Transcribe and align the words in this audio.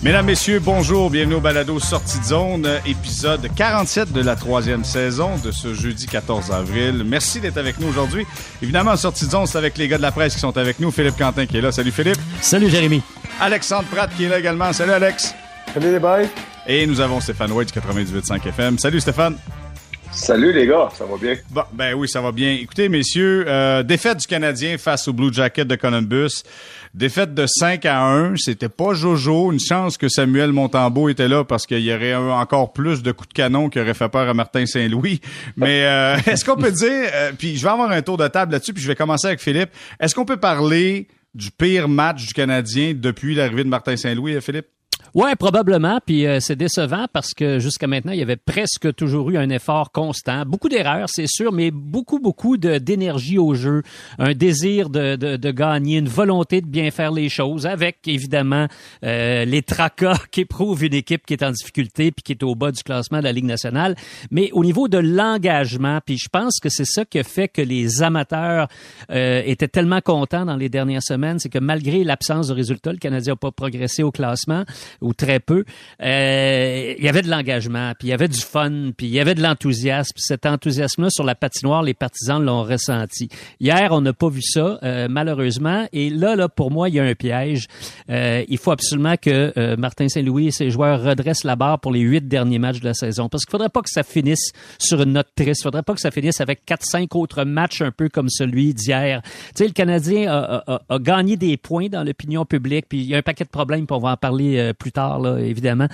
Mesdames, 0.00 0.26
Messieurs, 0.26 0.60
bonjour, 0.60 1.10
bienvenue 1.10 1.34
au 1.34 1.40
Balado 1.40 1.80
Sortie 1.80 2.20
de 2.20 2.24
zone, 2.24 2.68
épisode 2.86 3.48
47 3.56 4.12
de 4.12 4.22
la 4.22 4.36
troisième 4.36 4.84
saison 4.84 5.36
de 5.44 5.50
ce 5.50 5.74
jeudi 5.74 6.06
14 6.06 6.52
avril. 6.52 7.02
Merci 7.04 7.40
d'être 7.40 7.56
avec 7.58 7.80
nous 7.80 7.88
aujourd'hui. 7.88 8.24
Évidemment, 8.62 8.96
Sortie 8.96 9.26
de 9.26 9.30
zone, 9.32 9.46
c'est 9.46 9.58
avec 9.58 9.76
les 9.76 9.88
gars 9.88 9.96
de 9.96 10.02
la 10.02 10.12
presse 10.12 10.34
qui 10.34 10.40
sont 10.40 10.56
avec 10.56 10.78
nous. 10.78 10.92
Philippe 10.92 11.16
Quentin 11.18 11.46
qui 11.46 11.56
est 11.58 11.60
là. 11.60 11.72
Salut 11.72 11.90
Philippe. 11.90 12.18
Salut 12.40 12.70
Jérémy. 12.70 13.02
Alexandre 13.40 13.88
Pratt 13.90 14.08
qui 14.16 14.24
est 14.24 14.28
là 14.28 14.38
également. 14.38 14.72
Salut 14.72 14.92
Alex. 14.92 15.34
Salut 15.74 15.90
les 15.90 15.98
boys. 15.98 16.26
Et 16.68 16.86
nous 16.86 17.00
avons 17.00 17.20
Stéphane 17.20 17.50
White 17.50 17.74
du 17.74 17.80
98.5 17.80 18.46
FM. 18.46 18.78
Salut 18.78 19.00
Stéphane. 19.00 19.36
Salut 20.12 20.52
les 20.52 20.66
gars, 20.66 20.88
ça 20.92 21.04
va 21.04 21.16
bien? 21.16 21.36
Ben 21.72 21.94
oui, 21.94 22.08
ça 22.08 22.20
va 22.20 22.32
bien. 22.32 22.52
Écoutez, 22.60 22.88
messieurs, 22.88 23.44
euh, 23.46 23.82
défaite 23.82 24.18
du 24.18 24.26
Canadien 24.26 24.76
face 24.78 25.06
au 25.06 25.12
Blue 25.12 25.32
Jacket 25.32 25.68
de 25.68 25.76
Columbus. 25.76 26.42
Défaite 26.94 27.34
de 27.34 27.46
5 27.46 27.84
à 27.86 28.04
1. 28.04 28.36
C'était 28.36 28.68
pas 28.68 28.94
Jojo. 28.94 29.52
Une 29.52 29.60
chance 29.60 29.96
que 29.96 30.08
Samuel 30.08 30.52
Montembeau 30.52 31.08
était 31.08 31.28
là 31.28 31.44
parce 31.44 31.66
qu'il 31.66 31.80
y 31.80 31.92
aurait 31.92 32.14
encore 32.14 32.72
plus 32.72 33.02
de 33.02 33.12
coups 33.12 33.28
de 33.28 33.34
canon 33.34 33.68
qui 33.68 33.80
auraient 33.80 33.94
fait 33.94 34.08
peur 34.08 34.28
à 34.28 34.34
Martin 34.34 34.66
Saint-Louis. 34.66 35.20
Mais 35.56 35.84
euh, 35.84 36.16
est-ce 36.26 36.44
qu'on 36.44 36.56
peut 36.56 36.72
dire, 36.72 37.10
euh, 37.14 37.32
puis 37.38 37.56
je 37.56 37.62
vais 37.62 37.70
avoir 37.70 37.90
un 37.90 38.02
tour 38.02 38.16
de 38.16 38.26
table 38.28 38.52
là-dessus, 38.52 38.72
puis 38.72 38.82
je 38.82 38.88
vais 38.88 38.96
commencer 38.96 39.28
avec 39.28 39.40
Philippe. 39.40 39.70
Est-ce 40.00 40.14
qu'on 40.14 40.24
peut 40.24 40.38
parler 40.38 41.06
du 41.34 41.50
pire 41.50 41.88
match 41.88 42.26
du 42.26 42.34
Canadien 42.34 42.94
depuis 42.96 43.34
l'arrivée 43.34 43.64
de 43.64 43.68
Martin 43.68 43.96
Saint-Louis, 43.96 44.40
Philippe? 44.40 44.66
Ouais, 45.14 45.34
probablement. 45.36 46.00
Puis 46.04 46.26
euh, 46.26 46.40
c'est 46.40 46.56
décevant 46.56 47.06
parce 47.12 47.32
que 47.34 47.58
jusqu'à 47.58 47.86
maintenant, 47.86 48.12
il 48.12 48.18
y 48.18 48.22
avait 48.22 48.36
presque 48.36 48.94
toujours 48.94 49.30
eu 49.30 49.38
un 49.38 49.48
effort 49.50 49.90
constant. 49.90 50.44
Beaucoup 50.44 50.68
d'erreurs, 50.68 51.08
c'est 51.08 51.26
sûr, 51.26 51.52
mais 51.52 51.70
beaucoup, 51.70 52.18
beaucoup 52.18 52.56
d'énergie 52.56 53.38
au 53.38 53.54
jeu, 53.54 53.82
un 54.18 54.32
désir 54.32 54.90
de, 54.90 55.16
de, 55.16 55.36
de, 55.36 55.50
gagner, 55.50 55.98
une 55.98 56.08
volonté 56.08 56.60
de 56.60 56.66
bien 56.66 56.90
faire 56.90 57.10
les 57.10 57.28
choses, 57.28 57.66
avec 57.66 57.98
évidemment 58.06 58.66
euh, 59.04 59.44
les 59.44 59.62
tracas 59.62 60.18
qu'éprouve 60.30 60.84
une 60.84 60.94
équipe 60.94 61.24
qui 61.26 61.34
est 61.34 61.42
en 61.42 61.50
difficulté 61.50 62.10
puis 62.12 62.22
qui 62.22 62.32
est 62.32 62.42
au 62.42 62.54
bas 62.54 62.70
du 62.70 62.82
classement 62.82 63.18
de 63.18 63.24
la 63.24 63.32
Ligue 63.32 63.46
nationale. 63.46 63.96
Mais 64.30 64.50
au 64.52 64.64
niveau 64.64 64.88
de 64.88 64.98
l'engagement, 64.98 66.00
puis 66.04 66.18
je 66.18 66.28
pense 66.28 66.60
que 66.60 66.68
c'est 66.68 66.86
ça 66.86 67.04
qui 67.04 67.18
a 67.18 67.24
fait 67.24 67.48
que 67.48 67.62
les 67.62 68.02
amateurs 68.02 68.68
euh, 69.10 69.42
étaient 69.44 69.68
tellement 69.68 70.00
contents 70.00 70.44
dans 70.44 70.56
les 70.56 70.68
dernières 70.68 71.02
semaines, 71.02 71.38
c'est 71.38 71.48
que 71.48 71.58
malgré 71.58 72.04
l'absence 72.04 72.48
de 72.48 72.54
résultats, 72.54 72.92
le 72.92 72.98
Canadien 72.98 73.32
n'a 73.32 73.36
pas 73.36 73.50
progressé 73.50 74.02
au 74.02 74.10
classement 74.10 74.64
ou 75.00 75.14
très 75.14 75.40
peu, 75.40 75.64
euh, 76.02 76.94
il 76.98 77.04
y 77.04 77.08
avait 77.08 77.22
de 77.22 77.30
l'engagement, 77.30 77.92
puis 77.98 78.08
il 78.08 78.10
y 78.10 78.14
avait 78.14 78.28
du 78.28 78.40
fun, 78.40 78.90
puis 78.96 79.06
il 79.06 79.12
y 79.12 79.20
avait 79.20 79.34
de 79.34 79.42
l'enthousiasme. 79.42 80.12
Cet 80.16 80.46
enthousiasme-là 80.46 81.10
sur 81.10 81.24
la 81.24 81.34
patinoire, 81.34 81.82
les 81.82 81.94
partisans 81.94 82.42
l'ont 82.42 82.62
ressenti. 82.62 83.28
Hier, 83.60 83.88
on 83.92 84.00
n'a 84.00 84.12
pas 84.12 84.28
vu 84.28 84.42
ça, 84.42 84.78
euh, 84.82 85.08
malheureusement. 85.10 85.86
Et 85.92 86.10
là, 86.10 86.36
là, 86.36 86.48
pour 86.48 86.70
moi, 86.70 86.88
il 86.88 86.96
y 86.96 87.00
a 87.00 87.04
un 87.04 87.14
piège. 87.14 87.66
Euh, 88.10 88.44
il 88.48 88.58
faut 88.58 88.70
absolument 88.70 89.16
que 89.16 89.52
euh, 89.56 89.76
Martin 89.76 90.08
Saint-Louis 90.08 90.48
et 90.48 90.50
ses 90.50 90.70
joueurs 90.70 91.02
redressent 91.02 91.44
la 91.44 91.56
barre 91.56 91.80
pour 91.80 91.92
les 91.92 92.00
huit 92.00 92.26
derniers 92.26 92.58
matchs 92.58 92.80
de 92.80 92.84
la 92.84 92.94
saison. 92.94 93.28
Parce 93.28 93.44
qu'il 93.44 93.52
faudrait 93.52 93.68
pas 93.68 93.82
que 93.82 93.90
ça 93.90 94.02
finisse 94.02 94.52
sur 94.78 95.02
une 95.02 95.12
note 95.12 95.28
triste. 95.34 95.60
Il 95.60 95.64
faudrait 95.64 95.82
pas 95.82 95.94
que 95.94 96.00
ça 96.00 96.10
finisse 96.10 96.40
avec 96.40 96.64
quatre, 96.64 96.84
cinq 96.84 97.14
autres 97.14 97.44
matchs 97.44 97.82
un 97.82 97.90
peu 97.90 98.08
comme 98.08 98.28
celui 98.28 98.74
d'hier. 98.74 99.22
Tu 99.22 99.30
sais, 99.56 99.66
le 99.66 99.72
Canadien 99.72 100.30
a, 100.30 100.62
a, 100.66 100.82
a, 100.88 100.98
gagné 100.98 101.36
des 101.36 101.56
points 101.56 101.88
dans 101.88 102.04
l'opinion 102.04 102.44
publique, 102.44 102.86
puis 102.88 102.98
il 102.98 103.06
y 103.06 103.14
a 103.14 103.18
un 103.18 103.22
paquet 103.22 103.44
de 103.44 103.50
problèmes, 103.50 103.86
puis 103.86 103.96
on 103.96 104.00
va 104.00 104.12
en 104.12 104.16
parler 104.16 104.72
plus 104.78 104.87
tard, 104.92 105.20
là, 105.20 105.38
évidemment. 105.38 105.88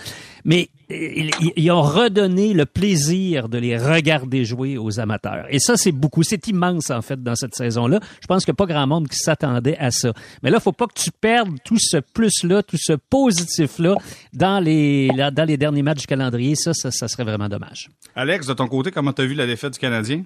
Mais 0.45 0.69
ils, 0.91 1.71
ont 1.71 1.83
redonné 1.83 2.53
le 2.53 2.67
plaisir 2.67 3.49
de 3.49 3.59
les 3.59 3.77
regarder 3.77 4.45
jouer 4.45 4.77
aux 4.77 5.01
amateurs. 5.01 5.47
Et 5.49 5.59
ça, 5.59 5.77
c'est 5.77 5.93
beaucoup. 5.93 6.23
C'est 6.23 6.47
immense, 6.49 6.91
en 6.91 7.03
fait, 7.03 7.23
dans 7.23 7.35
cette 7.35 7.55
saison-là. 7.55 8.01
Je 8.21 8.27
pense 8.27 8.45
qu'il 8.45 8.53
n'y 8.53 8.57
a 8.57 8.61
pas 8.67 8.73
grand 8.73 8.87
monde 8.87 9.09
qui 9.09 9.17
s'attendait 9.17 9.77
à 9.79 9.91
ça. 9.91 10.13
Mais 10.43 10.51
là, 10.51 10.59
il 10.61 10.63
faut 10.63 10.73
pas 10.73 10.87
que 10.87 10.95
tu 10.95 11.11
perdes 11.11 11.57
tout 11.65 11.79
ce 11.79 11.99
plus-là, 11.99 12.63
tout 12.63 12.77
ce 12.79 12.93
positif-là 12.93 13.97
dans 14.33 14.61
les, 14.61 15.09
dans 15.09 15.47
les 15.47 15.57
derniers 15.57 15.83
matchs 15.83 16.01
du 16.01 16.07
calendrier. 16.07 16.55
Ça, 16.55 16.75
ça, 16.75 16.91
ça 16.91 17.09
serait 17.09 17.25
vraiment 17.25 17.49
dommage. 17.49 17.89
Alex, 18.15 18.47
de 18.47 18.55
ton 18.55 18.69
côté, 18.69 18.91
comment 18.91 19.13
tu 19.13 19.23
as 19.23 19.27
vu 19.27 19.35
la 19.35 19.47
défaite 19.47 19.73
du 19.73 19.79
Canadien? 19.79 20.25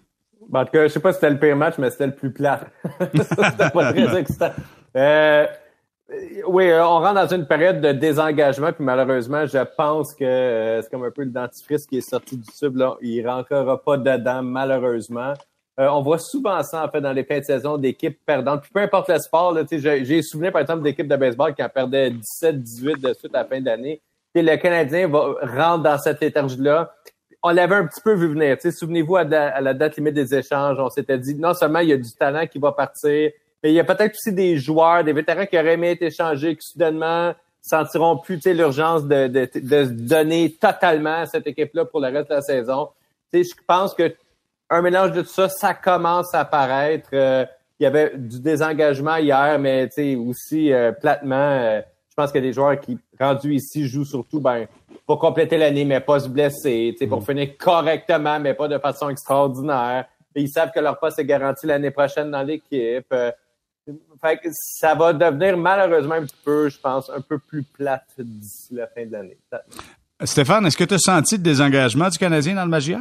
Ben, 0.49 0.61
en 0.61 0.65
tout 0.65 0.73
cas, 0.73 0.85
je 0.85 0.89
sais 0.89 1.01
pas 1.01 1.13
si 1.13 1.17
c'était 1.17 1.31
le 1.31 1.39
pire 1.39 1.57
match, 1.57 1.75
mais 1.79 1.91
c'était 1.91 2.07
le 2.07 2.15
plus 2.15 2.33
plat. 2.33 2.61
c'était 3.01 3.71
pas 3.71 3.93
très 3.93 4.19
excitant. 4.19 4.51
Euh, 4.97 5.47
oui, 6.47 6.71
euh, 6.71 6.87
on 6.87 7.01
rentre 7.01 7.15
dans 7.15 7.35
une 7.35 7.47
période 7.47 7.83
de 7.83 7.93
désengagement, 7.93 8.73
puis 8.73 8.83
malheureusement, 8.83 9.45
je 9.45 9.59
pense 9.77 10.15
que 10.15 10.25
euh, 10.25 10.81
c'est 10.81 10.91
comme 10.91 11.05
un 11.05 11.11
peu 11.11 11.23
le 11.23 11.31
dentifrice 11.31 11.87
qui 11.87 11.99
est 11.99 12.09
sorti 12.09 12.39
du 12.39 12.49
tube. 12.59 12.77
Là. 12.77 12.97
Il 13.03 13.23
ne 13.23 13.29
rentrera 13.29 13.83
pas 13.83 13.99
dedans, 13.99 14.43
malheureusement. 14.43 15.35
Euh, 15.79 15.87
on 15.89 16.01
voit 16.01 16.19
souvent 16.19 16.63
ça, 16.63 16.85
en 16.85 16.89
fait, 16.89 17.03
dans 17.03 17.13
les 17.13 17.25
fins 17.25 17.41
de 17.41 17.45
saison 17.45 17.77
d'équipes 17.77 18.19
perdantes. 18.25 18.63
Puis 18.63 18.71
peu 18.73 18.81
importe 18.81 19.11
le 19.11 19.19
sport, 19.19 19.57
j'ai 19.71 20.23
souvenir, 20.23 20.51
par 20.51 20.63
exemple, 20.63 20.83
d'équipes 20.83 21.09
de 21.09 21.17
baseball 21.17 21.55
qui 21.55 21.63
en 21.63 21.69
perdaient 21.69 22.11
17-18 22.11 23.01
de 23.01 23.13
suite 23.13 23.35
à 23.35 23.43
la 23.43 23.45
fin 23.45 23.61
d'année. 23.61 24.01
Le 24.35 24.57
Canadien 24.57 25.09
va 25.09 25.35
rentrer 25.43 25.91
dans 25.91 25.99
cette 25.99 26.23
énergie-là. 26.23 26.95
On 27.43 27.51
l'avait 27.51 27.77
un 27.77 27.87
petit 27.87 28.01
peu 28.01 28.15
vu 28.15 28.29
venir. 28.29 28.57
Souvenez-vous, 28.61 29.17
à, 29.17 29.21
à 29.21 29.61
la 29.61 29.75
date 29.75 29.97
limite 29.97 30.15
des 30.15 30.35
échanges, 30.35 30.79
on 30.81 30.89
s'était 30.89 31.19
dit, 31.19 31.35
non 31.35 31.55
seulement 31.55 31.81
il 31.81 31.91
y 31.91 31.93
a 31.93 31.97
du 31.97 32.13
talent 32.13 32.47
qui 32.47 32.59
va 32.59 32.73
partir, 32.73 33.31
mais 33.63 33.71
il 33.71 33.75
y 33.75 33.81
a 33.81 33.85
peut-être 33.85 34.15
aussi 34.15 34.33
des 34.33 34.57
joueurs, 34.57 35.05
des 35.05 35.13
vétérans 35.13 35.47
qui 35.47 35.59
auraient 35.59 35.75
aimé 35.75 35.93
être 35.93 36.03
échangés, 36.03 36.55
qui 36.57 36.63
soudainement 36.63 37.35
sentiront 37.61 38.17
plus 38.17 38.45
l'urgence 38.47 39.05
de, 39.05 39.27
de, 39.27 39.49
de, 39.55 39.85
se 39.85 39.91
donner 39.91 40.53
totalement 40.53 41.23
à 41.23 41.27
cette 41.27 41.47
équipe-là 41.47 41.85
pour 41.85 42.01
le 42.01 42.09
reste 42.09 42.31
de 42.31 42.35
la 42.35 42.43
saison. 42.43 42.89
je 43.33 43.43
pense 43.67 43.95
que 43.95 44.15
un 44.71 44.83
mélange 44.83 45.13
de 45.13 45.23
tout 45.23 45.29
ça, 45.29 45.49
ça 45.49 45.75
commence 45.75 46.35
à 46.35 46.41
apparaître. 46.41 47.09
Euh, 47.13 47.45
il 47.81 47.85
y 47.85 47.87
avait 47.87 48.13
du 48.17 48.41
désengagement 48.41 49.17
hier, 49.17 49.59
mais 49.59 49.89
aussi 50.17 50.73
euh, 50.73 50.93
platement, 50.93 51.37
euh, 51.37 51.81
je 52.11 52.15
pense 52.15 52.33
qu'il 52.33 52.43
y 52.43 52.45
a 52.45 52.49
des 52.49 52.53
joueurs 52.53 52.79
qui, 52.81 52.99
rendus 53.19 53.55
ici, 53.55 53.87
jouent 53.87 54.05
surtout 54.05 54.41
ben, 54.41 54.67
pour 55.07 55.19
compléter 55.19 55.57
l'année, 55.57 55.85
mais 55.85 56.01
pas 56.01 56.21
se 56.21 56.29
blesser, 56.29 56.95
pour 57.09 57.21
mm. 57.21 57.25
finir 57.25 57.57
correctement, 57.57 58.41
mais 58.41 58.55
pas 58.55 58.69
de 58.69 58.79
façon 58.79 59.09
extraordinaire. 59.09 60.07
Et 60.35 60.43
ils 60.43 60.49
savent 60.49 60.71
que 60.75 60.81
leur 60.81 60.99
poste 60.99 61.19
est 61.19 61.25
garanti 61.25 61.67
l'année 61.67 61.91
prochaine 61.91 62.31
dans 62.31 62.43
l'équipe. 62.43 63.15
Fait 64.21 64.39
que 64.39 64.49
ça 64.53 64.95
va 64.95 65.13
devenir 65.13 65.57
malheureusement 65.57 66.17
un 66.17 66.25
petit 66.25 66.37
peu, 66.45 66.69
je 66.69 66.79
pense, 66.79 67.09
un 67.11 67.21
peu 67.21 67.39
plus 67.39 67.63
plate 67.63 68.09
d'ici 68.19 68.75
la 68.75 68.87
fin 68.87 69.07
de 69.07 69.13
l'année. 69.13 69.39
Stéphane, 70.25 70.67
est-ce 70.67 70.77
que 70.77 70.85
tu 70.85 70.95
as 70.95 70.99
senti 70.99 71.37
le 71.37 71.43
désengagement 71.43 72.09
du 72.09 72.19
Canadien 72.19 72.55
dans 72.55 72.65
le 72.65 72.71
Magia? 72.71 73.01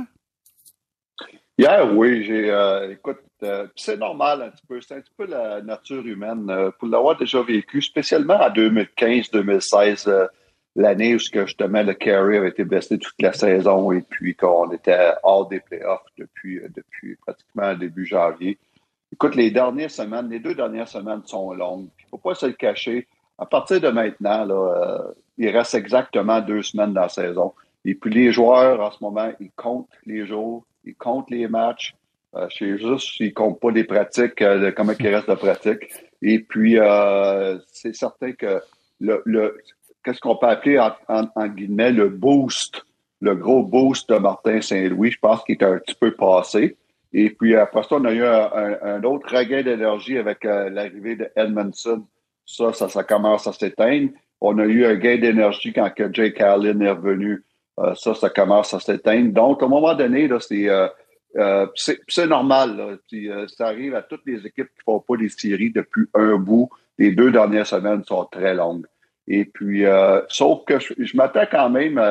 Hier, 1.57 1.91
oui, 1.91 2.23
j'ai 2.23 2.51
euh, 2.51 2.91
écoute, 2.91 3.17
euh, 3.41 3.65
c'est 3.75 3.97
normal 3.97 4.43
un 4.43 4.49
petit 4.51 4.65
peu, 4.67 4.79
c'est 4.79 4.95
un 4.95 5.01
petit 5.01 5.13
peu 5.17 5.25
la 5.25 5.59
nature 5.61 6.05
humaine. 6.05 6.47
Euh, 6.51 6.69
pour 6.77 6.87
l'avoir 6.87 7.17
déjà 7.17 7.41
vécu, 7.41 7.81
spécialement 7.81 8.35
en 8.35 8.49
2015-2016, 8.51 10.29
l'année 10.75 11.15
où 11.15 11.19
justement 11.19 11.81
le 11.81 11.95
carry 11.95 12.37
avait 12.37 12.49
été 12.49 12.63
blessé 12.63 12.99
toute 12.99 13.19
la 13.19 13.33
saison 13.33 13.91
et 13.91 14.01
puis 14.01 14.35
qu'on 14.35 14.71
était 14.71 15.13
hors 15.23 15.47
des 15.47 15.59
playoffs 15.59 16.05
depuis, 16.19 16.61
depuis 16.75 17.15
pratiquement 17.15 17.73
début 17.73 18.05
janvier. 18.05 18.59
Écoute, 19.11 19.35
les 19.35 19.51
dernières 19.51 19.91
semaines, 19.91 20.29
les 20.29 20.39
deux 20.39 20.55
dernières 20.55 20.87
semaines 20.87 21.21
sont 21.25 21.53
longues. 21.53 21.87
Il 21.99 22.05
ne 22.05 22.09
faut 22.09 22.17
pas 22.17 22.35
se 22.35 22.45
le 22.45 22.53
cacher. 22.53 23.07
À 23.37 23.45
partir 23.45 23.79
de 23.79 23.89
maintenant, 23.89 24.45
là, 24.45 24.53
euh, 24.53 25.13
il 25.37 25.49
reste 25.49 25.75
exactement 25.75 26.41
deux 26.41 26.61
semaines 26.63 26.93
dans 26.93 27.01
la 27.01 27.09
saison. 27.09 27.53
Et 27.85 27.95
puis 27.95 28.13
les 28.13 28.31
joueurs, 28.31 28.81
en 28.81 28.91
ce 28.91 28.97
moment, 29.01 29.31
ils 29.39 29.51
comptent 29.51 29.87
les 30.05 30.25
jours, 30.25 30.65
ils 30.83 30.95
comptent 30.95 31.29
les 31.29 31.47
matchs. 31.47 31.95
Euh, 32.35 32.47
sais 32.49 32.77
juste 32.77 33.15
s'ils 33.15 33.27
ne 33.27 33.31
comptent 33.31 33.59
pas 33.59 33.71
les 33.71 33.85
pratiques, 33.85 34.41
euh, 34.41 34.71
comment 34.75 34.93
il 34.99 35.07
reste 35.07 35.29
de 35.29 35.35
pratiques. 35.35 35.89
Et 36.21 36.39
puis, 36.39 36.77
euh, 36.77 37.57
c'est 37.71 37.95
certain 37.95 38.33
que 38.33 38.61
le, 38.99 39.21
le 39.25 39.57
qu'est-ce 40.03 40.19
qu'on 40.19 40.35
peut 40.35 40.47
appeler 40.47 40.79
en, 40.79 40.91
en, 41.07 41.47
guillemets 41.47 41.91
le 41.91 42.09
boost, 42.09 42.85
le 43.21 43.35
gros 43.35 43.63
boost 43.63 44.09
de 44.09 44.17
Martin 44.17 44.61
Saint-Louis, 44.61 45.11
je 45.11 45.19
pense 45.19 45.43
qu'il 45.43 45.55
est 45.55 45.63
un 45.63 45.77
petit 45.77 45.95
peu 45.95 46.11
passé. 46.11 46.77
Et 47.13 47.29
puis 47.29 47.55
après 47.55 47.83
ça, 47.83 47.95
on 47.95 48.05
a 48.05 48.11
eu 48.11 48.23
un, 48.23 49.03
autre 49.03 49.35
regain 49.35 49.63
d'énergie 49.63 50.17
avec 50.17 50.45
euh, 50.45 50.69
l'arrivée 50.69 51.15
de 51.15 51.29
Edmondson. 51.35 52.05
Ça, 52.45 52.73
ça, 52.73 52.89
ça 52.89 53.03
commence 53.03 53.47
à 53.47 53.53
s'éteindre. 53.53 54.11
On 54.41 54.57
a 54.59 54.65
eu 54.65 54.85
un 54.85 54.95
gain 54.95 55.17
d'énergie 55.17 55.73
quand 55.73 55.89
que 55.89 56.13
Jake 56.13 56.39
Allen 56.41 56.81
est 56.81 56.91
revenu. 56.91 57.43
Euh, 57.79 57.93
ça, 57.95 58.13
ça 58.13 58.29
commence 58.29 58.73
à 58.73 58.79
s'éteindre. 58.79 59.31
Donc, 59.33 59.61
à 59.61 59.65
un 59.65 59.69
moment 59.69 59.93
donné, 59.95 60.27
là, 60.27 60.39
c'est, 60.39 60.67
euh, 60.69 61.67
c'est, 61.75 62.27
normal. 62.27 62.77
Là. 62.77 62.97
Puis, 63.07 63.29
ça 63.47 63.67
arrive 63.67 63.95
à 63.95 64.01
toutes 64.01 64.25
les 64.25 64.45
équipes 64.45 64.67
qui 64.67 64.83
font 64.85 64.99
pas 64.99 65.15
les 65.15 65.29
séries 65.29 65.71
depuis 65.71 66.07
un 66.13 66.35
bout. 66.37 66.69
Les 66.97 67.11
deux 67.11 67.31
dernières 67.31 67.67
semaines 67.67 68.03
sont 68.03 68.25
très 68.25 68.53
longues. 68.53 68.85
Et 69.27 69.45
puis, 69.45 69.83
sauf 70.29 70.65
que 70.65 70.79
je, 70.79 70.93
je 70.97 71.17
m'attends 71.17 71.45
quand 71.51 71.69
même, 71.69 72.01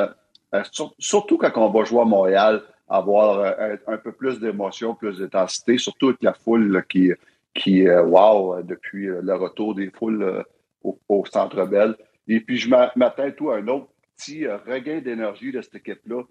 surtout 0.99 1.39
quand 1.39 1.51
on 1.57 1.71
va 1.71 1.85
jouer 1.85 2.03
à 2.03 2.05
Montréal, 2.05 2.63
avoir 2.89 3.39
euh, 3.41 3.77
un, 3.87 3.97
peu 3.97 4.13
plus 4.13 4.39
d'émotion, 4.39 4.95
plus 4.95 5.19
d'intensité, 5.19 5.79
surtout 5.79 6.09
avec 6.09 6.23
la 6.23 6.35
foule 6.35 6.85
qui, 6.89 7.13
qui 7.55 7.87
euh, 7.87 8.03
wow, 8.05 8.63
depuis 8.63 9.09
euh, 9.09 9.21
le 9.23 9.35
retour 9.35 9.75
des 9.75 9.91
foules 9.91 10.45
au, 10.83 11.25
Centre 11.27 11.65
Bell. 11.67 11.97
Et 12.29 12.41
puis, 12.41 12.57
je 12.59 12.69
m'attends 12.69 13.31
tout 13.33 13.51
à 13.51 13.57
un 13.57 13.69
autre 13.69 13.89
petit 14.17 14.47
regain 14.47 15.01
d'énergie 15.01 15.53
de 15.53 15.61
cette 15.61 15.77
équipe-là 15.77 16.23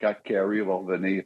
quand 0.00 0.14
Carey 0.24 0.60
va 0.60 0.74
revenir. 0.74 1.24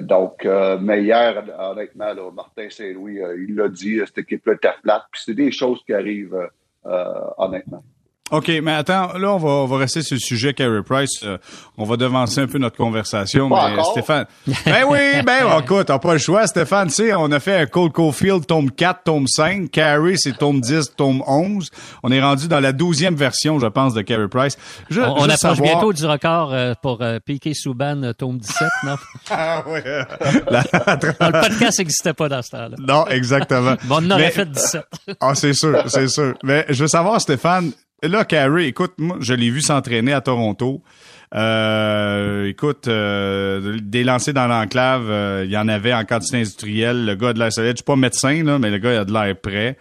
donc, 0.00 0.46
mais 0.80 1.02
hier, 1.02 1.44
honnêtement, 1.58 2.32
Martin 2.32 2.70
Saint-Louis, 2.70 3.20
il 3.38 3.54
l'a 3.54 3.68
dit, 3.68 4.00
cette 4.06 4.18
équipe-là 4.18 4.54
était 4.54 4.70
plate. 4.82 5.04
Puis 5.12 5.22
c'est 5.24 5.34
des 5.34 5.52
choses 5.52 5.82
qui 5.84 5.92
arrivent, 5.92 6.48
honnêtement. 6.84 7.84
OK, 8.32 8.50
mais 8.62 8.72
attends, 8.72 9.12
là, 9.18 9.34
on 9.34 9.36
va, 9.36 9.48
on 9.48 9.66
va 9.66 9.76
rester 9.76 10.00
sur 10.00 10.14
le 10.14 10.20
sujet 10.20 10.54
Carey 10.54 10.82
Price. 10.82 11.20
Euh, 11.22 11.36
on 11.76 11.84
va 11.84 11.98
devancer 11.98 12.40
un 12.40 12.46
peu 12.46 12.56
notre 12.56 12.78
conversation. 12.78 13.50
mais 13.50 13.82
Stéphane. 13.90 14.24
ben 14.64 14.84
oui, 14.88 15.22
ben 15.22 15.58
écoute, 15.62 15.88
t'as 15.88 15.98
pas 15.98 16.14
le 16.14 16.18
choix, 16.18 16.46
Stéphane. 16.46 16.88
Tu 16.88 16.94
sais, 16.94 17.14
on 17.14 17.30
a 17.30 17.40
fait 17.40 17.56
un 17.56 17.66
Cold 17.66 17.92
Cofield 17.92 18.46
tome 18.46 18.70
4, 18.70 19.02
tome 19.04 19.26
5. 19.26 19.70
Carey, 19.70 20.14
c'est 20.16 20.38
tome 20.38 20.62
10, 20.62 20.94
tome 20.96 21.22
11. 21.26 21.68
On 22.02 22.10
est 22.10 22.22
rendu 22.22 22.48
dans 22.48 22.60
la 22.60 22.72
douzième 22.72 23.16
version, 23.16 23.58
je 23.58 23.66
pense, 23.66 23.92
de 23.92 24.00
Carey 24.00 24.28
Price. 24.28 24.56
Je, 24.88 25.02
on, 25.02 25.12
on 25.12 25.28
approche 25.28 25.60
bientôt 25.60 25.92
du 25.92 26.06
record 26.06 26.54
euh, 26.54 26.72
pour 26.80 27.02
euh, 27.02 27.18
Piqué 27.18 27.52
Souban, 27.52 28.02
euh, 28.02 28.14
tome 28.14 28.38
17, 28.38 28.68
non? 28.84 28.96
ah 29.30 29.62
oui. 29.66 29.80
le 29.84 31.40
podcast 31.48 31.80
n'existait 31.80 32.14
pas 32.14 32.30
dans 32.30 32.40
ce 32.40 32.50
temps-là. 32.52 32.76
Non, 32.78 33.06
exactement. 33.08 33.74
bon, 33.84 33.96
on 33.96 34.06
en 34.06 34.10
aurait 34.12 34.30
fait 34.30 34.50
17. 34.50 34.86
ah, 35.20 35.34
c'est 35.34 35.52
sûr, 35.52 35.82
c'est 35.86 36.08
sûr. 36.08 36.32
Mais 36.42 36.64
je 36.70 36.82
veux 36.82 36.88
savoir, 36.88 37.20
Stéphane, 37.20 37.72
Là, 38.02 38.24
Carey, 38.24 38.66
écoute, 38.66 38.94
moi, 38.98 39.16
je 39.20 39.32
l'ai 39.32 39.50
vu 39.50 39.60
s'entraîner 39.60 40.12
à 40.12 40.20
Toronto. 40.20 40.82
Euh, 41.34 42.46
écoute, 42.46 42.88
euh, 42.88 43.78
des 43.80 44.02
lancers 44.02 44.34
dans 44.34 44.48
l'enclave, 44.48 45.08
euh, 45.08 45.44
il 45.46 45.52
y 45.52 45.56
en 45.56 45.68
avait 45.68 45.94
en 45.94 46.04
quantité 46.04 46.38
industrielle. 46.38 47.06
Le 47.06 47.14
gars 47.14 47.32
de 47.32 47.38
l'air 47.38 47.52
solide, 47.52 47.72
je 47.72 47.76
suis 47.76 47.84
pas 47.84 47.96
médecin, 47.96 48.42
là, 48.42 48.58
mais 48.58 48.70
le 48.70 48.78
gars 48.78 49.02
a 49.02 49.04
de 49.04 49.12
l'air 49.12 49.36
prêt. 49.40 49.78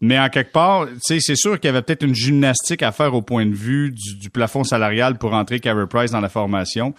Mais 0.00 0.18
en 0.18 0.28
quelque 0.30 0.52
part, 0.52 0.88
c'est 1.00 1.20
sûr 1.36 1.60
qu'il 1.60 1.68
y 1.68 1.70
avait 1.70 1.82
peut-être 1.82 2.02
une 2.02 2.14
gymnastique 2.14 2.82
à 2.82 2.90
faire 2.90 3.14
au 3.14 3.22
point 3.22 3.46
de 3.46 3.54
vue 3.54 3.92
du, 3.92 4.30
plafond 4.30 4.64
salarial 4.64 5.18
pour 5.18 5.34
entrer 5.34 5.60
Carey 5.60 5.86
Price 5.88 6.10
dans 6.10 6.20
la 6.20 6.30
formation. 6.30 6.94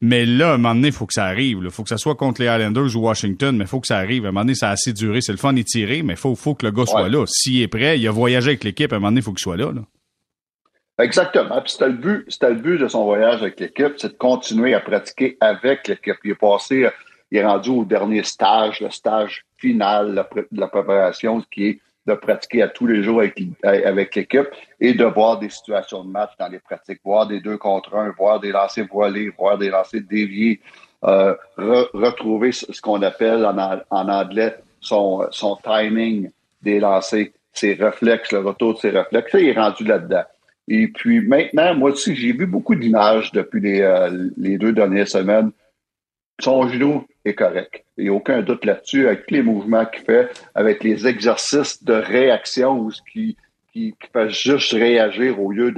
Mais 0.00 0.26
là, 0.26 0.50
à 0.50 0.54
un 0.54 0.58
moment 0.58 0.74
donné, 0.74 0.88
il 0.88 0.92
faut 0.92 1.06
que 1.06 1.14
ça 1.14 1.24
arrive. 1.24 1.60
Il 1.62 1.70
faut 1.70 1.84
que 1.84 1.88
ça 1.88 1.96
soit 1.96 2.16
contre 2.16 2.42
les 2.42 2.48
Islanders 2.48 2.94
ou 2.96 3.00
Washington, 3.00 3.56
mais 3.56 3.64
il 3.64 3.68
faut 3.68 3.80
que 3.80 3.86
ça 3.86 3.98
arrive. 3.98 4.26
À 4.26 4.28
un 4.28 4.32
moment 4.32 4.40
donné, 4.40 4.56
ça 4.56 4.68
a 4.68 4.72
assez 4.72 4.92
duré. 4.92 5.20
C'est 5.20 5.32
le 5.32 5.38
fun 5.38 5.52
d'y 5.52 5.64
tirer, 5.64 6.02
mais 6.02 6.14
il 6.14 6.18
faut, 6.18 6.34
faut 6.34 6.54
que 6.54 6.66
le 6.66 6.72
gars 6.72 6.86
soit 6.86 7.08
là. 7.08 7.24
S'il 7.26 7.62
est 7.62 7.68
prêt, 7.68 7.98
il 7.98 8.06
a 8.06 8.10
voyagé 8.10 8.48
avec 8.48 8.64
l'équipe, 8.64 8.92
à 8.92 8.96
un 8.96 8.98
moment 8.98 9.12
donné, 9.12 9.20
il 9.20 9.24
faut 9.24 9.32
qu'il 9.32 9.42
soit 9.42 9.56
là. 9.56 9.72
là. 9.72 9.82
Exactement. 10.98 11.60
Puis 11.60 11.72
c'était 11.72 11.88
le 11.88 11.94
but, 11.94 12.24
c'était 12.28 12.50
le 12.50 12.56
but 12.56 12.78
de 12.78 12.88
son 12.88 13.04
voyage 13.04 13.42
avec 13.42 13.58
l'équipe, 13.58 13.94
c'est 13.96 14.10
de 14.10 14.16
continuer 14.16 14.74
à 14.74 14.80
pratiquer 14.80 15.36
avec 15.40 15.88
l'équipe. 15.88 16.16
Il 16.24 16.32
est 16.32 16.34
passé, 16.36 16.88
il 17.30 17.38
est 17.38 17.44
rendu 17.44 17.70
au 17.70 17.84
dernier 17.84 18.22
stage, 18.22 18.80
le 18.80 18.90
stage 18.90 19.44
final 19.56 20.14
de 20.14 20.60
la 20.60 20.68
préparation, 20.68 21.42
qui 21.50 21.66
est 21.66 21.80
de 22.06 22.14
pratiquer 22.14 22.62
à 22.62 22.68
tous 22.68 22.86
les 22.86 23.02
jours 23.02 23.20
avec, 23.20 23.40
avec 23.62 24.14
l'équipe 24.14 24.46
et 24.78 24.92
de 24.92 25.04
voir 25.04 25.38
des 25.38 25.48
situations 25.48 26.04
de 26.04 26.10
match 26.10 26.32
dans 26.38 26.48
les 26.48 26.58
pratiques, 26.58 27.00
voir 27.02 27.26
des 27.26 27.40
deux 27.40 27.56
contre 27.56 27.96
un, 27.96 28.10
voir 28.10 28.40
des 28.40 28.52
lancers 28.52 28.86
voilés, 28.90 29.32
voir 29.36 29.58
des 29.58 29.70
lancers 29.70 30.02
déviés, 30.02 30.60
euh, 31.04 31.34
retrouver 31.56 32.52
ce 32.52 32.80
qu'on 32.80 33.02
appelle 33.02 33.44
en, 33.44 34.08
anglais 34.08 34.56
son, 34.80 35.26
son 35.30 35.56
timing 35.56 36.30
des 36.62 36.78
lancers, 36.78 37.28
ses 37.52 37.74
réflexes, 37.74 38.32
le 38.32 38.40
retour 38.40 38.74
de 38.74 38.78
ses 38.78 38.90
réflexes. 38.90 39.32
Ça, 39.32 39.40
il 39.40 39.48
est 39.48 39.58
rendu 39.58 39.84
là-dedans. 39.84 40.24
Et 40.68 40.88
puis 40.88 41.20
maintenant, 41.20 41.74
moi 41.74 41.90
aussi, 41.90 42.14
j'ai 42.14 42.32
vu 42.32 42.46
beaucoup 42.46 42.74
d'images 42.74 43.32
depuis 43.32 43.60
les, 43.60 43.80
euh, 43.82 44.30
les 44.36 44.56
deux 44.56 44.72
dernières 44.72 45.08
semaines. 45.08 45.50
Son 46.40 46.68
genou 46.68 47.04
est 47.24 47.34
correct. 47.34 47.84
Il 47.96 48.04
n'y 48.04 48.10
a 48.10 48.14
aucun 48.14 48.42
doute 48.42 48.64
là-dessus, 48.64 49.06
avec 49.06 49.26
tous 49.26 49.34
les 49.34 49.42
mouvements 49.42 49.84
qu'il 49.84 50.04
fait, 50.04 50.30
avec 50.54 50.82
les 50.82 51.06
exercices 51.06 51.82
de 51.84 51.92
réaction 51.92 52.90
ce 52.90 53.00
qui, 53.12 53.36
qui, 53.72 53.94
fait 54.12 54.30
juste 54.30 54.72
réagir 54.72 55.40
au 55.40 55.52
lieu 55.52 55.72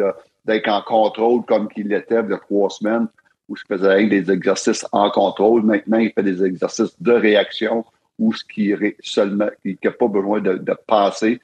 d'être 0.44 0.69
en 0.69 0.83
contrôle 0.83 1.44
comme 1.44 1.69
qu'il 1.69 1.88
l'était 1.88 2.21
il 2.23 2.31
y 2.31 2.35
a 2.35 2.38
trois 2.38 2.71
semaines, 2.71 3.09
où 3.49 3.56
il 3.56 3.77
faisait 3.77 4.06
des 4.06 4.31
exercices 4.31 4.87
en 4.93 5.11
contrôle. 5.11 5.62
Maintenant, 5.62 5.99
il 5.99 6.12
fait 6.12 6.23
des 6.23 6.44
exercices 6.44 7.00
de 7.00 7.12
réaction 7.12 7.85
ou 8.19 8.33
ce 8.33 8.44
qui 8.44 8.73
seulement, 9.00 9.49
qui 9.62 9.79
n'a 9.85 9.91
pas 9.91 10.09
besoin 10.09 10.41
de, 10.41 10.55
de 10.55 10.77
passer 10.87 11.41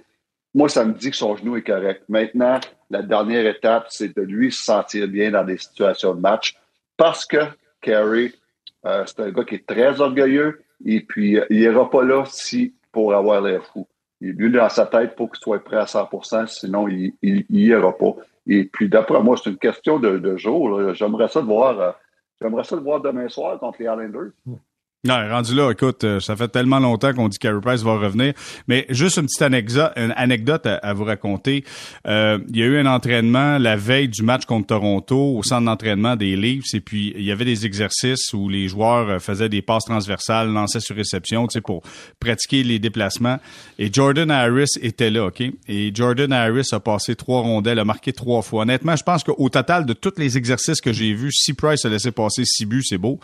moi, 0.54 0.68
ça 0.68 0.84
me 0.84 0.92
dit 0.92 1.10
que 1.10 1.16
son 1.16 1.36
genou 1.36 1.56
est 1.56 1.62
correct. 1.62 2.04
Maintenant, 2.08 2.60
la 2.90 3.02
dernière 3.02 3.46
étape, 3.46 3.86
c'est 3.88 4.14
de 4.14 4.22
lui 4.22 4.52
se 4.52 4.62
sentir 4.62 5.08
bien 5.08 5.30
dans 5.30 5.44
des 5.44 5.56
situations 5.56 6.14
de 6.14 6.20
match 6.20 6.56
parce 6.96 7.24
que 7.24 7.38
Kerry, 7.80 8.34
euh, 8.84 9.04
c'est 9.06 9.20
un 9.20 9.30
gars 9.30 9.44
qui 9.44 9.56
est 9.56 9.66
très 9.66 10.00
orgueilleux 10.00 10.62
et 10.84 11.00
puis 11.00 11.38
euh, 11.38 11.46
il 11.48 11.60
n'ira 11.60 11.88
pas 11.88 12.04
là 12.04 12.24
si 12.26 12.74
pour 12.90 13.14
avoir 13.14 13.40
l'air 13.40 13.64
fou. 13.64 13.86
Il 14.20 14.30
est 14.30 14.32
mieux 14.34 14.50
dans 14.50 14.68
sa 14.68 14.86
tête 14.86 15.16
pour 15.16 15.30
qu'il 15.32 15.40
soit 15.42 15.64
prêt 15.64 15.78
à 15.78 15.84
100% 15.84 16.46
sinon 16.46 16.86
il 16.86 17.14
n'y 17.22 17.44
ira 17.48 17.96
pas. 17.96 18.14
Et 18.46 18.64
puis 18.64 18.88
d'après 18.88 19.22
moi, 19.22 19.36
c'est 19.42 19.50
une 19.50 19.58
question 19.58 19.98
de, 19.98 20.36
jour. 20.36 20.92
J'aimerais 20.94 21.28
ça 21.28 21.40
le. 21.40 21.48
Euh, 21.50 21.92
j'aimerais 22.40 22.64
ça 22.64 22.76
le 22.76 22.82
voir 22.82 23.00
demain 23.00 23.28
soir 23.28 23.58
contre 23.58 23.78
les 23.80 23.86
Islanders. 23.86 24.32
Non, 25.04 25.16
rendu 25.28 25.56
là, 25.56 25.72
écoute, 25.72 26.04
euh, 26.04 26.20
ça 26.20 26.36
fait 26.36 26.46
tellement 26.46 26.78
longtemps 26.78 27.12
qu'on 27.12 27.26
dit 27.26 27.36
qu'Harry 27.36 27.60
Price 27.60 27.82
va 27.82 27.98
revenir. 27.98 28.34
Mais 28.68 28.86
juste 28.88 29.16
une 29.16 29.24
petite 29.24 29.42
anecdote, 29.42 29.90
une 29.96 30.14
anecdote 30.14 30.64
à, 30.64 30.92
vous 30.92 31.02
raconter. 31.02 31.64
Euh, 32.06 32.38
il 32.50 32.56
y 32.56 32.62
a 32.62 32.66
eu 32.66 32.78
un 32.78 32.86
entraînement 32.86 33.58
la 33.58 33.74
veille 33.74 34.06
du 34.06 34.22
match 34.22 34.44
contre 34.44 34.68
Toronto 34.68 35.36
au 35.36 35.42
centre 35.42 35.64
d'entraînement 35.64 36.14
des 36.14 36.36
Leafs. 36.36 36.72
Et 36.74 36.80
puis, 36.80 37.14
il 37.16 37.24
y 37.24 37.32
avait 37.32 37.44
des 37.44 37.66
exercices 37.66 38.32
où 38.32 38.48
les 38.48 38.68
joueurs 38.68 39.08
euh, 39.08 39.18
faisaient 39.18 39.48
des 39.48 39.60
passes 39.60 39.86
transversales, 39.86 40.52
lançaient 40.52 40.78
sur 40.78 40.94
réception, 40.94 41.48
tu 41.48 41.54
sais, 41.54 41.60
pour 41.60 41.82
pratiquer 42.20 42.62
les 42.62 42.78
déplacements. 42.78 43.38
Et 43.80 43.92
Jordan 43.92 44.30
Harris 44.30 44.70
était 44.82 45.10
là, 45.10 45.26
OK? 45.26 45.42
Et 45.66 45.90
Jordan 45.92 46.32
Harris 46.32 46.68
a 46.70 46.78
passé 46.78 47.16
trois 47.16 47.40
rondelles, 47.40 47.80
a 47.80 47.84
marqué 47.84 48.12
trois 48.12 48.42
fois. 48.42 48.62
Honnêtement, 48.62 48.94
je 48.94 49.02
pense 49.02 49.24
qu'au 49.24 49.48
total 49.48 49.84
de 49.84 49.94
tous 49.94 50.12
les 50.18 50.38
exercices 50.38 50.80
que 50.80 50.92
j'ai 50.92 51.12
vus, 51.12 51.32
si 51.32 51.54
Price 51.54 51.84
a 51.84 51.88
laissé 51.88 52.12
passer 52.12 52.44
six 52.44 52.66
buts, 52.66 52.84
c'est 52.84 52.98
beau. 52.98 53.18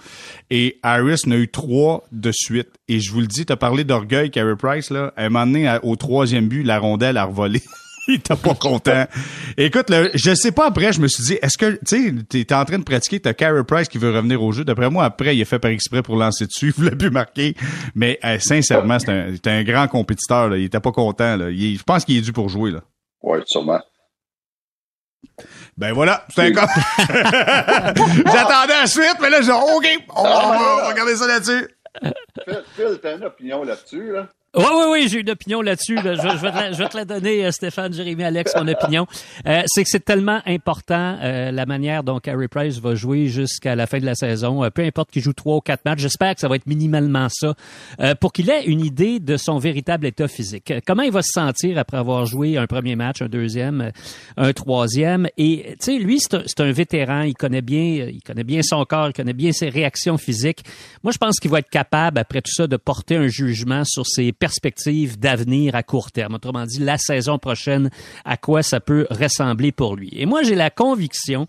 Et 0.50 0.80
Harris 0.82 1.20
n'a 1.26 1.36
eu 1.36 1.46
trois 1.46 1.67
de 2.12 2.30
suite. 2.32 2.68
Et 2.88 3.00
je 3.00 3.12
vous 3.12 3.20
le 3.20 3.26
dis, 3.26 3.46
tu 3.46 3.52
as 3.52 3.56
parlé 3.56 3.84
d'orgueil, 3.84 4.30
Carey 4.30 4.56
Price, 4.56 4.90
là. 4.90 5.12
À 5.16 5.24
un 5.24 5.28
moment 5.28 5.46
donné, 5.46 5.78
au 5.82 5.96
troisième 5.96 6.48
but, 6.48 6.62
la 6.62 6.78
rondelle 6.78 7.16
a 7.16 7.24
revolé. 7.24 7.62
il 8.08 8.14
était 8.16 8.36
pas 8.36 8.54
content. 8.54 9.06
Écoute, 9.56 9.92
je 10.14 10.34
sais 10.34 10.52
pas 10.52 10.66
après, 10.66 10.92
je 10.92 11.00
me 11.00 11.08
suis 11.08 11.24
dit, 11.24 11.38
est-ce 11.42 11.58
que, 11.58 11.78
tu 11.86 12.24
sais, 12.28 12.44
t'es 12.44 12.54
en 12.54 12.64
train 12.64 12.78
de 12.78 12.84
pratiquer, 12.84 13.20
t'as 13.20 13.34
Carey 13.34 13.64
Price 13.64 13.88
qui 13.88 13.98
veut 13.98 14.14
revenir 14.14 14.42
au 14.42 14.50
jeu. 14.52 14.64
D'après 14.64 14.90
moi, 14.90 15.04
après, 15.04 15.36
il 15.36 15.42
a 15.42 15.44
fait 15.44 15.58
par 15.58 15.70
exprès 15.70 16.02
pour 16.02 16.16
lancer 16.16 16.46
dessus, 16.46 16.68
il 16.76 16.82
voulait 16.82 16.96
plus 16.96 17.10
marquer. 17.10 17.54
Mais 17.94 18.18
euh, 18.24 18.38
sincèrement, 18.38 18.98
c'est 18.98 19.10
un, 19.10 19.34
un, 19.44 19.62
grand 19.62 19.88
compétiteur, 19.88 20.48
là. 20.48 20.56
Il 20.56 20.64
était 20.64 20.80
pas 20.80 20.92
content, 20.92 21.36
là. 21.36 21.52
je 21.52 21.82
pense 21.82 22.04
qu'il 22.04 22.16
est 22.16 22.22
dû 22.22 22.32
pour 22.32 22.48
jouer, 22.48 22.70
là. 22.70 22.80
Oui, 23.22 23.38
sûrement. 23.46 23.80
Ben 25.76 25.92
voilà, 25.92 26.26
c'est 26.34 26.42
un 26.42 26.52
cas. 26.52 26.66
J'attendais 28.26 28.74
la 28.80 28.86
suite, 28.86 29.16
mais 29.20 29.30
là, 29.30 29.42
j'ai 29.42 29.52
OK, 29.52 29.86
on, 30.16 30.22
va 30.22 30.88
regarder 30.88 31.16
ça 31.16 31.26
là-dessus. 31.26 31.68
Phil, 32.74 32.98
t'as 33.00 33.16
une 33.16 33.24
opinion 33.24 33.62
là-dessus, 33.62 34.12
là? 34.12 34.28
Oui, 34.56 34.64
oui, 34.64 34.84
oui, 34.90 35.08
j'ai 35.08 35.20
une 35.20 35.28
opinion 35.28 35.60
là-dessus. 35.60 35.98
Je, 36.02 36.78
vais 36.78 36.88
te 36.88 36.96
la, 36.96 37.04
donner, 37.04 37.44
euh, 37.44 37.50
Stéphane, 37.50 37.92
Jérémy, 37.92 38.24
Alex, 38.24 38.54
mon 38.56 38.66
opinion. 38.68 39.06
Euh, 39.46 39.60
c'est 39.66 39.84
que 39.84 39.90
c'est 39.90 40.02
tellement 40.02 40.40
important 40.46 41.18
euh, 41.20 41.50
la 41.50 41.66
manière 41.66 42.02
dont 42.02 42.18
Harry 42.26 42.48
Price 42.48 42.78
va 42.78 42.94
jouer 42.94 43.26
jusqu'à 43.26 43.76
la 43.76 43.86
fin 43.86 43.98
de 43.98 44.06
la 44.06 44.14
saison. 44.14 44.66
peu 44.74 44.82
importe 44.82 45.10
qu'il 45.10 45.20
joue 45.20 45.34
trois 45.34 45.56
ou 45.56 45.60
quatre 45.60 45.84
matchs, 45.84 45.98
j'espère 45.98 46.34
que 46.34 46.40
ça 46.40 46.48
va 46.48 46.56
être 46.56 46.66
minimalement 46.66 47.28
ça, 47.28 47.54
pour 48.20 48.32
qu'il 48.32 48.48
ait 48.48 48.64
une 48.64 48.82
idée 48.82 49.20
de 49.20 49.36
son 49.36 49.58
véritable 49.58 50.06
état 50.06 50.28
physique. 50.28 50.72
Comment 50.86 51.02
il 51.02 51.12
va 51.12 51.20
se 51.20 51.32
sentir 51.32 51.76
après 51.76 51.98
avoir 51.98 52.24
joué 52.24 52.56
un 52.56 52.66
premier 52.66 52.96
match, 52.96 53.20
un 53.20 53.28
deuxième, 53.28 53.92
un 54.38 54.52
troisième? 54.54 55.28
Et 55.36 55.76
tu 55.78 55.92
sais, 55.92 55.98
lui, 55.98 56.20
c'est 56.20 56.34
un, 56.34 56.64
un, 56.64 56.72
vétéran. 56.72 57.22
Il 57.22 57.34
connaît 57.34 57.60
bien, 57.60 58.08
il 58.10 58.22
connaît 58.22 58.44
bien 58.44 58.62
son 58.62 58.82
corps, 58.86 59.08
il 59.08 59.12
connaît 59.12 59.34
bien 59.34 59.52
ses 59.52 59.68
réactions 59.68 60.16
physiques. 60.16 60.64
Moi, 61.02 61.12
je 61.12 61.18
pense 61.18 61.38
qu'il 61.38 61.50
va 61.50 61.58
être 61.58 61.70
capable 61.70 62.18
après 62.18 62.40
tout 62.40 62.52
ça 62.52 62.66
de 62.66 62.78
porter 62.78 63.16
un 63.16 63.28
jugement 63.28 63.84
sur 63.84 64.06
ses 64.06 64.32
perspectives 64.38 65.18
d'avenir 65.18 65.74
à 65.74 65.82
court 65.82 66.12
terme. 66.12 66.34
Autrement 66.34 66.64
dit, 66.64 66.78
la 66.78 66.98
saison 66.98 67.38
prochaine, 67.38 67.90
à 68.24 68.36
quoi 68.36 68.62
ça 68.62 68.80
peut 68.80 69.06
ressembler 69.10 69.72
pour 69.72 69.96
lui. 69.96 70.10
Et 70.12 70.26
moi, 70.26 70.42
j'ai 70.42 70.54
la 70.54 70.70
conviction 70.70 71.46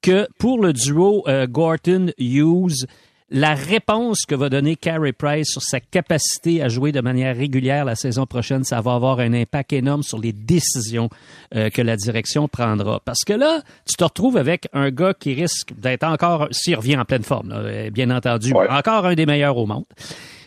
que 0.00 0.26
pour 0.38 0.60
le 0.60 0.72
duo 0.72 1.24
euh, 1.28 1.46
Gorton-Hughes, 1.46 2.86
la 3.34 3.54
réponse 3.54 4.26
que 4.28 4.34
va 4.34 4.50
donner 4.50 4.76
Carey 4.76 5.12
Price 5.12 5.48
sur 5.52 5.62
sa 5.62 5.80
capacité 5.80 6.62
à 6.62 6.68
jouer 6.68 6.92
de 6.92 7.00
manière 7.00 7.34
régulière 7.34 7.86
la 7.86 7.94
saison 7.94 8.26
prochaine, 8.26 8.62
ça 8.62 8.82
va 8.82 8.92
avoir 8.92 9.20
un 9.20 9.32
impact 9.32 9.72
énorme 9.72 10.02
sur 10.02 10.18
les 10.18 10.32
décisions 10.32 11.08
euh, 11.54 11.70
que 11.70 11.80
la 11.80 11.96
direction 11.96 12.46
prendra. 12.46 13.00
Parce 13.00 13.24
que 13.26 13.32
là, 13.32 13.62
tu 13.88 13.96
te 13.96 14.04
retrouves 14.04 14.36
avec 14.36 14.68
un 14.74 14.90
gars 14.90 15.14
qui 15.14 15.32
risque 15.32 15.72
d'être 15.78 16.04
encore, 16.04 16.48
s'il 16.50 16.76
revient 16.76 16.98
en 16.98 17.06
pleine 17.06 17.22
forme, 17.22 17.54
bien 17.90 18.10
entendu, 18.10 18.52
encore 18.52 19.06
un 19.06 19.14
des 19.14 19.24
meilleurs 19.24 19.56
au 19.56 19.64
monde. 19.64 19.84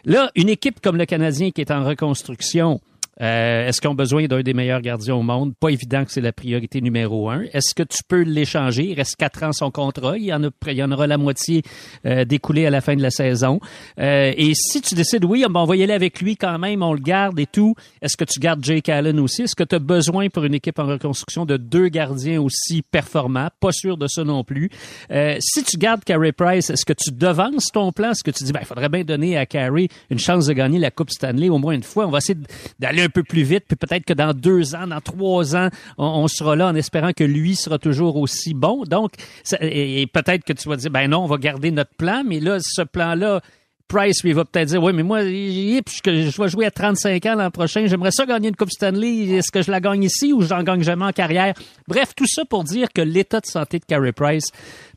Là, 0.05 0.29
une 0.35 0.49
équipe 0.49 0.81
comme 0.81 0.97
le 0.97 1.05
Canadien 1.05 1.49
qui 1.49 1.61
est 1.61 1.71
en 1.71 1.83
reconstruction, 1.83 2.79
euh, 3.21 3.67
est-ce 3.67 3.79
qu'ils 3.81 3.89
ont 3.89 3.95
besoin 3.95 4.25
d'un 4.25 4.41
des 4.41 4.53
meilleurs 4.53 4.81
gardiens 4.81 5.15
au 5.15 5.21
monde? 5.21 5.53
Pas 5.59 5.69
évident 5.69 6.03
que 6.03 6.11
c'est 6.11 6.21
la 6.21 6.33
priorité 6.33 6.81
numéro 6.81 7.29
un. 7.29 7.43
Est-ce 7.53 7.73
que 7.73 7.83
tu 7.83 7.99
peux 8.07 8.21
l'échanger? 8.21 8.83
Il 8.83 8.93
reste 8.95 9.15
quatre 9.15 9.43
ans 9.43 9.53
son 9.53 9.71
contrat. 9.71 10.17
Il 10.17 10.25
y 10.25 10.33
en, 10.33 10.43
a, 10.43 10.49
il 10.67 10.73
y 10.73 10.83
en 10.83 10.91
aura 10.91 11.07
la 11.07 11.17
moitié 11.17 11.61
euh, 12.05 12.25
découlée 12.25 12.65
à 12.65 12.69
la 12.69 12.81
fin 12.81 12.95
de 12.95 13.01
la 13.01 13.11
saison. 13.11 13.59
Euh, 13.99 14.33
et 14.35 14.53
si 14.53 14.81
tu 14.81 14.95
décides, 14.95 15.23
oui, 15.25 15.45
on 15.47 15.65
va 15.65 15.75
y 15.75 15.83
aller 15.83 15.93
avec 15.93 16.21
lui 16.21 16.35
quand 16.35 16.59
même, 16.59 16.83
on 16.83 16.93
le 16.93 16.99
garde 16.99 17.39
et 17.39 17.45
tout, 17.45 17.75
est-ce 18.01 18.17
que 18.17 18.25
tu 18.25 18.39
gardes 18.39 18.63
Jake 18.63 18.89
Allen 18.89 19.19
aussi? 19.19 19.43
Est-ce 19.43 19.55
que 19.55 19.63
tu 19.63 19.75
as 19.75 19.79
besoin 19.79 20.29
pour 20.29 20.43
une 20.43 20.53
équipe 20.53 20.79
en 20.79 20.85
reconstruction 20.85 21.45
de 21.45 21.57
deux 21.57 21.87
gardiens 21.87 22.41
aussi 22.41 22.81
performants? 22.81 23.49
Pas 23.59 23.71
sûr 23.71 23.97
de 23.97 24.07
ça 24.07 24.23
non 24.23 24.43
plus. 24.43 24.69
Euh, 25.11 25.37
si 25.39 25.63
tu 25.63 25.77
gardes 25.77 26.03
Carey 26.03 26.31
Price, 26.31 26.69
est-ce 26.69 26.85
que 26.85 26.93
tu 26.93 27.11
devances 27.11 27.67
ton 27.73 27.91
plan? 27.91 28.11
Est-ce 28.11 28.23
que 28.23 28.31
tu 28.31 28.43
dis, 28.43 28.51
ben, 28.51 28.59
il 28.61 28.67
faudrait 28.67 28.89
bien 28.89 29.03
donner 29.03 29.37
à 29.37 29.45
Carey 29.45 29.87
une 30.09 30.19
chance 30.19 30.47
de 30.47 30.53
gagner 30.53 30.79
la 30.79 30.91
Coupe 30.91 31.11
Stanley 31.11 31.49
au 31.49 31.57
moins 31.57 31.73
une 31.73 31.83
fois? 31.83 32.07
On 32.07 32.11
va 32.11 32.17
essayer 32.17 32.37
d'aller 32.79 33.04
un 33.05 33.09
peu 33.09 33.23
plus 33.23 33.43
vite, 33.43 33.65
puis 33.67 33.75
peut-être 33.75 34.05
que 34.05 34.13
dans 34.13 34.33
deux 34.33 34.75
ans, 34.75 34.87
dans 34.87 35.01
trois 35.01 35.55
ans, 35.55 35.69
on, 35.97 36.27
sera 36.27 36.55
là 36.55 36.67
en 36.67 36.75
espérant 36.75 37.11
que 37.13 37.23
lui 37.23 37.55
sera 37.55 37.77
toujours 37.77 38.17
aussi 38.17 38.53
bon. 38.53 38.83
Donc, 38.83 39.13
et, 39.61 40.07
peut-être 40.07 40.43
que 40.43 40.53
tu 40.53 40.67
vas 40.69 40.75
dire, 40.75 40.91
ben 40.91 41.09
non, 41.09 41.23
on 41.23 41.27
va 41.27 41.37
garder 41.37 41.71
notre 41.71 41.93
plan, 41.95 42.23
mais 42.25 42.39
là, 42.39 42.57
ce 42.59 42.81
plan-là, 42.81 43.41
Price 43.87 44.23
lui 44.23 44.33
va 44.33 44.45
peut-être 44.45 44.69
dire 44.69 44.81
oui 44.81 44.93
mais 44.93 45.03
moi 45.03 45.21
je 45.21 46.41
vais 46.41 46.49
jouer 46.49 46.65
à 46.65 46.71
35 46.71 47.23
ans 47.27 47.35
l'an 47.35 47.51
prochain 47.51 47.85
j'aimerais 47.85 48.09
ça 48.09 48.25
gagner 48.25 48.49
une 48.49 48.55
coupe 48.55 48.71
Stanley 48.71 49.29
est-ce 49.35 49.51
que 49.51 49.61
je 49.61 49.69
la 49.69 49.79
gagne 49.79 50.01
ici 50.01 50.33
ou 50.33 50.41
j'en 50.41 50.63
gagne 50.63 50.81
jamais 50.81 51.05
en 51.05 51.11
carrière? 51.11 51.53
Bref 51.87 52.15
tout 52.15 52.25
ça 52.27 52.45
pour 52.45 52.63
dire 52.63 52.87
que 52.91 53.01
l'état 53.01 53.41
de 53.41 53.45
santé 53.45 53.77
de 53.77 53.85
Carey 53.85 54.11
Price 54.11 54.47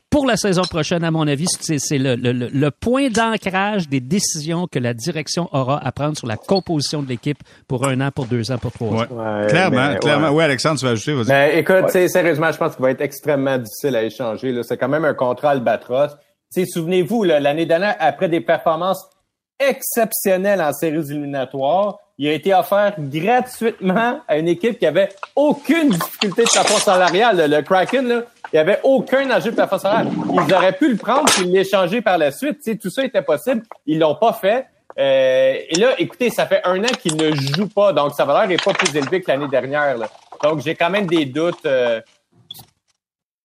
pour 0.09 0.25
la 0.25 0.37
saison 0.37 0.63
prochaine, 0.63 1.03
à 1.03 1.11
mon 1.11 1.27
avis, 1.27 1.45
c'est 1.59 1.97
le, 1.97 2.69
point 2.69 3.09
d'ancrage 3.09 3.87
des 3.87 3.99
décisions 3.99 4.67
que 4.67 4.79
la 4.79 4.93
direction 4.93 5.49
aura 5.51 5.85
à 5.85 5.91
prendre 5.91 6.17
sur 6.17 6.27
la 6.27 6.37
composition 6.37 7.03
de 7.03 7.09
l'équipe 7.09 7.37
pour 7.67 7.87
un 7.87 8.01
an, 8.01 8.09
pour 8.11 8.25
deux 8.25 8.51
ans, 8.51 8.57
pour 8.57 8.71
trois 8.71 9.03
ans. 9.03 9.47
clairement, 9.47 9.95
clairement. 9.95 10.29
Oui, 10.29 10.43
Alexandre, 10.43 10.79
tu 10.79 10.85
vas 10.85 10.91
ajouter. 10.91 11.15
Ben, 11.27 11.57
écoute, 11.57 11.89
sérieusement, 11.89 12.51
je 12.51 12.57
pense 12.57 12.75
qu'il 12.75 12.83
va 12.83 12.91
être 12.91 13.01
extrêmement 13.01 13.57
difficile 13.57 13.95
à 13.95 14.03
échanger. 14.03 14.59
C'est 14.63 14.77
quand 14.77 14.89
même 14.89 15.05
un 15.05 15.13
contrat 15.13 15.51
albatros. 15.51 16.15
Souvenez-vous, 16.51 17.23
l'année 17.23 17.65
dernière, 17.65 17.95
après 17.99 18.29
des 18.29 18.41
performances 18.41 19.07
exceptionnelles 19.59 20.61
en 20.61 20.73
séries 20.73 21.11
éliminatoires, 21.11 21.99
il 22.19 22.27
a 22.27 22.33
été 22.33 22.53
offert 22.53 22.95
gratuitement 22.97 24.19
à 24.27 24.37
une 24.37 24.49
équipe 24.49 24.77
qui 24.77 24.85
avait 24.85 25.07
aucune 25.37 25.89
difficulté 25.91 26.43
de 26.43 26.49
plafond 26.49 26.77
salarial. 26.77 27.49
Le 27.49 27.61
Kraken, 27.61 28.07
là, 28.09 28.23
il 28.51 28.55
n'y 28.55 28.59
avait 28.59 28.81
aucun 28.83 29.31
enjeu 29.31 29.51
de 29.51 29.55
plafond 29.55 29.77
salarial. 29.77 30.11
Ils 30.33 30.53
auraient 30.53 30.73
pu 30.73 30.91
le 30.91 30.97
prendre 30.97 31.29
et 31.41 31.45
l'échanger 31.45 32.01
par 32.01 32.17
la 32.17 32.31
suite. 32.31 32.61
sais, 32.61 32.75
tout 32.75 32.89
ça 32.89 33.05
était 33.05 33.21
possible. 33.21 33.63
Ils 33.85 33.99
l'ont 33.99 34.15
pas 34.15 34.33
fait. 34.33 34.65
Euh, 34.99 35.55
et 35.69 35.79
là, 35.79 35.93
écoutez, 35.97 36.29
ça 36.29 36.45
fait 36.45 36.61
un 36.65 36.83
an 36.83 36.89
qu'il 37.01 37.15
ne 37.15 37.33
joue 37.33 37.69
pas, 37.69 37.93
donc 37.93 38.13
sa 38.13 38.25
valeur 38.25 38.49
n'est 38.49 38.57
pas 38.57 38.73
plus 38.73 38.93
élevée 38.93 39.21
que 39.21 39.31
l'année 39.31 39.47
dernière. 39.47 39.95
Donc, 40.43 40.59
j'ai 40.59 40.75
quand 40.75 40.89
même 40.89 41.07
des 41.07 41.25
doutes. 41.25 41.65
Euh, 41.65 42.01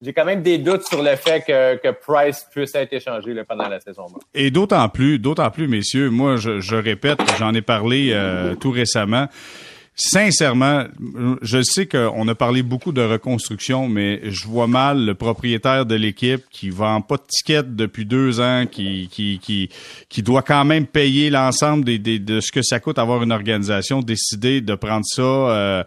j'ai 0.05 0.13
quand 0.13 0.25
même 0.25 0.43
des 0.43 0.59
doutes 0.59 0.83
sur 0.83 1.01
le 1.01 1.15
fait 1.15 1.43
que, 1.45 1.77
que 1.77 1.89
Price 1.89 2.45
puisse 2.51 2.75
être 2.75 2.93
échangé 2.93 3.33
pendant 3.47 3.67
la 3.67 3.79
saison. 3.79 4.05
Et 4.35 4.51
d'autant 4.51 4.87
plus, 4.87 5.17
d'autant 5.17 5.49
plus, 5.49 5.67
messieurs, 5.67 6.11
moi, 6.11 6.35
je, 6.35 6.59
je 6.59 6.75
répète, 6.75 7.19
j'en 7.39 7.53
ai 7.55 7.63
parlé 7.63 8.11
euh, 8.13 8.53
tout 8.55 8.69
récemment 8.69 9.27
sincèrement, 9.95 10.83
je 11.41 11.61
sais 11.61 11.85
qu'on 11.85 12.27
a 12.27 12.35
parlé 12.35 12.63
beaucoup 12.63 12.91
de 12.91 13.01
reconstruction, 13.01 13.87
mais 13.87 14.19
je 14.29 14.45
vois 14.45 14.67
mal 14.67 15.05
le 15.05 15.15
propriétaire 15.15 15.85
de 15.85 15.95
l'équipe 15.95 16.43
qui 16.51 16.69
vend 16.69 17.01
pas 17.01 17.15
de 17.15 17.23
tickets 17.27 17.75
depuis 17.75 18.05
deux 18.05 18.41
ans, 18.41 18.65
qui 18.69 19.07
qui 19.09 19.39
qui, 19.41 19.69
qui 20.09 20.21
doit 20.21 20.41
quand 20.41 20.65
même 20.65 20.85
payer 20.85 21.29
l'ensemble 21.29 21.85
des, 21.85 21.97
de 21.97 22.41
ce 22.41 22.51
que 22.51 22.61
ça 22.61 22.79
coûte 22.81 22.99
avoir 22.99 23.23
une 23.23 23.31
organisation, 23.31 24.01
décider 24.01 24.59
de 24.59 24.75
prendre 24.75 25.05
ça. 25.05 25.21
Euh, 25.21 25.83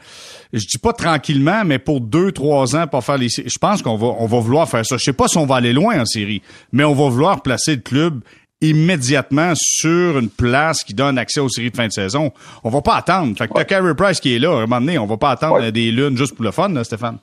je 0.55 0.65
dis 0.65 0.79
pas 0.79 0.95
tranquillement, 0.95 1.65
mais 1.67 1.79
pour 1.79 2.01
deux 2.01 2.33
trois 2.33 2.75
ans 2.77 2.87
pour 2.87 3.05
faire 3.05 3.19
les. 3.19 3.29
Je 3.29 3.59
pense 3.59 3.83
qu'on 3.83 3.97
va 3.97 4.07
on 4.19 4.27
va 4.27 4.41
vouloir 4.41 4.69
faire 4.69 4.87
ça. 4.87 4.97
Je 4.97 5.05
sais 5.05 5.13
pas 5.13 5.29
si 5.29 5.37
on 5.37 5.47
va 5.47 5.57
aller 5.57 5.75
loin 5.75 6.01
en 6.01 6.07
série, 6.07 6.41
mais 6.73 6.85
on 6.85 6.95
va 6.95 7.11
vouloir 7.11 7.43
placer 7.43 7.77
le 7.77 7.83
club 7.83 8.23
immédiatement 8.61 9.53
sur 9.55 10.19
une 10.19 10.31
place 10.31 10.83
qui 10.83 10.95
donne 10.95 11.19
accès 11.19 11.41
aux 11.41 11.49
séries 11.49 11.71
de 11.71 11.77
fin 11.77 11.87
de 11.87 11.93
saison. 11.93 12.33
On 12.65 12.71
va 12.71 12.83
pas 12.83 12.97
attendre. 12.97 13.37
Fait 13.37 13.49
que 13.49 13.55
t'as 13.55 13.65
Carey 13.65 13.95
Price 13.95 14.21
qui 14.21 14.35
est 14.35 14.39
là. 14.39 14.51
À 14.51 14.57
un 14.57 14.61
moment 14.63 14.81
donné, 14.81 14.99
on 14.99 15.07
va 15.07 15.17
pas 15.17 15.31
attendre 15.31 15.71
des 15.71 15.91
lunes 15.91 16.17
juste 16.17 16.35
pour 16.35 16.45
le 16.45 16.51
fun, 16.51 16.83
Stéphane. 16.83 17.19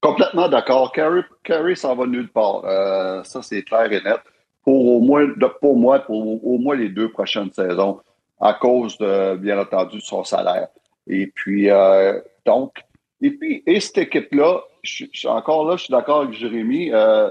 Complètement 0.00 0.48
d'accord. 0.48 0.92
Carey, 0.92 1.74
s'en 1.74 1.94
va 1.94 2.06
nulle 2.06 2.28
part. 2.28 2.64
Euh, 2.64 3.22
ça, 3.24 3.42
c'est 3.42 3.62
clair 3.62 3.90
et 3.92 4.02
net. 4.02 4.20
Pour 4.62 4.96
au 4.96 5.00
moins, 5.00 5.26
pour 5.60 5.76
moi, 5.76 6.00
pour 6.00 6.44
au 6.44 6.58
moins 6.58 6.76
les 6.76 6.88
deux 6.88 7.10
prochaines 7.10 7.52
saisons, 7.52 8.00
à 8.40 8.54
cause 8.54 8.98
de, 8.98 9.36
bien 9.36 9.58
entendu, 9.58 10.00
son 10.00 10.24
salaire. 10.24 10.68
Et 11.06 11.28
puis, 11.28 11.70
euh, 11.70 12.20
donc, 12.44 12.72
et 13.20 13.30
puis, 13.30 13.62
et 13.66 13.80
cette 13.80 13.98
équipe-là, 13.98 14.60
je, 14.82 15.06
suis 15.12 15.28
encore 15.28 15.68
là, 15.68 15.76
je 15.76 15.84
suis 15.84 15.92
d'accord 15.92 16.22
avec 16.22 16.34
Jérémy, 16.34 16.92
euh, 16.92 17.30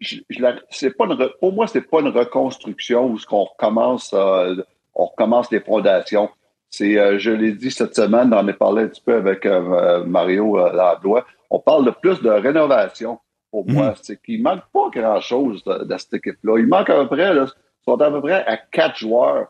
c'est 0.00 0.96
pas 0.96 1.06
une, 1.06 1.28
pour 1.40 1.52
moi, 1.52 1.66
c'est 1.66 1.82
pas 1.82 2.00
une 2.00 2.08
reconstruction 2.08 3.06
où 3.06 3.18
ce 3.18 3.26
qu'on 3.26 3.44
recommence, 3.44 4.12
euh, 4.14 4.56
on 4.94 5.06
recommence 5.06 5.50
les 5.50 5.60
fondations. 5.60 6.28
C'est, 6.68 6.98
euh, 6.98 7.18
je 7.18 7.30
l'ai 7.30 7.52
dit 7.52 7.70
cette 7.70 7.94
semaine, 7.94 8.32
on 8.34 8.48
a 8.48 8.52
parlé 8.52 8.84
un 8.84 8.88
petit 8.88 9.02
peu 9.02 9.14
avec 9.16 9.46
euh, 9.46 10.04
Mario 10.04 10.56
Ladois. 10.56 11.24
On 11.50 11.60
parle 11.60 11.86
de 11.86 11.90
plus 11.90 12.20
de 12.20 12.28
rénovation. 12.30 13.18
Pour 13.50 13.66
moi, 13.68 13.90
mhm. 13.90 13.94
c'est 14.02 14.20
qu'il 14.20 14.42
manque 14.42 14.64
pas 14.72 14.90
grand 14.92 15.20
chose 15.20 15.62
de, 15.64 15.96
cette 15.96 16.14
équipe-là. 16.14 16.58
Il 16.58 16.66
manque 16.66 16.90
à 16.90 16.96
peu 16.96 17.06
près, 17.06 17.32
là, 17.32 17.46
sont 17.86 18.00
à 18.00 18.10
peu 18.10 18.20
près 18.20 18.44
à 18.44 18.56
quatre 18.56 18.98
joueurs. 18.98 19.48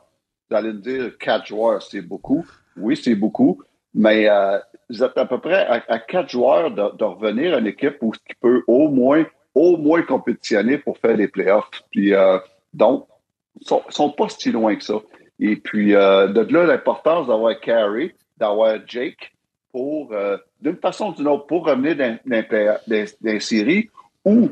Vous 0.49 0.57
allez 0.57 0.73
me 0.73 0.81
dire, 0.81 1.19
quatre 1.19 1.47
joueurs, 1.47 1.83
c'est 1.83 2.03
beaucoup. 2.03 2.47
Oui, 2.77 2.97
c'est 2.97 3.15
beaucoup. 3.15 3.63
Mais 3.95 4.29
vous 4.91 5.03
êtes 5.03 5.17
à 5.17 5.25
peu 5.25 5.39
près 5.39 5.67
à, 5.67 5.99
quatre 5.99 6.29
joueurs 6.29 6.71
de, 6.71 6.97
de, 6.97 7.05
revenir 7.05 7.55
à 7.55 7.59
une 7.59 7.67
équipe 7.67 7.97
où 8.03 8.13
qui 8.13 8.35
peut 8.39 8.63
au 8.69 8.89
moins 8.89 9.25
au 9.57 9.79
moins 9.79 10.03
compétitionner 10.03 10.77
pour 10.77 10.99
faire 10.99 11.17
les 11.17 11.29
playoffs. 11.29 11.71
Puis, 11.91 12.13
euh, 12.13 12.39
donc, 12.75 13.09
ils 13.59 13.67
sont, 13.67 13.83
sont 13.89 14.11
pas 14.11 14.29
si 14.29 14.53
loin 14.53 14.77
que 14.77 14.85
ça. 14.85 15.01
Et 15.41 15.57
puis, 15.57 15.95
euh, 15.95 16.29
de 16.29 16.43
là, 16.53 16.65
l'importance 16.65 17.27
d'avoir 17.27 17.59
Carey, 17.59 18.15
d'avoir 18.37 18.77
Jake, 18.87 19.33
pour, 19.73 20.13
euh, 20.13 20.37
d'une 20.61 20.77
façon 20.77 21.09
ou 21.09 21.15
d'une 21.15 21.29
autre, 21.29 21.47
pour 21.47 21.67
revenir 21.67 21.97
dans, 21.97 22.19
dans, 22.27 23.67
ou 24.27 24.51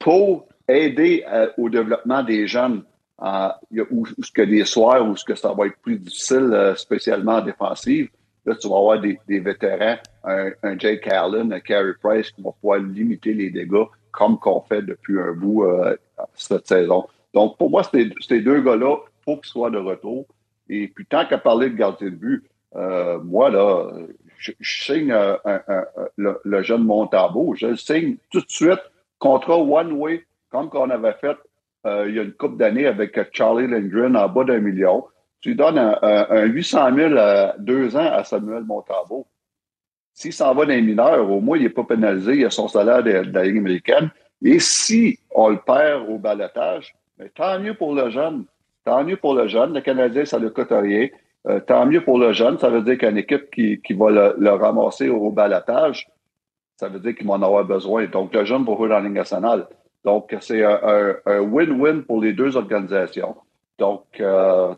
pour 0.00 0.48
aider 0.66 1.24
au 1.58 1.68
développement 1.68 2.22
des 2.24 2.48
jeunes, 2.48 2.82
ou 3.20 4.06
ce 4.06 4.32
que 4.32 4.42
les 4.42 4.64
soirs, 4.64 5.08
ou 5.08 5.16
ce 5.16 5.24
que 5.24 5.36
ça 5.36 5.52
va 5.52 5.66
être 5.66 5.78
plus 5.82 5.98
difficile, 5.98 6.72
spécialement 6.76 7.36
en 7.36 7.42
défensive. 7.42 8.08
Là, 8.44 8.56
tu 8.56 8.68
vas 8.68 8.78
avoir 8.78 9.00
des, 9.00 9.20
des 9.28 9.38
vétérans, 9.38 9.98
un, 10.24 10.50
un 10.64 10.78
Jake 10.78 11.06
Allen, 11.06 11.52
un 11.52 11.60
Carey 11.60 11.92
Price 12.02 12.30
qui 12.32 12.42
vont 12.42 12.54
pouvoir 12.60 12.80
limiter 12.80 13.34
les 13.34 13.50
dégâts 13.50 13.86
comme 14.12 14.38
qu'on 14.38 14.60
fait 14.60 14.82
depuis 14.82 15.18
un 15.20 15.32
bout 15.32 15.64
euh, 15.64 15.96
cette 16.34 16.68
saison. 16.68 17.06
Donc, 17.34 17.56
pour 17.58 17.70
moi, 17.70 17.82
ces 17.82 18.40
deux 18.40 18.60
gars-là, 18.60 18.96
il 18.96 19.24
faut 19.24 19.36
qu'ils 19.36 19.50
soient 19.50 19.70
de 19.70 19.78
retour. 19.78 20.26
Et 20.68 20.88
puis, 20.88 21.06
tant 21.06 21.26
qu'à 21.26 21.38
parler 21.38 21.70
de 21.70 21.76
gardien 21.76 22.10
de 22.10 22.14
but, 22.14 22.44
euh, 22.76 23.18
moi, 23.22 23.50
là, 23.50 23.90
je, 24.38 24.52
signe 24.60 25.14
le, 26.16 26.62
jeune 26.62 26.84
Montabo. 26.84 27.54
Je 27.56 27.74
signe 27.74 28.16
tout 28.30 28.40
de 28.40 28.50
suite 28.50 28.80
contrat 29.18 29.58
one-way, 29.58 30.24
comme 30.50 30.68
qu'on 30.68 30.90
avait 30.90 31.14
fait 31.14 31.36
euh, 31.86 32.08
il 32.08 32.14
y 32.14 32.18
a 32.18 32.22
une 32.22 32.32
couple 32.32 32.56
d'années 32.56 32.86
avec 32.86 33.18
Charlie 33.32 33.66
Lindgren 33.66 34.16
en 34.16 34.28
bas 34.28 34.44
d'un 34.44 34.60
million. 34.60 35.04
Tu 35.40 35.54
donnes 35.54 35.78
un, 35.78 35.98
un, 36.02 36.44
800 36.44 36.94
000 36.94 37.16
à 37.16 37.54
deux 37.58 37.96
ans 37.96 38.10
à 38.12 38.22
Samuel 38.22 38.62
Montabo. 38.62 39.26
S'il 40.14 40.32
s'en 40.32 40.54
va 40.54 40.64
dans 40.64 40.72
les 40.72 40.82
mineurs, 40.82 41.30
au 41.30 41.40
moins, 41.40 41.56
il 41.56 41.64
n'est 41.64 41.70
pas 41.70 41.84
pénalisé, 41.84 42.36
il 42.36 42.44
a 42.44 42.50
son 42.50 42.68
salaire 42.68 43.02
de, 43.02 43.10
la 43.10 43.44
Ligue 43.44 43.58
américaine. 43.58 44.10
Et 44.44 44.58
si 44.58 45.18
on 45.30 45.48
le 45.48 45.58
perd 45.58 46.08
au 46.08 46.18
balotage, 46.18 46.94
mais 47.18 47.28
tant 47.28 47.58
mieux 47.58 47.74
pour 47.74 47.94
le 47.94 48.10
jeune. 48.10 48.44
Tant 48.84 49.04
mieux 49.04 49.16
pour 49.16 49.34
le 49.34 49.46
jeune. 49.46 49.74
Le 49.74 49.80
Canadien, 49.80 50.24
ça 50.24 50.38
ne 50.38 50.48
coûte 50.48 50.70
rien. 50.70 51.08
Euh, 51.46 51.60
tant 51.60 51.86
mieux 51.86 52.02
pour 52.02 52.18
le 52.18 52.32
jeune. 52.32 52.58
Ça 52.58 52.68
veut 52.68 52.82
dire 52.82 52.98
qu'une 52.98 53.18
équipe 53.18 53.50
qui, 53.50 53.80
qui 53.80 53.94
va 53.94 54.10
le, 54.10 54.50
ramasser 54.50 55.08
au 55.08 55.30
balotage, 55.30 56.08
ça 56.76 56.88
veut 56.88 56.98
dire 56.98 57.14
qu'il 57.14 57.26
va 57.26 57.34
en 57.34 57.42
avoir 57.42 57.64
besoin. 57.64 58.06
Donc, 58.06 58.34
le 58.34 58.44
jeune 58.44 58.64
va 58.64 58.74
jouer 58.74 58.88
dans 58.88 59.00
la 59.00 59.08
nationale. 59.08 59.66
Donc, 60.04 60.36
c'est 60.40 60.64
un 60.64 61.40
win-win 61.40 62.02
pour 62.02 62.20
les 62.20 62.32
deux 62.32 62.56
organisations. 62.56 63.36
Donc, 63.78 64.04
euh, 64.20 64.74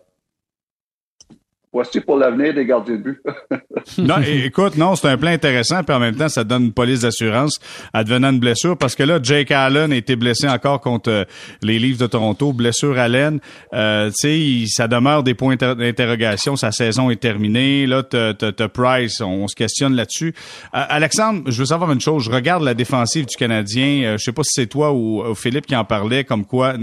voici 1.75 2.01
pour 2.01 2.17
l'avenir 2.17 2.55
des 2.55 2.65
gardiens 2.65 2.95
de 2.95 3.03
but? 3.03 3.21
non, 3.99 4.17
écoute, 4.23 4.77
non, 4.77 4.95
c'est 4.95 5.09
un 5.09 5.19
plan 5.19 5.31
intéressant, 5.31 5.83
puis 5.83 5.95
en 5.95 5.99
même 5.99 6.15
temps, 6.15 6.29
ça 6.29 6.45
donne 6.45 6.67
une 6.67 6.73
police 6.73 7.01
d'assurance 7.01 7.59
advenant 7.93 8.31
une 8.31 8.39
blessure, 8.39 8.79
parce 8.79 8.95
que 8.95 9.03
là, 9.03 9.19
Jake 9.21 9.51
Allen 9.51 9.93
a 9.93 9.97
été 9.97 10.15
blessé 10.15 10.49
encore 10.49 10.81
contre 10.81 11.11
euh, 11.11 11.25
les 11.63 11.81
Leafs 11.81 11.99
de 11.99 12.07
Toronto, 12.07 12.53
blessure 12.53 12.97
Allen. 12.97 13.41
Euh, 13.73 14.11
tu 14.11 14.65
sais, 14.65 14.67
ça 14.69 14.87
demeure 14.87 15.25
des 15.25 15.35
points 15.35 15.57
d'interrogation. 15.57 16.55
Sa 16.55 16.71
saison 16.71 17.11
est 17.11 17.21
terminée. 17.21 17.87
Là, 17.87 18.03
t'as 18.05 18.69
Price, 18.69 19.21
on, 19.21 19.49
se 19.49 19.57
questionne 19.57 19.95
là-dessus. 19.95 20.33
Euh, 20.75 20.85
Alexandre, 20.89 21.43
je 21.51 21.59
veux 21.59 21.67
savoir 21.67 21.91
une 21.91 22.01
chose. 22.01 22.25
Je 22.25 22.31
regarde 22.31 22.63
la 22.63 22.75
défensive 22.75 23.27
du 23.27 23.37
Canadien. 23.37 24.03
Euh, 24.05 24.19
je 24.19 24.25
sais 24.25 24.33
pas 24.33 24.43
si 24.45 24.61
c'est 24.61 24.67
toi 24.67 24.93
ou, 24.93 25.35
Philippe 25.35 25.67
qui 25.67 25.75
en 25.75 25.85
parlait, 25.85 26.23
comme 26.23 26.45
quoi 26.45 26.75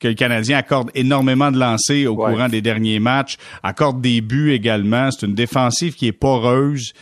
que 0.00 0.08
le 0.08 0.14
Canadien 0.14 0.58
accorde 0.58 0.90
énormément 0.94 1.52
de 1.52 1.58
lancers 1.58 2.10
au 2.10 2.16
courant 2.16 2.48
des 2.48 2.60
derniers 2.60 2.98
matchs, 2.98 3.36
accorde 3.62 4.00
des 4.00 4.20
buts 4.20 4.31
également. 4.32 5.10
C'est 5.10 5.26
une 5.26 5.34
défensive 5.34 5.94
qui 5.94 6.06
est 6.06 6.12
poreuse. 6.12 6.92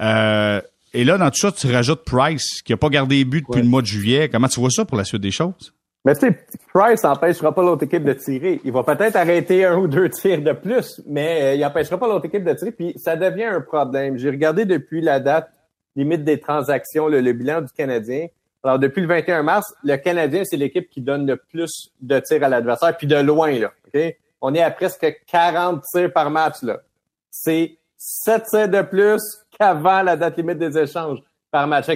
Euh, 0.00 0.60
et 0.92 1.04
là, 1.04 1.18
dans 1.18 1.30
tout 1.30 1.38
ça, 1.38 1.52
tu 1.52 1.70
rajoutes 1.72 2.04
Price, 2.04 2.62
qui 2.62 2.72
n'a 2.72 2.76
pas 2.76 2.88
gardé 2.88 3.16
les 3.16 3.24
buts 3.24 3.42
depuis 3.46 3.62
le 3.62 3.68
mois 3.68 3.82
de 3.82 3.86
juillet. 3.86 4.28
Comment 4.28 4.48
tu 4.48 4.60
vois 4.60 4.70
ça 4.70 4.84
pour 4.84 4.96
la 4.96 5.04
suite 5.04 5.22
des 5.22 5.30
choses? 5.30 5.72
Mais 6.04 6.14
tu 6.14 6.20
sais, 6.20 6.38
Price 6.72 7.04
n'empêchera 7.04 7.54
pas 7.54 7.62
l'autre 7.62 7.84
équipe 7.84 8.04
de 8.04 8.14
tirer. 8.14 8.60
Il 8.64 8.72
va 8.72 8.82
peut-être 8.82 9.16
arrêter 9.16 9.64
un 9.66 9.76
ou 9.76 9.86
deux 9.86 10.08
tirs 10.10 10.42
de 10.42 10.52
plus, 10.52 11.00
mais 11.06 11.42
euh, 11.42 11.54
il 11.54 11.60
n'empêchera 11.60 11.98
pas 11.98 12.08
l'autre 12.08 12.24
équipe 12.24 12.44
de 12.44 12.54
tirer. 12.54 12.72
Puis 12.72 12.94
ça 12.96 13.16
devient 13.16 13.44
un 13.44 13.60
problème. 13.60 14.16
J'ai 14.16 14.30
regardé 14.30 14.64
depuis 14.64 15.00
la 15.00 15.20
date 15.20 15.50
limite 15.96 16.24
des 16.24 16.40
transactions, 16.40 17.08
le, 17.08 17.32
bilan 17.32 17.62
du 17.62 17.72
Canadien. 17.76 18.26
Alors, 18.62 18.78
depuis 18.78 19.00
le 19.00 19.08
21 19.08 19.42
mars, 19.42 19.72
le 19.82 19.96
Canadien, 19.96 20.42
c'est 20.44 20.56
l'équipe 20.56 20.88
qui 20.88 21.00
donne 21.00 21.26
le 21.26 21.36
plus 21.36 21.90
de 22.00 22.18
tirs 22.20 22.44
à 22.44 22.48
l'adversaire, 22.48 22.96
puis 22.96 23.06
de 23.06 23.16
loin, 23.16 23.50
là. 23.58 23.72
On 24.40 24.54
est 24.54 24.62
à 24.62 24.70
presque 24.70 25.22
40 25.26 25.82
tirs 25.92 26.12
par 26.12 26.30
match, 26.30 26.62
là 26.62 26.80
c'est 27.30 27.78
7 27.96 28.44
tirs 28.44 28.68
de 28.68 28.82
plus 28.82 29.22
qu'avant 29.58 30.02
la 30.02 30.16
date 30.16 30.36
limite 30.36 30.58
des 30.58 30.78
échanges 30.78 31.18
par 31.50 31.66
match. 31.66 31.86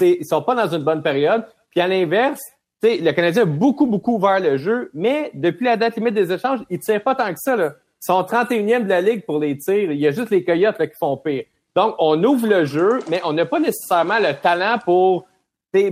Ils 0.00 0.24
sont 0.24 0.42
pas 0.42 0.54
dans 0.54 0.74
une 0.74 0.84
bonne 0.84 1.02
période. 1.02 1.44
Puis 1.70 1.80
à 1.80 1.88
l'inverse, 1.88 2.40
le 2.82 3.12
Canadien 3.12 3.42
a 3.42 3.46
beaucoup, 3.46 3.86
beaucoup 3.86 4.16
ouvert 4.16 4.40
le 4.40 4.56
jeu, 4.56 4.90
mais 4.94 5.30
depuis 5.34 5.64
la 5.64 5.76
date 5.76 5.96
limite 5.96 6.14
des 6.14 6.32
échanges, 6.32 6.60
ils 6.70 6.76
ne 6.76 6.82
tirent 6.82 7.02
pas 7.02 7.14
tant 7.14 7.32
que 7.32 7.40
ça. 7.40 7.56
Là. 7.56 7.74
Ils 8.02 8.06
sont 8.06 8.22
31e 8.22 8.84
de 8.84 8.88
la 8.88 9.00
Ligue 9.00 9.24
pour 9.24 9.38
les 9.38 9.56
tirs. 9.56 9.90
Il 9.90 9.98
y 9.98 10.06
a 10.06 10.10
juste 10.10 10.30
les 10.30 10.44
Coyotes 10.44 10.76
qui 10.78 10.96
font 10.98 11.16
pire. 11.16 11.44
Donc, 11.74 11.94
on 11.98 12.22
ouvre 12.22 12.46
le 12.46 12.64
jeu, 12.64 13.00
mais 13.08 13.20
on 13.24 13.32
n'a 13.32 13.46
pas 13.46 13.58
nécessairement 13.58 14.18
le 14.18 14.32
talent 14.34 14.78
pour, 14.84 15.26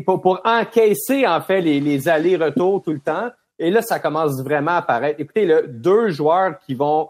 pour, 0.04 0.40
encaisser, 0.44 1.26
en 1.26 1.40
fait, 1.40 1.61
les, 1.61 1.80
les 1.80 2.09
allers-retours 2.09 2.82
tout 2.82 2.92
le 2.92 3.00
temps. 3.00 3.30
Et 3.62 3.71
là, 3.71 3.81
ça 3.81 4.00
commence 4.00 4.42
vraiment 4.42 4.73
à 4.73 4.78
apparaître. 4.78 5.21
Écoutez, 5.21 5.47
là, 5.47 5.62
deux 5.66 6.11
joueurs 6.11 6.59
qui 6.66 6.75
vont 6.75 7.09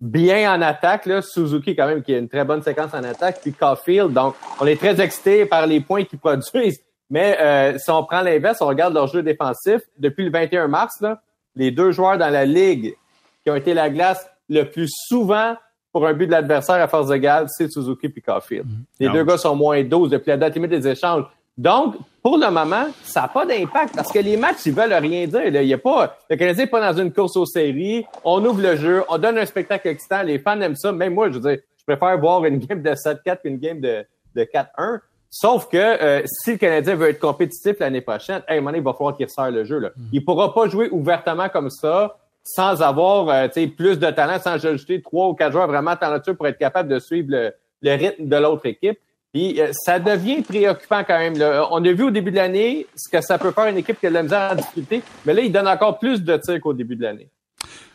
bien 0.00 0.54
en 0.54 0.60
attaque, 0.60 1.06
là, 1.06 1.22
Suzuki 1.22 1.74
quand 1.74 1.86
même, 1.86 2.02
qui 2.02 2.14
a 2.14 2.18
une 2.18 2.28
très 2.28 2.44
bonne 2.44 2.62
séquence 2.62 2.92
en 2.92 3.02
attaque, 3.02 3.40
puis 3.40 3.54
Caulfield. 3.54 4.12
Donc, 4.12 4.34
on 4.60 4.66
est 4.66 4.76
très 4.76 5.00
excité 5.00 5.46
par 5.46 5.66
les 5.66 5.80
points 5.80 6.04
qu'ils 6.04 6.18
produisent. 6.18 6.82
Mais 7.08 7.38
euh, 7.40 7.78
si 7.78 7.90
on 7.90 8.04
prend 8.04 8.20
l'inverse, 8.20 8.60
on 8.60 8.66
regarde 8.66 8.92
leur 8.92 9.06
jeu 9.06 9.22
défensif, 9.22 9.80
depuis 9.98 10.26
le 10.26 10.30
21 10.30 10.68
mars, 10.68 11.00
là, 11.00 11.22
les 11.56 11.70
deux 11.70 11.90
joueurs 11.90 12.18
dans 12.18 12.30
la 12.30 12.44
Ligue 12.44 12.94
qui 13.42 13.50
ont 13.50 13.56
été 13.56 13.72
la 13.72 13.88
glace 13.88 14.28
le 14.50 14.64
plus 14.64 14.90
souvent 15.08 15.54
pour 15.90 16.06
un 16.06 16.12
but 16.12 16.26
de 16.26 16.32
l'adversaire 16.32 16.82
à 16.82 16.88
force 16.88 17.10
égale, 17.12 17.46
c'est 17.48 17.70
Suzuki 17.70 18.12
et 18.14 18.20
Caulfield. 18.20 18.66
Mm-hmm. 18.66 18.84
Les 19.00 19.08
deux 19.08 19.24
gars 19.24 19.38
sont 19.38 19.56
moins 19.56 19.82
12 19.82 20.10
depuis 20.10 20.30
la 20.30 20.36
date 20.36 20.54
limite 20.54 20.70
des 20.70 20.88
échanges. 20.88 21.24
Donc, 21.56 21.96
pour 22.22 22.38
le 22.38 22.50
moment, 22.50 22.86
ça 23.02 23.22
n'a 23.22 23.28
pas 23.28 23.46
d'impact 23.46 23.94
parce 23.94 24.10
que 24.10 24.18
les 24.18 24.36
matchs, 24.36 24.66
ils 24.66 24.72
veulent 24.72 24.92
rien 24.92 25.26
dire. 25.26 25.46
Il 25.46 25.66
y 25.66 25.74
a 25.74 25.78
pas, 25.78 26.16
le 26.28 26.36
Canadien 26.36 26.64
n'est 26.64 26.70
pas 26.70 26.92
dans 26.92 27.00
une 27.00 27.12
course 27.12 27.36
aux 27.36 27.46
séries. 27.46 28.04
On 28.24 28.44
ouvre 28.44 28.60
le 28.60 28.76
jeu, 28.76 29.04
on 29.08 29.18
donne 29.18 29.38
un 29.38 29.46
spectacle 29.46 29.88
excitant. 29.88 30.22
Les 30.22 30.38
fans 30.38 30.60
aiment 30.60 30.74
ça. 30.74 30.90
Même 30.92 31.14
moi, 31.14 31.28
je 31.28 31.38
veux 31.38 31.50
dire, 31.50 31.58
je 31.76 31.84
préfère 31.84 32.18
voir 32.18 32.44
une 32.44 32.58
game 32.58 32.82
de 32.82 32.90
7-4 32.90 33.42
qu'une 33.42 33.58
game 33.58 33.80
de, 33.80 34.04
de 34.34 34.42
4-1. 34.42 35.00
Sauf 35.30 35.68
que 35.68 35.76
euh, 35.76 36.22
si 36.26 36.52
le 36.52 36.58
Canadien 36.58 36.94
veut 36.94 37.08
être 37.10 37.18
compétitif 37.18 37.78
l'année 37.80 38.00
prochaine, 38.00 38.42
hey, 38.48 38.60
il 38.60 38.82
va 38.82 38.92
falloir 38.92 39.16
qu'il 39.16 39.26
resserre 39.26 39.50
le 39.50 39.64
jeu. 39.64 39.78
Là. 39.78 39.88
Mm-hmm. 39.88 40.08
Il 40.12 40.24
pourra 40.24 40.54
pas 40.54 40.68
jouer 40.68 40.88
ouvertement 40.90 41.48
comme 41.48 41.70
ça 41.70 42.16
sans 42.44 42.82
avoir 42.82 43.28
euh, 43.30 43.48
plus 43.76 43.98
de 43.98 44.10
talent, 44.10 44.38
sans 44.38 44.64
ajouter 44.64 45.02
trois 45.02 45.28
ou 45.28 45.34
quatre 45.34 45.52
joueurs 45.52 45.66
vraiment 45.66 45.96
talentueux 45.96 46.34
pour 46.34 46.46
être 46.46 46.58
capable 46.58 46.88
de 46.88 46.98
suivre 46.98 47.28
le, 47.30 47.52
rythme 47.82 48.28
de 48.28 48.36
l'autre 48.36 48.66
équipe. 48.66 48.98
Euh, 49.36 49.72
ça 49.72 49.98
devient 49.98 50.42
préoccupant 50.42 51.02
quand 51.04 51.18
même. 51.18 51.34
On 51.70 51.84
a 51.84 51.92
vu 51.92 52.04
au 52.04 52.10
début 52.10 52.30
de 52.30 52.36
l'année 52.36 52.86
ce 52.94 53.08
que 53.10 53.20
ça 53.20 53.38
peut 53.38 53.50
faire 53.50 53.66
une 53.66 53.78
équipe 53.78 53.98
qui 53.98 54.06
a 54.06 54.10
de 54.10 54.14
la 54.14 54.22
misère 54.22 54.50
en 54.52 54.54
difficulté, 54.54 55.02
mais 55.26 55.34
là, 55.34 55.42
il 55.42 55.50
donne 55.50 55.68
encore 55.68 55.98
plus 55.98 56.22
de 56.22 56.36
tirs 56.36 56.60
qu'au 56.60 56.72
début 56.72 56.96
de 56.96 57.02
l'année. 57.02 57.28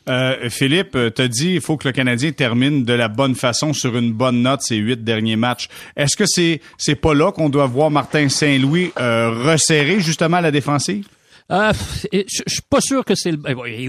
Euh, 0.09 0.49
Philippe, 0.49 0.97
t'as 1.13 1.27
dit 1.27 1.55
il 1.55 1.61
faut 1.61 1.77
que 1.77 1.87
le 1.87 1.91
Canadien 1.91 2.31
termine 2.31 2.83
de 2.83 2.93
la 2.93 3.09
bonne 3.09 3.35
façon 3.35 3.73
sur 3.73 3.95
une 3.95 4.11
bonne 4.11 4.41
note 4.41 4.61
ces 4.63 4.77
huit 4.77 5.03
derniers 5.03 5.35
matchs. 5.35 5.69
Est-ce 5.95 6.17
que 6.17 6.23
c'est 6.25 6.61
c'est 6.77 6.95
pas 6.95 7.13
là 7.13 7.31
qu'on 7.31 7.49
doit 7.49 7.67
voir 7.67 7.91
Martin 7.91 8.27
Saint-Louis 8.27 8.91
euh, 8.99 9.29
resserrer 9.29 9.99
justement 9.99 10.39
la 10.39 10.51
défensive? 10.51 11.07
Euh, 11.51 11.73
je, 12.13 12.43
suis 12.47 12.61
pas 12.69 12.79
sûr 12.79 13.03
que 13.03 13.15
c'est 13.15 13.31
le. 13.31 13.39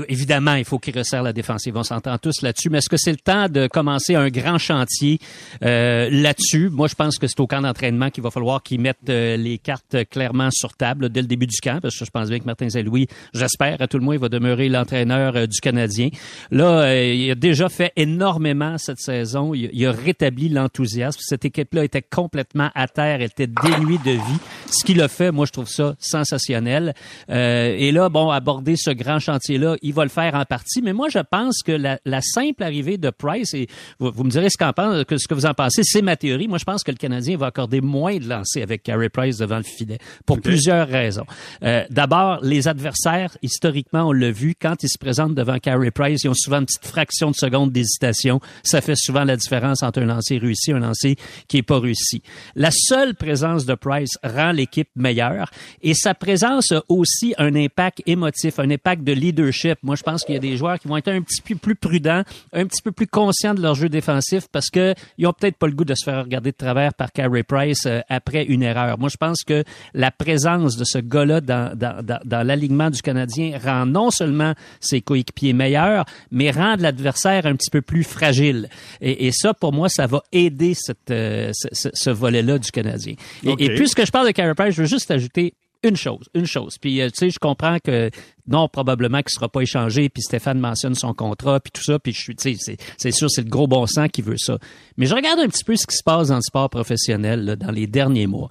Évidemment, 0.08 0.54
il 0.54 0.64
faut 0.64 0.78
qu'il 0.78 0.96
resserre 0.96 1.22
la 1.22 1.32
défensive. 1.32 1.76
On 1.76 1.82
s'entend 1.82 2.16
tous 2.16 2.40
là-dessus. 2.40 2.70
Mais 2.70 2.78
est-ce 2.78 2.88
que 2.88 2.96
c'est 2.96 3.10
le 3.10 3.18
temps 3.18 3.48
de 3.48 3.66
commencer 3.66 4.14
un 4.14 4.28
grand 4.28 4.56
chantier 4.56 5.18
euh, 5.62 6.08
là-dessus? 6.10 6.70
Moi, 6.70 6.88
je 6.88 6.94
pense 6.94 7.18
que 7.18 7.26
c'est 7.26 7.38
au 7.40 7.46
camp 7.46 7.60
d'entraînement 7.60 8.08
qu'il 8.10 8.22
va 8.22 8.30
falloir 8.30 8.62
qu'ils 8.62 8.80
mettent 8.80 9.10
euh, 9.10 9.36
les 9.36 9.58
cartes 9.58 9.96
clairement 10.08 10.50
sur 10.50 10.74
table 10.74 11.10
dès 11.10 11.20
le 11.20 11.26
début 11.26 11.46
du 11.46 11.58
camp, 11.60 11.80
parce 11.82 11.98
que 11.98 12.04
je 12.04 12.10
pense 12.10 12.30
bien 12.30 12.38
que 12.38 12.44
Martin 12.44 12.68
Zé-Louis, 12.68 13.08
j'espère 13.34 13.82
à 13.82 13.88
tout 13.88 13.98
le 13.98 14.04
moins, 14.04 14.14
il 14.14 14.20
va 14.20 14.30
demeurer 14.30 14.70
l'entraîneur 14.70 15.36
euh, 15.36 15.46
du 15.46 15.60
Canadien. 15.60 16.08
Là, 16.50 16.94
il 16.94 17.30
a 17.30 17.34
déjà 17.34 17.68
fait 17.68 17.92
énormément 17.96 18.78
cette 18.78 19.00
saison. 19.00 19.52
Il, 19.54 19.86
a 19.86 19.92
rétabli 19.92 20.48
l'enthousiasme. 20.48 21.20
Cette 21.22 21.44
équipe-là 21.44 21.84
était 21.84 22.02
complètement 22.02 22.70
à 22.74 22.88
terre, 22.88 23.16
elle 23.20 23.30
était 23.30 23.46
dénuée 23.46 23.98
de 23.98 24.12
vie. 24.12 24.38
Ce 24.70 24.84
qu'il 24.84 25.02
a 25.02 25.08
fait, 25.08 25.30
moi, 25.30 25.44
je 25.46 25.52
trouve 25.52 25.68
ça 25.68 25.94
sensationnel. 25.98 26.94
Euh, 27.28 27.49
et 27.50 27.92
là, 27.92 28.08
bon, 28.08 28.30
aborder 28.30 28.76
ce 28.76 28.90
grand 28.90 29.18
chantier-là, 29.18 29.76
il 29.82 29.94
va 29.94 30.04
le 30.04 30.10
faire 30.10 30.34
en 30.34 30.44
partie. 30.44 30.82
Mais 30.82 30.92
moi, 30.92 31.08
je 31.08 31.18
pense 31.18 31.62
que 31.62 31.72
la, 31.72 32.20
simple 32.20 32.62
arrivée 32.62 32.98
de 32.98 33.10
Price, 33.10 33.54
et 33.54 33.66
vous, 33.98 34.24
me 34.24 34.30
direz 34.30 34.48
ce, 34.50 35.02
que, 35.04 35.16
ce 35.16 35.26
que 35.26 35.34
vous 35.34 35.46
en 35.46 35.54
pensez, 35.54 35.82
c'est 35.84 36.02
ma 36.02 36.16
théorie. 36.16 36.48
Moi, 36.48 36.58
je 36.58 36.64
pense 36.64 36.82
que 36.82 36.90
le 36.90 36.96
Canadien 36.96 37.36
va 37.36 37.46
accorder 37.46 37.80
moins 37.80 38.16
de 38.18 38.28
lancers 38.28 38.62
avec 38.62 38.82
Carey 38.82 39.08
Price 39.08 39.38
devant 39.38 39.56
le 39.56 39.62
filet 39.62 39.98
pour 40.26 40.40
plusieurs 40.40 40.88
raisons. 40.88 41.24
Euh, 41.62 41.84
d'abord, 41.90 42.40
les 42.42 42.68
adversaires, 42.68 43.36
historiquement, 43.42 44.08
on 44.08 44.12
l'a 44.12 44.30
vu, 44.30 44.54
quand 44.60 44.82
ils 44.82 44.88
se 44.88 44.98
présentent 44.98 45.34
devant 45.34 45.58
Carey 45.58 45.90
Price, 45.90 46.24
ils 46.24 46.28
ont 46.28 46.34
souvent 46.34 46.58
une 46.58 46.66
petite 46.66 46.86
fraction 46.86 47.30
de 47.30 47.36
seconde 47.36 47.72
d'hésitation. 47.72 48.40
Ça 48.62 48.80
fait 48.80 48.96
souvent 48.96 49.24
la 49.24 49.36
différence 49.36 49.82
entre 49.82 50.00
un 50.00 50.06
lancer 50.06 50.38
réussi 50.38 50.70
et 50.70 50.74
un 50.74 50.80
lancer 50.80 51.16
qui 51.48 51.58
est 51.58 51.62
pas 51.62 51.78
réussi. 51.78 52.22
La 52.54 52.70
seule 52.70 53.14
présence 53.14 53.66
de 53.66 53.74
Price 53.74 54.18
rend 54.22 54.52
l'équipe 54.52 54.88
meilleure 54.96 55.50
et 55.82 55.94
sa 55.94 56.14
présence 56.14 56.72
aussi 56.88 57.34
un 57.40 57.54
impact 57.54 58.02
émotif, 58.06 58.58
un 58.58 58.70
impact 58.70 59.02
de 59.02 59.12
leadership. 59.12 59.78
Moi, 59.82 59.96
je 59.96 60.02
pense 60.02 60.24
qu'il 60.24 60.34
y 60.34 60.38
a 60.38 60.40
des 60.40 60.56
joueurs 60.56 60.78
qui 60.78 60.88
vont 60.88 60.98
être 60.98 61.08
un 61.08 61.22
petit 61.22 61.40
peu 61.40 61.54
plus 61.54 61.74
prudents, 61.74 62.22
un 62.52 62.66
petit 62.66 62.82
peu 62.82 62.92
plus 62.92 63.06
conscients 63.06 63.54
de 63.54 63.62
leur 63.62 63.74
jeu 63.74 63.88
défensif 63.88 64.46
parce 64.52 64.68
que 64.68 64.94
ils 65.16 65.26
ont 65.26 65.32
peut-être 65.32 65.56
pas 65.56 65.66
le 65.66 65.72
goût 65.72 65.86
de 65.86 65.94
se 65.94 66.04
faire 66.04 66.22
regarder 66.22 66.52
de 66.52 66.56
travers 66.56 66.92
par 66.92 67.12
Carey 67.12 67.42
Price 67.42 67.86
euh, 67.86 68.00
après 68.10 68.44
une 68.44 68.62
erreur. 68.62 68.98
Moi, 68.98 69.08
je 69.08 69.16
pense 69.16 69.42
que 69.42 69.64
la 69.94 70.10
présence 70.10 70.76
de 70.76 70.84
ce 70.84 70.98
gars-là 70.98 71.40
dans, 71.40 71.74
dans, 71.74 72.04
dans, 72.04 72.20
dans 72.24 72.46
l'alignement 72.46 72.90
du 72.90 73.00
Canadien 73.00 73.58
rend 73.62 73.86
non 73.86 74.10
seulement 74.10 74.52
ses 74.80 75.00
coéquipiers 75.00 75.54
meilleurs, 75.54 76.04
mais 76.30 76.50
rend 76.50 76.76
l'adversaire 76.78 77.46
un 77.46 77.56
petit 77.56 77.70
peu 77.70 77.80
plus 77.80 78.04
fragile. 78.04 78.68
Et, 79.00 79.26
et, 79.26 79.32
ça, 79.32 79.54
pour 79.54 79.72
moi, 79.72 79.88
ça 79.88 80.06
va 80.06 80.22
aider 80.30 80.74
cette, 80.74 81.10
euh, 81.10 81.52
ce, 81.54 81.88
ce 81.92 82.10
volet-là 82.10 82.58
du 82.58 82.70
Canadien. 82.70 83.14
Et, 83.44 83.54
et 83.58 83.74
puisque 83.74 84.04
je 84.04 84.10
parle 84.12 84.26
de 84.26 84.32
Carey 84.32 84.54
Price, 84.54 84.74
je 84.74 84.82
veux 84.82 84.88
juste 84.88 85.10
ajouter 85.10 85.54
une 85.82 85.96
chose, 85.96 86.28
une 86.34 86.46
chose. 86.46 86.76
Puis, 86.78 87.00
euh, 87.00 87.08
tu 87.08 87.16
sais, 87.16 87.30
je 87.30 87.38
comprends 87.38 87.78
que 87.82 88.10
non, 88.46 88.68
probablement 88.68 89.18
qu'il 89.18 89.30
sera 89.30 89.48
pas 89.48 89.62
échangé, 89.62 90.08
puis 90.08 90.22
Stéphane 90.22 90.58
mentionne 90.58 90.94
son 90.94 91.14
contrat, 91.14 91.60
puis 91.60 91.70
tout 91.70 91.82
ça, 91.82 91.98
puis 91.98 92.12
je 92.12 92.20
suis, 92.20 92.36
tu 92.36 92.56
sais, 92.56 92.76
c'est 92.98 93.10
sûr, 93.12 93.30
c'est 93.30 93.42
le 93.42 93.48
gros 93.48 93.66
bon 93.66 93.86
sens 93.86 94.08
qui 94.12 94.22
veut 94.22 94.38
ça. 94.38 94.58
Mais 94.96 95.06
je 95.06 95.14
regarde 95.14 95.38
un 95.40 95.48
petit 95.48 95.64
peu 95.64 95.76
ce 95.76 95.86
qui 95.86 95.96
se 95.96 96.02
passe 96.02 96.28
dans 96.28 96.36
le 96.36 96.42
sport 96.42 96.68
professionnel 96.68 97.56
dans 97.56 97.70
les 97.70 97.86
derniers 97.86 98.26
mois. 98.26 98.50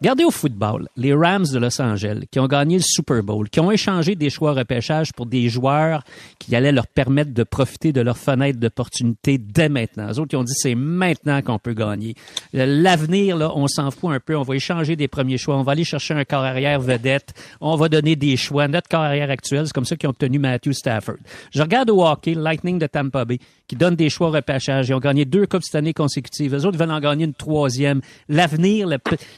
Regardez 0.00 0.24
au 0.24 0.30
football, 0.30 0.88
les 0.96 1.12
Rams 1.12 1.44
de 1.52 1.58
Los 1.58 1.78
Angeles, 1.78 2.24
qui 2.30 2.40
ont 2.40 2.46
gagné 2.46 2.76
le 2.76 2.82
Super 2.82 3.22
Bowl, 3.22 3.50
qui 3.50 3.60
ont 3.60 3.70
échangé 3.70 4.14
des 4.14 4.30
choix 4.30 4.54
repêchage 4.54 5.12
pour 5.12 5.26
des 5.26 5.50
joueurs 5.50 6.04
qui 6.38 6.56
allaient 6.56 6.72
leur 6.72 6.86
permettre 6.86 7.34
de 7.34 7.42
profiter 7.42 7.92
de 7.92 8.00
leur 8.00 8.16
fenêtre 8.16 8.58
d'opportunité 8.58 9.36
dès 9.36 9.68
maintenant. 9.68 10.06
Les 10.08 10.18
autres, 10.18 10.30
qui 10.30 10.36
ont 10.36 10.42
dit 10.42 10.54
c'est 10.56 10.74
maintenant 10.74 11.42
qu'on 11.42 11.58
peut 11.58 11.74
gagner. 11.74 12.14
L'avenir, 12.54 13.36
là, 13.36 13.52
on 13.54 13.68
s'en 13.68 13.90
fout 13.90 14.10
un 14.10 14.20
peu. 14.20 14.34
On 14.36 14.42
va 14.42 14.56
échanger 14.56 14.96
des 14.96 15.06
premiers 15.06 15.36
choix. 15.36 15.58
On 15.58 15.62
va 15.64 15.72
aller 15.72 15.84
chercher 15.84 16.14
un 16.14 16.24
corps 16.24 16.44
arrière 16.44 16.80
vedette. 16.80 17.34
On 17.60 17.76
va 17.76 17.90
donner 17.90 18.16
des 18.16 18.38
choix. 18.38 18.68
Notre 18.68 18.88
corps 18.88 19.02
arrière 19.02 19.30
actuel, 19.30 19.66
c'est 19.66 19.74
comme 19.74 19.84
ça 19.84 19.96
qu'ils 19.96 20.08
ont 20.08 20.12
obtenu 20.12 20.38
Matthew 20.38 20.72
Stafford. 20.72 21.16
Je 21.50 21.60
regarde 21.60 21.90
au 21.90 22.02
hockey, 22.02 22.32
Lightning 22.32 22.78
de 22.78 22.86
Tampa 22.86 23.26
Bay, 23.26 23.38
qui 23.70 23.76
donne 23.76 23.94
des 23.94 24.10
choix 24.10 24.30
repêchage. 24.30 24.88
Ils 24.88 24.94
ont 24.94 24.98
gagné 24.98 25.24
deux 25.24 25.46
Coupes 25.46 25.62
cette 25.62 25.76
année 25.76 25.92
consécutives. 25.92 26.52
Les 26.52 26.66
autres 26.66 26.76
veulent 26.76 26.90
en 26.90 26.98
gagner 26.98 27.24
une 27.24 27.34
troisième. 27.34 28.00
L'avenir, 28.28 28.88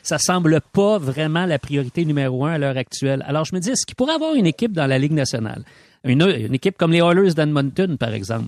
ça 0.02 0.16
semble 0.16 0.62
pas 0.72 0.96
vraiment 0.96 1.44
la 1.44 1.58
priorité 1.58 2.06
numéro 2.06 2.46
un 2.46 2.52
à 2.52 2.58
l'heure 2.58 2.78
actuelle. 2.78 3.22
Alors, 3.28 3.44
je 3.44 3.54
me 3.54 3.60
dis, 3.60 3.68
est-ce 3.68 3.84
qu'il 3.84 3.94
pourrait 3.94 4.14
avoir 4.14 4.34
une 4.34 4.46
équipe 4.46 4.72
dans 4.72 4.86
la 4.86 4.98
Ligue 4.98 5.12
nationale? 5.12 5.64
Une, 6.02 6.22
une 6.22 6.54
équipe 6.54 6.78
comme 6.78 6.92
les 6.92 7.00
Oilers 7.00 7.34
d'Edmonton, 7.34 7.98
par 7.98 8.14
exemple, 8.14 8.46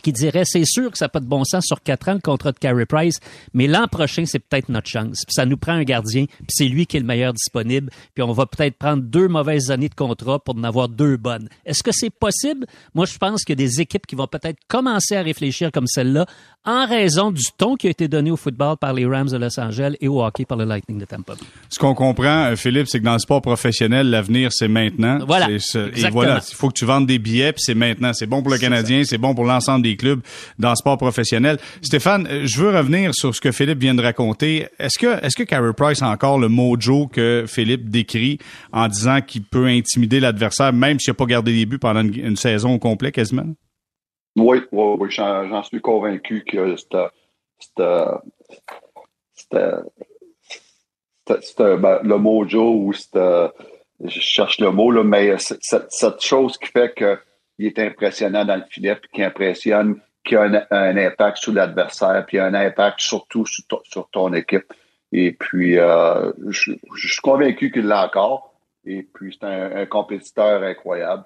qui 0.00 0.12
dirait 0.12 0.44
c'est 0.44 0.64
sûr 0.64 0.90
que 0.90 0.98
ça 0.98 1.06
n'a 1.06 1.08
pas 1.08 1.20
de 1.20 1.26
bon 1.26 1.44
sens 1.44 1.64
sur 1.66 1.82
quatre 1.82 2.08
ans 2.08 2.14
le 2.14 2.20
contrat 2.20 2.52
de 2.52 2.58
Carey 2.58 2.86
Price, 2.86 3.18
mais 3.54 3.66
l'an 3.66 3.86
prochain 3.88 4.24
c'est 4.26 4.38
peut-être 4.38 4.68
notre 4.68 4.88
chance. 4.88 5.24
Puis 5.26 5.34
ça 5.34 5.46
nous 5.46 5.56
prend 5.56 5.72
un 5.72 5.84
gardien, 5.84 6.26
puis 6.26 6.46
c'est 6.48 6.68
lui 6.68 6.86
qui 6.86 6.96
est 6.96 7.00
le 7.00 7.06
meilleur 7.06 7.32
disponible, 7.32 7.90
puis 8.14 8.22
on 8.22 8.32
va 8.32 8.46
peut-être 8.46 8.76
prendre 8.76 9.02
deux 9.02 9.28
mauvaises 9.28 9.70
années 9.70 9.88
de 9.88 9.94
contrat 9.94 10.38
pour 10.38 10.56
en 10.56 10.64
avoir 10.64 10.88
deux 10.88 11.16
bonnes. 11.16 11.48
Est-ce 11.66 11.82
que 11.82 11.92
c'est 11.92 12.10
possible? 12.10 12.66
Moi 12.94 13.06
je 13.06 13.18
pense 13.18 13.44
qu'il 13.44 13.58
y 13.58 13.62
a 13.62 13.66
des 13.66 13.80
équipes 13.80 14.06
qui 14.06 14.14
vont 14.14 14.26
peut-être 14.26 14.58
commencer 14.68 15.16
à 15.16 15.22
réfléchir 15.22 15.70
comme 15.72 15.86
celle-là 15.86 16.26
en 16.64 16.86
raison 16.86 17.32
du 17.32 17.42
ton 17.56 17.74
qui 17.74 17.88
a 17.88 17.90
été 17.90 18.06
donné 18.06 18.30
au 18.30 18.36
football 18.36 18.76
par 18.76 18.92
les 18.92 19.04
Rams 19.04 19.28
de 19.28 19.36
Los 19.36 19.58
Angeles 19.58 19.96
et 20.00 20.08
au 20.08 20.22
hockey 20.22 20.44
par 20.44 20.56
le 20.56 20.64
Lightning 20.64 20.98
de 20.98 21.04
Tampa. 21.04 21.34
Ce 21.68 21.78
qu'on 21.78 21.94
comprend 21.94 22.44
euh, 22.44 22.56
Philippe, 22.56 22.86
c'est 22.88 23.00
que 23.00 23.04
dans 23.04 23.14
le 23.14 23.18
sport 23.18 23.42
professionnel, 23.42 24.10
l'avenir 24.10 24.52
c'est 24.52 24.68
maintenant. 24.68 25.18
Voilà. 25.26 25.50
Et 25.50 25.58
voilà, 26.10 26.40
il 26.48 26.54
faut 26.54 26.68
que 26.68 26.74
tu 26.74 26.84
vendes 26.84 27.06
des 27.06 27.18
billets, 27.18 27.52
puis 27.52 27.62
c'est 27.64 27.74
maintenant, 27.74 28.12
c'est 28.12 28.26
bon 28.26 28.42
pour 28.42 28.52
le 28.52 28.58
Canadien, 28.58 29.02
c'est 29.04 29.18
bon 29.18 29.34
pour 29.34 29.44
l'ensemble 29.44 29.81
des 29.82 29.96
clubs 29.96 30.20
dans 30.58 30.70
le 30.70 30.76
sport 30.76 30.96
professionnel. 30.96 31.58
Stéphane, 31.82 32.26
euh, 32.30 32.46
je 32.46 32.62
veux 32.62 32.76
revenir 32.76 33.14
sur 33.14 33.34
ce 33.34 33.40
que 33.40 33.52
Philippe 33.52 33.78
vient 33.78 33.94
de 33.94 34.02
raconter. 34.02 34.68
Est-ce 34.78 34.98
que, 34.98 35.24
est-ce 35.24 35.36
que 35.36 35.42
Carey 35.42 35.72
Price 35.76 36.02
a 36.02 36.08
encore 36.08 36.38
le 36.38 36.48
mojo 36.48 37.06
que 37.06 37.44
Philippe 37.46 37.90
décrit 37.90 38.38
en 38.72 38.88
disant 38.88 39.20
qu'il 39.20 39.44
peut 39.44 39.66
intimider 39.66 40.20
l'adversaire, 40.20 40.72
même 40.72 40.98
s'il 40.98 41.12
n'a 41.12 41.16
pas 41.16 41.26
gardé 41.26 41.52
des 41.52 41.66
buts 41.66 41.78
pendant 41.78 42.00
une, 42.00 42.36
saison 42.36 42.74
au 42.74 42.78
complet 42.78 43.12
quasiment? 43.12 43.46
Oui, 44.36 44.60
j'en, 45.10 45.62
suis 45.62 45.80
convaincu 45.80 46.44
que 46.50 46.76
c'était, 46.76 47.08
ben, 51.26 51.98
le 52.02 52.16
mojo 52.16 52.74
ou 52.74 52.92
je 52.94 54.20
cherche 54.20 54.58
le 54.58 54.70
mot, 54.70 54.90
là, 54.90 55.04
mais 55.04 55.36
cette 55.38 56.20
chose 56.22 56.58
qui 56.58 56.68
fait 56.68 56.94
que 56.94 57.18
il 57.62 57.68
est 57.68 57.78
impressionnant 57.78 58.44
dans 58.44 58.56
le 58.56 58.64
filet, 58.68 58.96
puis 58.96 59.10
qui 59.12 59.22
impressionne 59.22 60.00
qui 60.24 60.36
a 60.36 60.42
un, 60.70 60.96
impact 60.96 61.38
sur 61.38 61.52
l'adversaire, 61.52 62.24
puis 62.26 62.38
un 62.38 62.54
impact 62.54 63.00
surtout 63.00 63.44
sur, 63.46 64.08
ton 64.10 64.32
équipe. 64.34 64.72
Et 65.10 65.32
puis, 65.32 65.78
euh, 65.78 66.32
je, 66.48 66.72
suis 66.96 67.20
convaincu 67.22 67.70
qu'il 67.70 67.86
l'a 67.86 68.06
encore. 68.06 68.54
Et 68.84 69.02
puis, 69.02 69.36
c'est 69.38 69.46
un, 69.46 69.86
compétiteur 69.86 70.62
incroyable. 70.62 71.24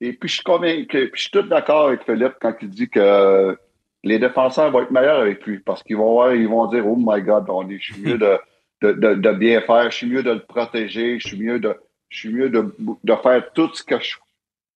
Et 0.00 0.14
puis, 0.14 0.28
je 0.28 0.34
suis 0.34 0.42
convaincu, 0.42 1.10
je 1.14 1.20
suis 1.20 1.30
tout 1.30 1.42
d'accord 1.42 1.88
avec 1.88 2.04
Philippe 2.04 2.34
quand 2.40 2.54
il 2.62 2.70
dit 2.70 2.88
que 2.88 3.56
les 4.02 4.18
défenseurs 4.18 4.70
vont 4.70 4.82
être 4.82 4.90
meilleurs 4.90 5.20
avec 5.20 5.44
lui 5.46 5.58
parce 5.60 5.82
qu'ils 5.82 5.96
vont 5.96 6.12
voir, 6.12 6.34
ils 6.34 6.48
vont 6.48 6.66
dire, 6.66 6.86
oh 6.86 6.96
my 6.98 7.22
God, 7.22 7.44
on 7.48 7.68
est, 7.68 7.78
je 7.78 7.92
suis 7.92 8.02
mieux 8.02 8.18
de, 8.18 9.32
bien 9.32 9.60
faire, 9.62 9.90
je 9.90 9.96
suis 9.96 10.08
mieux 10.08 10.22
de 10.22 10.32
le 10.32 10.40
protéger, 10.40 11.18
je 11.18 11.28
suis 11.28 11.38
mieux 11.38 11.58
de, 11.58 11.74
je 12.08 12.18
suis 12.18 12.32
mieux 12.32 12.50
de, 12.50 12.74
de 12.78 13.14
faire 13.22 13.52
tout 13.52 13.70
ce 13.74 13.82
que 13.82 13.98
je, 14.00 14.16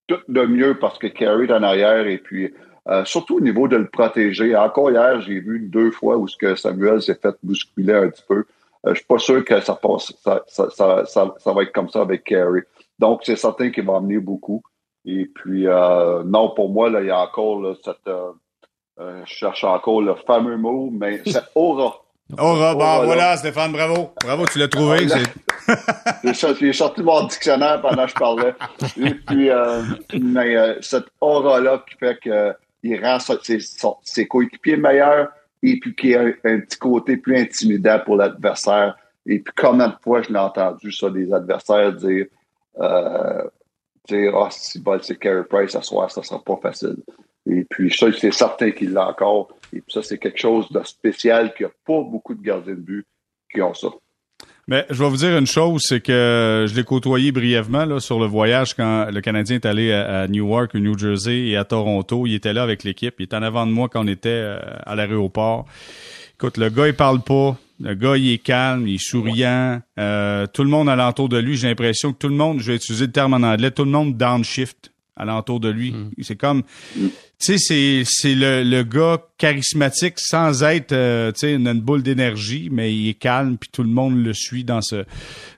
tout 0.09 0.21
de 0.27 0.43
mieux 0.43 0.79
parce 0.79 0.99
que 0.99 1.07
Carrie 1.07 1.45
est 1.45 1.53
en 1.53 1.63
arrière 1.63 2.07
et 2.07 2.19
puis, 2.19 2.53
euh, 2.89 3.05
surtout 3.05 3.37
au 3.37 3.41
niveau 3.41 3.69
de 3.69 3.77
le 3.77 3.89
protéger. 3.89 4.57
Encore 4.57 4.91
hier, 4.91 5.21
j'ai 5.21 5.39
vu 5.39 5.61
deux 5.61 5.93
fois 5.93 6.17
où 6.17 6.27
ce 6.27 6.37
que 6.37 6.57
Samuel 6.57 7.01
s'est 7.01 7.19
fait 7.21 7.37
bousculer 7.43 7.95
un 7.95 8.09
petit 8.09 8.25
peu. 8.27 8.45
Euh, 8.87 8.91
je 8.91 8.95
suis 8.95 9.07
pas 9.07 9.19
sûr 9.19 9.45
que 9.45 9.61
ça 9.61 9.75
passe, 9.75 10.13
ça, 10.23 10.43
ça, 10.47 10.71
ça, 10.71 11.05
ça, 11.39 11.53
va 11.53 11.63
être 11.63 11.73
comme 11.73 11.89
ça 11.89 12.01
avec 12.01 12.25
Carey. 12.25 12.65
Donc, 12.99 13.21
c'est 13.25 13.37
certain 13.37 13.71
qu'il 13.71 13.85
va 13.85 13.97
amener 13.97 14.19
beaucoup. 14.19 14.63
Et 15.05 15.27
puis, 15.27 15.67
euh, 15.67 16.23
non, 16.25 16.51
pour 16.51 16.71
moi, 16.71 16.91
là, 16.91 17.01
il 17.01 17.07
y 17.07 17.11
a 17.11 17.21
encore 17.21 17.61
là, 17.61 17.75
cette. 17.85 18.07
Euh, 18.07 18.33
euh 19.01 19.23
je 19.25 19.35
cherche 19.35 19.65
encore 19.65 20.03
le 20.03 20.15
fameux 20.15 20.57
mot, 20.57 20.91
mais 20.91 21.23
c'est 21.27 21.45
aura. 21.55 22.05
Aura, 22.37 22.75
bon, 22.75 23.05
voilà, 23.07 23.37
Stéphane, 23.39 23.73
bravo. 23.73 24.13
Bravo, 24.23 24.45
tu 24.47 24.59
l'as 24.59 24.69
trouvé. 24.69 25.07
J'ai 26.25 26.35
sorti, 26.35 26.75
sorti 26.75 27.03
mon 27.03 27.25
dictionnaire 27.25 27.81
pendant 27.81 28.05
que 28.05 28.11
je 28.11 28.15
parlais. 28.15 28.55
Et 28.99 29.15
puis, 29.15 29.51
euh, 29.51 29.83
mais, 30.21 30.57
euh, 30.57 30.75
cette 30.83 31.07
aura-là 31.21 31.83
qui 31.89 31.97
fait 31.97 32.19
qu'il 32.21 33.05
rend 33.05 33.19
ses, 33.19 33.59
ses 34.03 34.29
coéquipiers 34.29 34.77
meilleurs, 34.77 35.29
et 35.63 35.81
puis 35.81 35.95
qu'il 35.95 36.11
y 36.11 36.17
a 36.17 36.23
un, 36.23 36.61
petit 36.61 36.79
côté 36.79 37.17
plus 37.17 37.37
intimidant 37.39 37.99
pour 38.05 38.17
l'adversaire. 38.17 38.97
Et 39.27 39.41
puis 39.41 39.53
combien 39.57 39.89
de 39.89 39.97
fois 40.03 40.23
je 40.23 40.29
l'ai 40.29 40.39
entendu 40.39 40.93
ça 40.93 41.11
des 41.11 41.33
adversaires 41.33 41.93
dire 41.95 42.27
euh, 42.79 43.43
dire 44.07 44.37
Ah, 44.37 44.49
si 44.51 44.79
bon, 44.79 44.99
c'est 45.03 45.19
Carey 45.19 45.45
Price 45.45 45.75
à 45.75 45.83
soir, 45.83 46.11
ça 46.11 46.23
sera 46.23 46.43
pas 46.43 46.59
facile. 46.63 46.97
Et 47.51 47.65
puis 47.69 47.91
ça, 47.91 48.07
c'est 48.13 48.33
certain 48.33 48.71
qu'il 48.71 48.93
l'a 48.93 49.09
encore. 49.09 49.49
Et 49.73 49.81
puis 49.81 49.93
ça, 49.93 50.03
c'est 50.03 50.19
quelque 50.19 50.39
chose 50.39 50.71
de 50.71 50.83
spécial 50.85 51.55
qu'il 51.55 51.67
n'y 51.67 51.73
a 51.73 51.75
pas 51.87 52.03
beaucoup 52.03 52.35
de 52.35 52.43
gardiens 52.43 52.75
de 52.75 52.81
but 52.81 53.07
qui 53.53 53.63
ont 53.63 53.75
ça. 53.75 53.89
Mais 54.67 54.85
je 54.91 55.03
vais 55.03 55.09
vous 55.09 55.17
dire 55.17 55.37
une 55.37 55.47
chose, 55.47 55.83
c'est 55.87 56.01
que 56.01 56.67
je 56.69 56.75
l'ai 56.75 56.85
côtoyé 56.85 57.33
brièvement 57.33 57.87
là, 57.87 58.01
sur 58.01 58.21
le 58.21 58.27
voyage 58.27 58.75
quand 58.75 59.11
le 59.11 59.21
Canadien 59.23 59.57
est 59.57 59.65
allé 59.65 59.93
à, 59.93 60.29
Newark, 60.29 60.75
au 60.75 60.79
New 60.79 60.97
Jersey 60.97 61.49
et 61.49 61.57
à 61.57 61.65
Toronto. 61.65 62.27
Il 62.27 62.35
était 62.35 62.53
là 62.53 62.65
avec 62.65 62.85
l'équipe. 62.85 63.15
Il 63.19 63.23
était 63.23 63.37
en 63.37 63.43
avant 63.43 63.67
de 63.67 63.73
moi 63.73 63.89
quand 63.89 64.05
on 64.05 64.09
était 64.09 64.29
euh, 64.29 64.61
à 64.85 64.95
l'aéroport. 64.95 65.65
Écoute, 66.35 66.59
le 66.59 66.69
gars, 66.69 66.87
il 66.87 66.95
parle 66.95 67.23
pas. 67.23 67.57
Le 67.81 67.95
gars, 67.95 68.19
il 68.19 68.31
est 68.31 68.39
calme, 68.39 68.87
il 68.87 68.97
est 68.97 69.03
souriant. 69.03 69.81
Euh, 69.99 70.47
tout 70.53 70.65
le 70.65 70.71
monde 70.71 70.91
alentour 70.91 71.31
de 71.31 71.39
lui, 71.39 71.57
j'ai 71.57 71.69
l'impression 71.69 72.13
que 72.13 72.19
tout 72.19 72.29
le 72.29 72.35
monde, 72.35 72.61
je 72.61 72.73
vais 72.73 72.77
utiliser 72.77 73.07
le 73.07 73.13
terme 73.13 73.33
en 73.33 73.47
anglais, 73.47 73.71
tout 73.71 73.85
le 73.85 73.91
monde 73.91 74.19
downshift 74.19 74.93
alentour 75.17 75.61
de 75.61 75.69
lui. 75.69 75.93
Mm. 75.93 76.11
C'est 76.21 76.37
comme, 76.37 76.63
tu 77.41 77.57
sais, 77.57 77.59
c'est, 77.59 78.03
c'est 78.05 78.35
le, 78.35 78.63
le 78.65 78.83
gars 78.83 79.19
charismatique 79.39 80.15
sans 80.19 80.65
être 80.65 80.91
euh, 80.91 81.31
tu 81.31 81.41
sais 81.41 81.55
une, 81.55 81.73
boule 81.81 82.03
d'énergie 82.03 82.69
mais 82.73 82.93
il 82.93 83.09
est 83.09 83.15
calme 83.15 83.57
puis 83.57 83.71
tout 83.73 83.85
le 83.85 83.89
monde 83.89 84.23
le 84.23 84.35
suit 84.35 84.65
dans 84.65 84.83
ce 84.83 85.05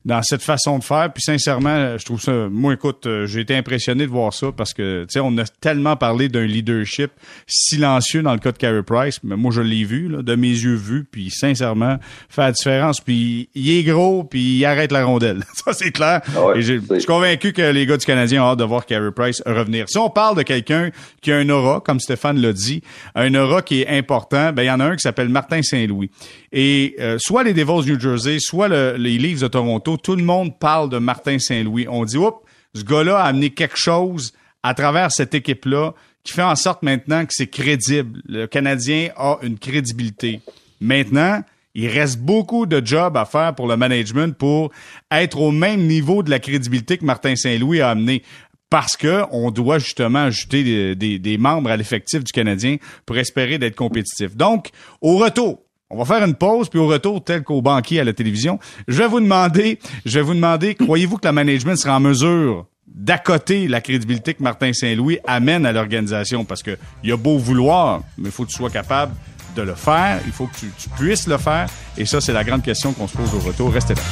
dans 0.05 0.23
cette 0.23 0.43
façon 0.43 0.79
de 0.79 0.85
faire. 0.85 1.11
Puis 1.13 1.23
sincèrement 1.23 1.97
je 1.97 2.05
trouve 2.05 2.21
ça 2.21 2.49
moi 2.51 2.75
écoute 2.75 3.07
euh, 3.07 3.27
j'ai 3.27 3.41
été 3.41 3.57
impressionné 3.57 4.05
de 4.05 4.11
voir 4.11 4.35
ça 4.35 4.53
parce 4.55 4.75
que 4.75 5.05
tu 5.05 5.15
sais 5.15 5.21
on 5.21 5.37
a 5.39 5.45
tellement 5.45 5.97
parlé 5.97 6.29
d'un 6.29 6.45
leadership 6.45 7.11
silencieux 7.47 8.23
dans 8.23 8.35
le 8.35 8.39
cas 8.39 8.53
de 8.53 8.59
Carey 8.59 8.83
Price 8.83 9.19
mais 9.23 9.37
moi 9.37 9.51
je 9.51 9.63
l'ai 9.63 9.85
vu 9.85 10.09
là, 10.09 10.21
de 10.21 10.35
mes 10.35 10.49
yeux 10.49 10.75
vus 10.75 11.07
puis 11.11 11.31
sincèrement 11.31 11.97
fait 12.29 12.43
la 12.43 12.53
différence. 12.53 13.01
Puis 13.01 13.49
il 13.55 13.71
est 13.71 13.83
gros 13.83 14.25
puis 14.25 14.59
il 14.59 14.65
arrête 14.67 14.93
la 14.93 15.07
rondelle. 15.07 15.43
Ça 15.55 15.73
c'est 15.73 15.93
clair. 15.93 16.21
Ah 16.37 16.53
Et 16.55 16.61
je 16.61 16.75
suis 16.79 17.07
convaincu 17.07 17.55
que 17.55 17.63
les 17.63 17.87
gars 17.87 17.97
du 17.97 18.05
Canadien 18.05 18.45
ont 18.45 18.49
hâte 18.49 18.59
de 18.59 18.65
voir 18.65 18.85
Carey 18.85 19.13
Price 19.13 19.43
revenir. 19.47 19.89
Si 19.89 19.97
on 19.97 20.11
parle 20.11 20.37
de 20.37 20.43
quelqu'un 20.43 20.91
qui 21.23 21.33
a 21.33 21.37
un 21.37 21.49
aura 21.49 21.70
comme 21.79 22.01
Stéphane 22.01 22.41
l'a 22.41 22.53
dit 22.53 22.83
un 23.15 23.33
aura 23.37 23.63
qui 23.63 23.83
est 23.83 23.89
important, 23.89 24.53
ben 24.53 24.65
il 24.65 24.67
y 24.67 24.71
en 24.71 24.81
a 24.81 24.87
un 24.87 24.97
qui 24.97 25.03
s'appelle 25.03 25.29
Martin 25.29 25.63
Saint-Louis. 25.63 26.11
Et 26.51 26.97
euh, 26.99 27.19
soit 27.19 27.45
les 27.45 27.55
Devils 27.55 27.89
New 27.89 28.01
Jersey, 28.01 28.39
soit 28.41 28.69
les 28.69 29.19
Leafs 29.19 29.41
de 29.41 29.49
Toronto, 29.49 29.97
tout 29.97 30.17
le 30.17 30.25
monde 30.25 30.59
parle 30.59 30.91
de 30.91 30.99
Martin 30.99 31.39
Saint-Louis. 31.39 31.87
On 31.89 32.05
dit, 32.05 32.17
oups, 32.17 32.39
ce 32.75 32.83
gars-là 32.83 33.19
a 33.19 33.25
amené 33.27 33.51
quelque 33.51 33.79
chose 33.79 34.33
à 34.63 34.75
travers 34.75 35.13
cette 35.13 35.35
équipe-là 35.35 35.95
qui 36.25 36.33
fait 36.33 36.43
en 36.43 36.57
sorte 36.57 36.83
maintenant 36.83 37.25
que 37.25 37.33
c'est 37.33 37.47
crédible. 37.47 38.21
Le 38.27 38.47
Canadien 38.47 39.11
a 39.17 39.39
une 39.43 39.59
crédibilité. 39.59 40.41
Maintenant, 40.81 41.43
il 41.75 41.89
reste 41.89 42.19
beaucoup 42.19 42.67
de 42.67 42.85
jobs 42.85 43.17
à 43.17 43.25
faire 43.25 43.55
pour 43.55 43.69
le 43.69 43.77
management 43.77 44.37
pour 44.37 44.71
être 45.11 45.41
au 45.41 45.51
même 45.51 45.87
niveau 45.87 46.23
de 46.23 46.31
la 46.31 46.39
crédibilité 46.39 46.99
que 46.99 47.05
Martin 47.05 47.37
Saint-Louis 47.37 47.81
a 47.81 47.91
amené 47.91 48.23
parce 48.71 48.97
que 48.97 49.25
on 49.33 49.51
doit 49.51 49.79
justement 49.79 50.21
ajouter 50.21 50.95
des, 50.95 51.39
membres 51.39 51.71
à 51.71 51.77
l'effectif 51.77 52.25
du 52.25 52.33
Canadien 52.33 52.77
pour 53.05 53.19
espérer 53.19 53.59
d'être 53.59 53.75
compétitif. 53.75 54.37
Donc, 54.37 54.71
au 55.01 55.19
retour, 55.19 55.61
on 55.91 55.99
va 55.99 56.05
faire 56.05 56.25
une 56.25 56.37
pause, 56.37 56.69
puis 56.69 56.79
au 56.79 56.87
retour, 56.87 57.23
tel 57.23 57.43
qu'au 57.43 57.61
banquier 57.61 57.99
à 57.99 58.05
la 58.05 58.13
télévision, 58.13 58.61
je 58.87 58.99
vais 58.99 59.09
vous 59.09 59.21
demander, 59.21 59.81
je 60.07 60.21
vais 60.21 60.25
vous 60.25 60.35
demander, 60.35 60.77
croyez-vous 60.77 61.17
que 61.17 61.27
la 61.27 61.33
management 61.33 61.75
sera 61.77 61.97
en 61.97 62.01
mesure 62.01 62.67
d'accoter 62.87 63.67
la 63.67 63.81
crédibilité 63.81 64.35
que 64.35 64.43
Martin 64.43 64.73
Saint-Louis 64.73 65.19
amène 65.27 65.67
à 65.67 65.73
l'organisation? 65.73 66.45
Parce 66.45 66.63
que 66.63 66.79
il 67.03 67.11
y 67.11 67.13
a 67.13 67.17
beau 67.17 67.39
vouloir, 67.39 68.03
mais 68.19 68.29
il 68.29 68.31
faut 68.31 68.45
que 68.45 68.51
tu 68.51 68.57
sois 68.57 68.71
capable 68.71 69.15
de 69.57 69.63
le 69.63 69.75
faire, 69.75 70.21
il 70.27 70.33
faut 70.33 70.47
que 70.47 70.57
tu, 70.57 70.71
tu 70.79 70.89
puisses 70.91 71.27
le 71.27 71.39
faire, 71.39 71.69
et 71.99 72.07
ça, 72.07 72.21
c'est 72.21 72.33
la 72.33 72.45
grande 72.45 72.63
question 72.63 72.93
qu'on 72.93 73.09
se 73.09 73.17
pose 73.17 73.35
au 73.35 73.41
retour. 73.41 73.73
Restez 73.73 73.95
là. 73.95 74.03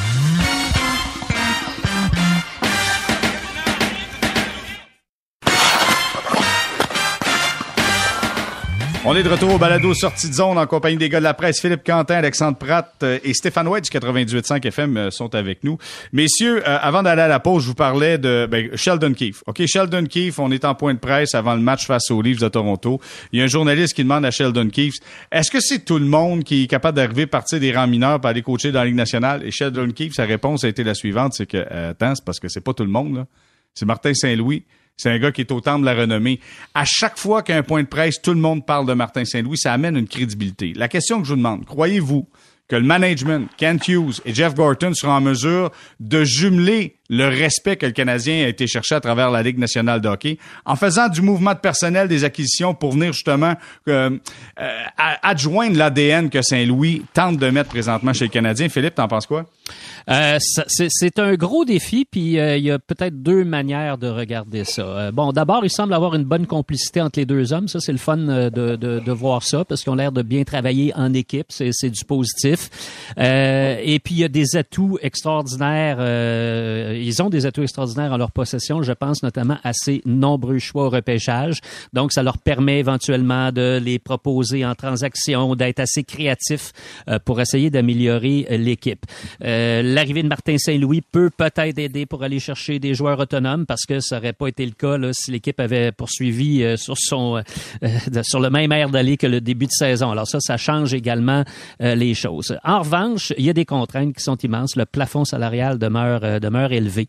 On 9.11 9.17
est 9.17 9.23
de 9.23 9.29
retour 9.31 9.55
au 9.55 9.57
balado 9.57 9.95
sortie 9.95 10.29
de 10.29 10.35
zone 10.35 10.59
en 10.59 10.67
compagnie 10.67 10.99
des 10.99 11.09
gars 11.09 11.19
de 11.19 11.25
la 11.25 11.33
presse. 11.33 11.63
Philippe 11.63 11.83
Quentin, 11.83 12.17
Alexandre 12.17 12.59
Pratt 12.59 12.93
euh, 13.03 13.19
et 13.25 13.33
Stéphane 13.33 13.67
White 13.67 13.91
du 13.91 13.99
98.5 13.99 14.67
FM 14.67 14.97
euh, 14.99 15.11
sont 15.11 15.35
avec 15.35 15.65
nous. 15.65 15.79
Messieurs, 16.13 16.59
euh, 16.69 16.79
avant 16.83 17.03
d'aller 17.03 17.23
à 17.23 17.27
la 17.27 17.41
pause, 17.41 17.63
je 17.63 17.69
vous 17.69 17.75
parlais 17.75 18.19
de 18.19 18.47
ben, 18.51 18.69
Sheldon 18.77 19.15
Keefe. 19.15 19.43
OK, 19.47 19.63
Sheldon 19.65 20.05
Keefe, 20.05 20.39
on 20.39 20.51
est 20.51 20.63
en 20.67 20.75
point 20.75 20.93
de 20.93 20.99
presse 20.99 21.35
avant 21.35 21.55
le 21.55 21.63
match 21.63 21.87
face 21.87 22.11
aux 22.11 22.21
Leafs 22.21 22.39
de 22.39 22.49
Toronto. 22.49 23.01
Il 23.33 23.39
y 23.39 23.41
a 23.41 23.47
un 23.47 23.49
journaliste 23.49 23.95
qui 23.95 24.03
demande 24.03 24.27
à 24.27 24.31
Sheldon 24.31 24.69
Keefe, 24.69 24.97
est-ce 25.33 25.51
que 25.51 25.61
c'est 25.61 25.87
tout 25.87 25.99
le 25.99 26.05
monde 26.05 26.45
qui 26.45 26.65
est 26.65 26.67
capable 26.67 26.97
d'arriver 26.97 27.27
partir 27.27 27.61
des 27.61 27.73
rangs 27.73 27.87
mineurs 27.87 28.21
pour 28.21 28.29
aller 28.29 28.43
coacher 28.43 28.73
dans 28.73 28.81
la 28.81 28.85
Ligue 28.85 28.97
nationale? 28.97 29.43
Et 29.43 29.51
Sheldon 29.51 29.91
Keefe, 29.91 30.13
sa 30.13 30.27
réponse 30.27 30.65
a 30.65 30.69
été 30.69 30.85
la 30.85 30.93
suivante, 30.93 31.33
c'est 31.33 31.47
que, 31.47 31.67
attends, 31.73 32.15
c'est 32.15 32.25
parce 32.27 32.41
que 32.41 32.49
c'est 32.51 32.61
pas 32.61 32.75
tout 32.75 32.85
le 32.85 32.91
monde, 32.91 33.17
là. 33.17 33.27
C'est 33.73 33.87
Martin 33.87 34.13
Saint-Louis 34.13 34.65
c'est 34.99 35.11
un 35.11 35.19
gars 35.19 35.33
qui 35.33 35.41
est 35.41 35.53
au 35.53 35.61
temps 35.61 35.79
de 35.79 35.85
la 35.85 35.95
renommée. 35.95 36.41
À 36.75 36.85
chaque 36.85 37.19
fois 37.19 37.43
qu'il 37.43 37.55
y 37.55 37.57
a 37.57 37.61
un 37.61 37.65
point 37.65 37.83
de 37.83 37.89
presse, 37.89 38.21
tout 38.21 38.35
le 38.35 38.41
monde 38.41 38.67
parle 38.67 38.85
de 38.85 38.93
Martin 38.93 39.25
Saint-Louis. 39.25 39.57
Ça 39.57 39.73
amène 39.73 39.97
une 39.97 40.09
crédibilité. 40.09 40.73
La 40.75 40.89
question 40.89 41.21
que 41.21 41.25
je 41.25 41.31
vous 41.31 41.37
demande, 41.37 41.65
croyez-vous 41.65 42.29
que 42.67 42.77
le 42.77 42.83
management, 42.83 43.49
Kent 43.57 43.89
Hughes 43.89 44.21
et 44.27 44.35
Jeff 44.35 44.55
Gorton 44.55 44.93
seront 44.93 45.13
en 45.13 45.21
mesure 45.21 45.71
de 46.01 46.25
jumeler 46.25 46.98
le 47.09 47.27
respect 47.27 47.77
que 47.77 47.87
le 47.87 47.93
Canadien 47.93 48.45
a 48.45 48.49
été 48.49 48.67
chercher 48.67 48.95
à 48.95 49.01
travers 49.01 49.31
la 49.31 49.43
Ligue 49.43 49.59
nationale 49.59 50.01
de 50.01 50.09
hockey 50.09 50.39
en 50.65 50.77
faisant 50.77 51.09
du 51.09 51.23
mouvement 51.23 51.55
de 51.55 51.59
personnel, 51.59 52.07
des 52.09 52.25
acquisitions 52.25 52.75
pour 52.75 52.93
venir 52.93 53.13
justement 53.13 53.55
euh, 53.89 54.11
euh 54.61 54.69
adjoindre 55.23 55.77
l'ADN 55.77 56.29
que 56.29 56.43
Saint-Louis 56.43 57.03
tente 57.15 57.39
de 57.39 57.51
mettre 57.51 57.71
présentement 57.71 58.13
chez 58.13 58.27
le 58.27 58.31
Canadien. 58.31 58.69
Philippe, 58.69 58.95
t'en 58.95 59.09
penses 59.09 59.27
quoi? 59.27 59.47
Euh, 60.11 60.39
c'est 60.41 61.19
un 61.19 61.35
gros 61.35 61.65
défi, 61.65 62.05
puis 62.05 62.39
euh, 62.39 62.57
il 62.57 62.65
y 62.65 62.71
a 62.71 62.79
peut-être 62.79 63.23
deux 63.23 63.45
manières 63.45 63.99
de 63.99 64.09
regarder 64.09 64.65
ça. 64.65 65.11
Bon, 65.13 65.33
d'abord, 65.33 65.65
il 65.65 65.71
semble 65.71 65.93
avoir 65.93 66.15
une 66.15 66.25
bonne 66.25 66.47
complicité 66.47 67.01
entre 67.01 67.19
les 67.19 67.27
deux 67.27 67.53
hommes. 67.53 67.69
Ça, 67.69 67.81
c'est 67.81 67.93
le 67.93 67.99
fun 67.99 68.17
de, 68.17 68.49
de, 68.49 68.77
de, 68.77 69.13
voir 69.13 69.43
ça, 69.43 69.65
parce 69.65 69.83
qu'ils 69.83 69.93
ont 69.93 69.97
l'air 69.97 70.13
de 70.13 70.23
bien 70.23 70.45
travailler 70.45 70.93
en 70.95 71.13
équipe. 71.13 71.47
C'est 71.51 71.91
du 71.91 72.05
positif. 72.05 72.71
et 73.19 74.01
puis, 74.03 74.15
il 74.15 74.21
y 74.21 74.25
a 74.25 74.29
des 74.29 74.57
atouts 74.57 74.99
extraordinaires. 75.03 75.99
Ils 77.01 77.23
ont 77.23 77.31
des 77.31 77.47
atouts 77.47 77.63
extraordinaires 77.63 78.13
en 78.13 78.17
leur 78.17 78.33
possession. 78.33 78.83
Je 78.83 78.93
pense 78.93 79.23
notamment 79.23 79.59
à 79.65 79.73
ces 79.73 80.03
nombreux 80.05 80.59
choix 80.59 80.87
au 80.87 80.91
repêchage. 80.91 81.61
Donc, 81.93 82.13
ça 82.13 82.23
leur 82.23 82.39
permet 82.39 82.81
éventuellement 82.81 83.53
de 83.53 83.81
les 83.83 83.99
proposer 83.99 84.65
en 84.65 84.75
transaction, 84.75 85.55
d'être 85.55 85.81
assez 85.81 86.05
créatifs 86.05 86.73
pour 87.25 87.41
essayer 87.41 87.71
d'améliorer 87.71 88.47
l'équipe. 88.51 89.05
Euh, 89.45 89.83
l'arrivée 89.83 90.23
de 90.23 90.29
Martin 90.29 90.57
Saint-Louis 90.59 91.01
peut 91.01 91.31
peut-être 91.31 91.79
aider 91.79 92.07
pour 92.07 92.23
aller 92.23 92.39
chercher 92.39 92.79
des 92.79 92.95
joueurs 92.95 93.19
autonomes 93.19 93.67
parce 93.67 93.85
que 93.87 94.01
ça 94.01 94.17
n'aurait 94.17 94.33
pas 94.33 94.49
été 94.49 94.65
le 94.65 94.73
cas 94.73 94.97
si 95.13 95.31
l'équipe 95.31 95.59
avait 95.61 95.93
poursuivi 95.93 96.63
euh, 96.63 96.77
sur 96.77 96.97
son 96.99 97.37
euh, 97.37 98.23
sur 98.23 98.41
le 98.41 98.51
même 98.51 98.73
air 98.73 98.91
d'aller 98.91 99.17
que 99.17 99.27
le 99.27 99.41
début 99.41 99.67
de 99.67 99.73
saison. 99.73 100.11
Alors 100.11 100.27
ça, 100.27 100.41
ça 100.41 100.57
change 100.57 100.95
également 100.95 101.45
les 101.81 102.15
choses. 102.15 102.57
En 102.65 102.81
revanche, 102.81 103.33
il 103.39 103.45
y 103.45 103.51
a 103.51 103.53
des 103.53 103.65
contraintes 103.65 104.15
qui 104.15 104.23
sont 104.23 104.37
immenses. 104.37 104.77
Le 104.77 104.87
plafond 104.87 105.25
salarial 105.25 105.79
demeure 105.79 106.41
demeure 106.41 106.73
élevé 106.73 106.88
élevé. 106.89 107.07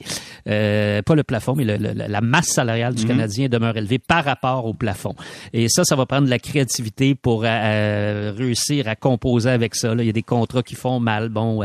Euh, 0.47 1.01
pas 1.01 1.15
le 1.15 1.23
plafond, 1.23 1.55
mais 1.55 1.65
la 1.65 2.21
masse 2.21 2.49
salariale 2.49 2.93
du 2.93 3.03
mhm. 3.03 3.09
Canadien 3.09 3.49
demeure 3.49 3.77
élevée 3.77 3.99
par 3.99 4.23
rapport 4.23 4.65
au 4.65 4.73
plafond. 4.73 5.15
Et 5.53 5.67
ça, 5.69 5.83
ça 5.83 5.95
va 5.95 6.05
prendre 6.05 6.25
de 6.25 6.29
la 6.29 6.39
créativité 6.39 7.15
pour 7.15 7.43
euh, 7.45 8.33
réussir 8.35 8.87
à 8.87 8.95
composer 8.95 9.49
avec 9.49 9.75
ça. 9.75 9.95
Là. 9.95 10.03
Il 10.03 10.07
y 10.07 10.09
a 10.09 10.13
des 10.13 10.23
contrats 10.23 10.63
qui 10.63 10.75
font 10.75 10.99
mal. 10.99 11.29
Bon, 11.29 11.61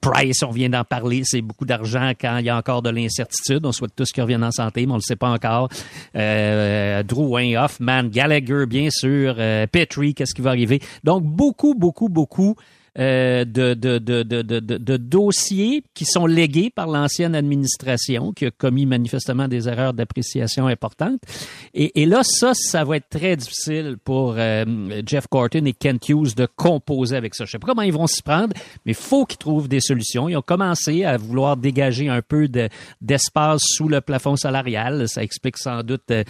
Price, 0.00 0.42
on 0.42 0.50
vient 0.50 0.68
d'en 0.68 0.84
parler, 0.84 1.22
c'est 1.24 1.42
beaucoup 1.42 1.64
d'argent 1.64 2.12
quand 2.20 2.38
il 2.38 2.46
y 2.46 2.50
a 2.50 2.56
encore 2.56 2.82
de 2.82 2.90
l'incertitude. 2.90 3.64
On 3.64 3.72
souhaite 3.72 3.94
tous 3.96 4.12
qu'ils 4.12 4.22
reviennent 4.22 4.44
en 4.44 4.50
santé, 4.50 4.86
mais 4.86 4.92
on 4.92 4.96
le 4.96 5.00
sait 5.00 5.16
pas 5.16 5.30
encore. 5.30 5.68
Drouin, 6.14 7.64
Hoffman, 7.64 8.04
Gallagher, 8.04 8.66
bien 8.66 8.88
sûr, 8.90 9.34
Petrie, 9.70 10.14
qu'est-ce 10.14 10.34
qui 10.34 10.42
va 10.42 10.50
arriver? 10.50 10.80
Donc, 11.02 11.24
beaucoup, 11.24 11.74
beaucoup, 11.74 12.08
beaucoup 12.08 12.56
euh, 12.96 13.44
de, 13.44 13.74
de, 13.74 13.98
de, 13.98 14.22
de, 14.22 14.96
dossiers 14.96 15.82
qui 15.94 16.04
sont 16.04 16.26
légués 16.26 16.70
par 16.70 16.86
l'ancienne 16.86 17.34
administration 17.34 18.32
qui 18.32 18.46
a 18.46 18.52
commis 18.52 18.86
manifestement 18.86 19.48
des 19.48 19.68
erreurs 19.68 19.94
d'appréciation 19.94 20.68
importantes. 20.68 21.20
Et, 21.74 22.02
et, 22.02 22.06
là, 22.06 22.20
ça, 22.22 22.52
ça 22.54 22.84
va 22.84 22.98
être 22.98 23.08
très 23.08 23.34
difficile 23.34 23.96
pour 24.04 24.36
euh, 24.38 24.64
Jeff 25.04 25.26
Corton 25.26 25.64
et 25.64 25.72
Kent 25.72 26.08
Hughes 26.08 26.34
de 26.36 26.46
composer 26.46 27.16
avec 27.16 27.34
ça. 27.34 27.44
Je 27.46 27.50
sais 27.50 27.58
pas 27.58 27.66
comment 27.66 27.82
ils 27.82 27.92
vont 27.92 28.06
s'y 28.06 28.22
prendre, 28.22 28.54
mais 28.86 28.92
il 28.92 28.94
faut 28.94 29.26
qu'ils 29.26 29.38
trouvent 29.38 29.66
des 29.66 29.80
solutions. 29.80 30.28
Ils 30.28 30.36
ont 30.36 30.42
commencé 30.42 31.04
à 31.04 31.16
vouloir 31.16 31.56
dégager 31.56 32.08
un 32.08 32.22
peu 32.22 32.48
d'espace 33.00 33.62
sous 33.64 33.88
le 33.88 34.02
plafond 34.02 34.36
salarial. 34.36 35.08
Ça 35.08 35.24
explique 35.24 35.58
sans 35.58 35.82
doute 35.82 36.12
euh, 36.12 36.22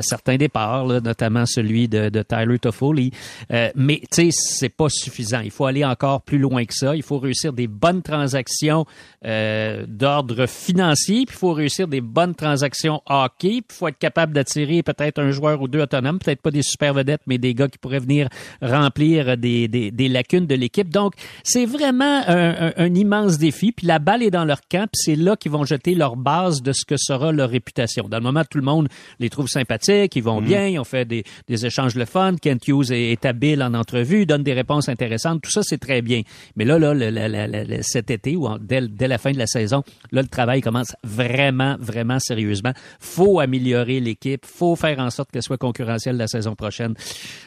certains 0.00 0.36
départs, 0.36 0.86
notamment 0.86 1.46
celui 1.46 1.88
de, 1.88 2.10
Tyler 2.28 2.58
Toffoli. 2.58 3.10
mais 3.48 4.02
tu 4.12 4.30
sais, 4.30 4.30
c'est 4.32 4.68
pas 4.68 4.90
suffisant. 4.90 5.40
Il 5.40 5.50
faut 5.50 5.64
aller 5.64 5.82
encore 6.10 6.22
plus 6.22 6.38
loin 6.38 6.64
que 6.64 6.74
ça. 6.74 6.96
Il 6.96 7.02
faut 7.02 7.18
réussir 7.18 7.52
des 7.52 7.66
bonnes 7.66 8.02
transactions 8.02 8.84
euh, 9.24 9.84
d'ordre 9.86 10.46
financier, 10.46 11.24
puis 11.26 11.36
il 11.36 11.38
faut 11.38 11.52
réussir 11.52 11.88
des 11.88 12.00
bonnes 12.00 12.34
transactions 12.34 13.02
hockey, 13.06 13.60
puis 13.60 13.64
il 13.70 13.74
faut 13.74 13.88
être 13.88 13.98
capable 13.98 14.32
d'attirer 14.32 14.82
peut-être 14.82 15.20
un 15.20 15.30
joueur 15.30 15.60
ou 15.62 15.68
deux 15.68 15.80
autonomes, 15.80 16.18
peut-être 16.18 16.42
pas 16.42 16.50
des 16.50 16.62
super 16.62 16.94
vedettes, 16.94 17.22
mais 17.26 17.38
des 17.38 17.54
gars 17.54 17.68
qui 17.68 17.78
pourraient 17.78 18.00
venir 18.00 18.28
remplir 18.62 19.36
des, 19.36 19.68
des, 19.68 19.90
des 19.90 20.08
lacunes 20.08 20.46
de 20.46 20.54
l'équipe. 20.54 20.88
Donc, 20.88 21.14
c'est 21.44 21.66
vraiment 21.66 22.22
un, 22.26 22.72
un, 22.76 22.94
immense 22.94 23.38
défi, 23.38 23.72
puis 23.72 23.86
la 23.86 23.98
balle 23.98 24.22
est 24.22 24.30
dans 24.30 24.44
leur 24.44 24.60
camp, 24.68 24.88
puis 24.90 25.00
c'est 25.04 25.16
là 25.16 25.36
qu'ils 25.36 25.52
vont 25.52 25.64
jeter 25.64 25.94
leur 25.94 26.16
base 26.16 26.62
de 26.62 26.72
ce 26.72 26.84
que 26.84 26.96
sera 26.96 27.32
leur 27.32 27.50
réputation. 27.50 28.08
Dans 28.08 28.18
le 28.18 28.24
moment, 28.24 28.42
tout 28.44 28.58
le 28.58 28.64
monde 28.64 28.88
les 29.18 29.30
trouve 29.30 29.48
sympathiques, 29.48 30.16
ils 30.16 30.22
vont 30.22 30.40
mm-hmm. 30.40 30.44
bien, 30.44 30.66
ils 30.66 30.78
ont 30.78 30.84
fait 30.84 31.04
des, 31.04 31.24
des 31.46 31.66
échanges 31.66 31.94
le 31.94 32.04
fun, 32.04 32.34
Kent 32.40 32.66
Hughes 32.68 32.90
est, 32.90 33.12
est 33.12 33.24
habile 33.24 33.62
en 33.62 33.74
entrevue, 33.74 34.26
donne 34.26 34.42
des 34.42 34.54
réponses 34.54 34.88
intéressantes, 34.88 35.42
tout 35.42 35.50
ça, 35.50 35.62
c'est 35.62 35.78
très 35.78 35.99
bien. 36.02 36.22
Mais 36.56 36.64
là, 36.64 36.78
là, 36.78 37.82
cet 37.82 38.10
été 38.10 38.36
ou 38.36 38.48
dès, 38.60 38.80
la 39.08 39.18
fin 39.18 39.32
de 39.32 39.38
la 39.38 39.46
saison, 39.46 39.82
là, 40.12 40.22
le 40.22 40.28
travail 40.28 40.60
commence 40.60 40.94
vraiment, 41.04 41.76
vraiment 41.80 42.18
sérieusement. 42.18 42.72
Faut 42.98 43.40
améliorer 43.40 44.00
l'équipe, 44.00 44.44
faut 44.46 44.76
faire 44.76 44.98
en 44.98 45.10
sorte 45.10 45.30
qu'elle 45.30 45.42
soit 45.42 45.58
concurrentielle 45.58 46.16
la 46.16 46.28
saison 46.28 46.54
prochaine. 46.54 46.94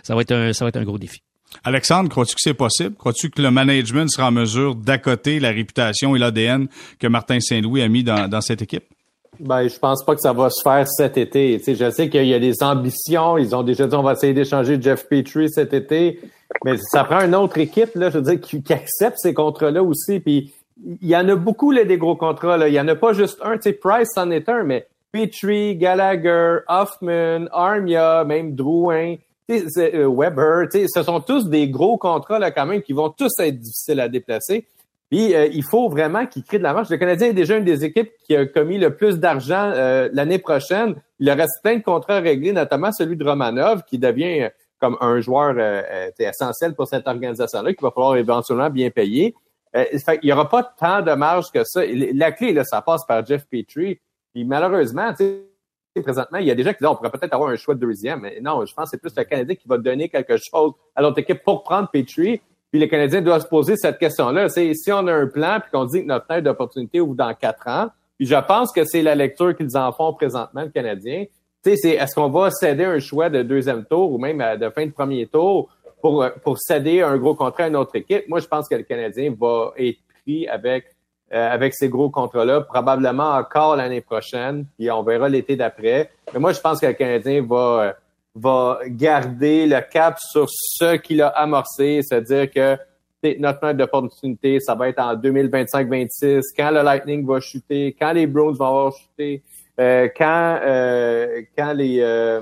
Ça 0.03 0.15
va 0.15 0.21
être 0.21 0.31
un, 0.31 0.53
ça 0.53 0.65
va 0.65 0.69
être 0.69 0.77
un 0.77 0.83
gros 0.83 0.97
défi. 0.97 1.21
Alexandre, 1.63 2.09
crois-tu 2.09 2.35
que 2.35 2.41
c'est 2.41 2.53
possible? 2.53 2.95
Crois-tu 2.95 3.29
que 3.29 3.41
le 3.41 3.51
management 3.51 4.09
sera 4.09 4.27
en 4.27 4.31
mesure 4.31 4.75
d'accoter 4.75 5.39
la 5.39 5.49
réputation 5.49 6.15
et 6.15 6.19
l'ADN 6.19 6.67
que 6.99 7.07
Martin 7.07 7.39
Saint-Louis 7.39 7.81
a 7.81 7.87
mis 7.87 8.03
dans, 8.03 8.41
cette 8.41 8.61
équipe? 8.61 8.85
Ben, 9.39 9.67
je 9.67 9.77
pense 9.79 10.03
pas 10.05 10.15
que 10.15 10.21
ça 10.21 10.33
va 10.33 10.49
se 10.49 10.61
faire 10.61 10.87
cet 10.87 11.17
été. 11.17 11.57
Tu 11.57 11.63
sais, 11.63 11.75
je 11.75 11.89
sais 11.89 12.09
qu'il 12.09 12.25
y 12.25 12.33
a 12.33 12.39
des 12.39 12.61
ambitions. 12.61 13.37
Ils 13.37 13.55
ont 13.55 13.63
déjà 13.63 13.87
dit 13.87 13.95
on 13.95 14.03
va 14.03 14.13
essayer 14.13 14.33
d'échanger 14.33 14.79
Jeff 14.81 15.07
Petrie 15.07 15.49
cet 15.49 15.73
été. 15.73 16.19
Mais 16.63 16.77
ça 16.77 17.03
prend 17.03 17.21
une 17.21 17.35
autre 17.35 17.57
équipe, 17.57 17.95
là, 17.95 18.09
je 18.09 18.19
veux 18.19 18.35
dire, 18.35 18.39
qui, 18.39 18.61
accepte 18.71 19.17
ces 19.17 19.33
contrats-là 19.33 19.81
aussi. 19.81 20.19
Puis 20.19 20.53
il 21.01 21.07
y 21.07 21.15
en 21.15 21.27
a 21.27 21.35
beaucoup, 21.35 21.71
là, 21.71 21.83
des 21.83 21.97
gros 21.97 22.15
contrats. 22.15 22.57
Là. 22.57 22.67
Il 22.67 22.73
y 22.73 22.79
en 22.79 22.87
a 22.87 22.95
pas 22.95 23.13
juste 23.13 23.39
un. 23.43 23.55
Tu 23.55 23.63
sais, 23.63 23.73
Price 23.73 24.15
en 24.17 24.29
est 24.31 24.47
un, 24.49 24.63
mais 24.63 24.87
Petrie, 25.11 25.75
Gallagher, 25.75 26.59
Hoffman, 26.67 27.47
Armia, 27.51 28.23
même 28.23 28.55
Drouin, 28.55 29.15
euh, 29.49 30.09
Weber, 30.09 30.67
ce 30.71 31.03
sont 31.03 31.19
tous 31.19 31.49
des 31.49 31.67
gros 31.67 31.97
contrats 31.97 32.39
là, 32.39 32.51
quand 32.51 32.65
même 32.65 32.81
qui 32.81 32.93
vont 32.93 33.09
tous 33.09 33.31
être 33.39 33.59
difficiles 33.59 33.99
à 33.99 34.07
déplacer. 34.07 34.65
Puis 35.09 35.35
euh, 35.35 35.47
il 35.47 35.63
faut 35.63 35.89
vraiment 35.89 36.25
qu'ils 36.25 36.43
créent 36.43 36.57
de 36.57 36.63
la 36.63 36.73
marche. 36.73 36.89
Le 36.89 36.97
Canadien 36.97 37.29
est 37.29 37.33
déjà 37.33 37.57
une 37.57 37.65
des 37.65 37.85
équipes 37.85 38.11
qui 38.25 38.35
a 38.35 38.45
commis 38.45 38.77
le 38.77 38.95
plus 38.95 39.19
d'argent 39.19 39.71
euh, 39.75 40.09
l'année 40.11 40.39
prochaine. 40.39 40.95
Il 41.19 41.29
reste 41.29 41.61
plein 41.61 41.77
de 41.77 41.83
contrats 41.83 42.19
réglés, 42.19 42.51
notamment 42.51 42.91
celui 42.91 43.15
de 43.15 43.23
Romanov, 43.23 43.83
qui 43.83 43.99
devient 43.99 44.49
comme 44.83 44.97
un 44.99 45.21
joueur 45.21 45.55
euh, 45.57 45.81
euh 45.89 46.09
essentiel 46.19 46.75
pour 46.75 46.87
cette 46.87 47.07
organisation-là 47.07 47.73
qu'il 47.73 47.81
va 47.81 47.91
falloir 47.91 48.17
éventuellement 48.17 48.69
bien 48.69 48.89
payer. 48.89 49.33
Euh, 49.75 49.85
il 49.93 50.25
n'y 50.25 50.33
aura 50.33 50.49
pas 50.49 50.63
tant 50.63 51.01
de 51.01 51.13
marge 51.13 51.51
que 51.51 51.63
ça. 51.63 51.81
La 51.85 52.31
clé, 52.31 52.53
là, 52.53 52.63
ça 52.63 52.81
passe 52.81 53.05
par 53.05 53.25
Jeff 53.25 53.45
Petrie. 53.47 53.99
Puis 54.33 54.43
malheureusement, 54.45 55.13
présentement, 56.01 56.37
il 56.39 56.47
y 56.47 56.51
a 56.51 56.55
des 56.55 56.63
gens 56.63 56.71
qui 56.71 56.79
disent 56.79 56.87
on 56.87 56.95
pourrait 56.95 57.11
peut-être 57.11 57.33
avoir 57.33 57.49
un 57.49 57.55
choix 57.55 57.75
de 57.75 57.79
deuxième. 57.79 58.21
Mais 58.21 58.39
non, 58.41 58.65
je 58.65 58.73
pense 58.73 58.85
que 58.85 58.89
c'est 58.91 59.01
plus 59.01 59.15
le 59.15 59.23
Canadien 59.23 59.55
qui 59.55 59.67
va 59.67 59.77
donner 59.77 60.09
quelque 60.09 60.35
chose 60.37 60.73
à 60.95 61.01
l'autre 61.01 61.19
équipe 61.19 61.43
pour 61.43 61.63
prendre 61.63 61.89
Petrie. 61.89 62.41
Puis 62.73 62.81
les 62.81 62.89
Canadiens 62.89 63.21
doivent 63.21 63.43
se 63.43 63.47
poser 63.47 63.77
cette 63.77 63.99
question-là. 63.99 64.49
C'est 64.49 64.73
si 64.73 64.91
on 64.91 65.07
a 65.07 65.13
un 65.13 65.27
plan 65.27 65.59
puis 65.61 65.71
qu'on 65.71 65.85
dit 65.85 66.01
que 66.01 66.07
notre 66.07 66.25
fenêtre 66.25 66.43
d'opportunité 66.43 66.99
ouvre 66.99 67.15
dans 67.15 67.33
quatre 67.33 67.67
ans, 67.67 67.87
puis 68.17 68.27
je 68.27 68.35
pense 68.35 68.73
que 68.73 68.83
c'est 68.83 69.01
la 69.01 69.15
lecture 69.15 69.55
qu'ils 69.55 69.77
en 69.77 69.93
font 69.93 70.11
présentement, 70.13 70.63
le 70.63 70.69
Canadien 70.69 71.25
sais, 71.63 71.77
c'est 71.77 71.91
est-ce 71.91 72.15
qu'on 72.15 72.29
va 72.29 72.51
céder 72.51 72.85
un 72.85 72.99
choix 72.99 73.29
de 73.29 73.41
deuxième 73.41 73.85
tour 73.85 74.11
ou 74.11 74.17
même 74.17 74.43
de 74.57 74.69
fin 74.69 74.85
de 74.85 74.91
premier 74.91 75.25
tour 75.27 75.69
pour, 76.01 76.25
pour 76.43 76.59
céder 76.59 77.01
un 77.01 77.17
gros 77.17 77.35
contrat 77.35 77.65
à 77.65 77.67
une 77.67 77.75
autre 77.75 77.95
équipe? 77.95 78.27
Moi, 78.27 78.39
je 78.39 78.47
pense 78.47 78.67
que 78.67 78.75
le 78.75 78.83
Canadien 78.83 79.33
va 79.39 79.73
être 79.77 79.99
pris 80.23 80.47
avec 80.47 80.85
euh, 81.33 81.49
avec 81.49 81.73
ces 81.73 81.89
gros 81.89 82.11
contrats-là, 82.11 82.61
probablement 82.61 83.31
encore 83.31 83.75
l'année 83.75 84.01
prochaine, 84.01 84.67
puis 84.77 84.91
on 84.91 85.01
verra 85.01 85.29
l'été 85.29 85.55
d'après. 85.55 86.11
Mais 86.31 86.39
moi, 86.39 86.51
je 86.51 86.59
pense 86.59 86.79
que 86.79 86.85
le 86.85 86.93
Canadien 86.93 87.43
va 87.43 87.95
va 88.35 88.79
garder 88.87 89.67
le 89.67 89.79
cap 89.81 90.17
sur 90.19 90.47
ce 90.49 90.95
qu'il 90.95 91.21
a 91.21 91.27
amorcé, 91.27 92.01
c'est-à-dire 92.01 92.49
que 92.49 92.77
notre 93.39 93.65
note 93.65 93.77
d'opportunité, 93.77 94.59
ça 94.59 94.75
va 94.75 94.89
être 94.89 94.99
en 94.99 95.15
2025-26, 95.15 96.41
quand 96.57 96.71
le 96.71 96.81
Lightning 96.81 97.25
va 97.25 97.39
chuter, 97.39 97.95
quand 97.97 98.11
les 98.11 98.27
Browns 98.27 98.55
vont 98.55 98.65
avoir 98.65 98.93
chuté, 98.93 99.43
euh, 99.79 100.09
quand 100.15 100.59
euh, 100.63 101.41
quand 101.57 101.73
euh, 101.79 102.41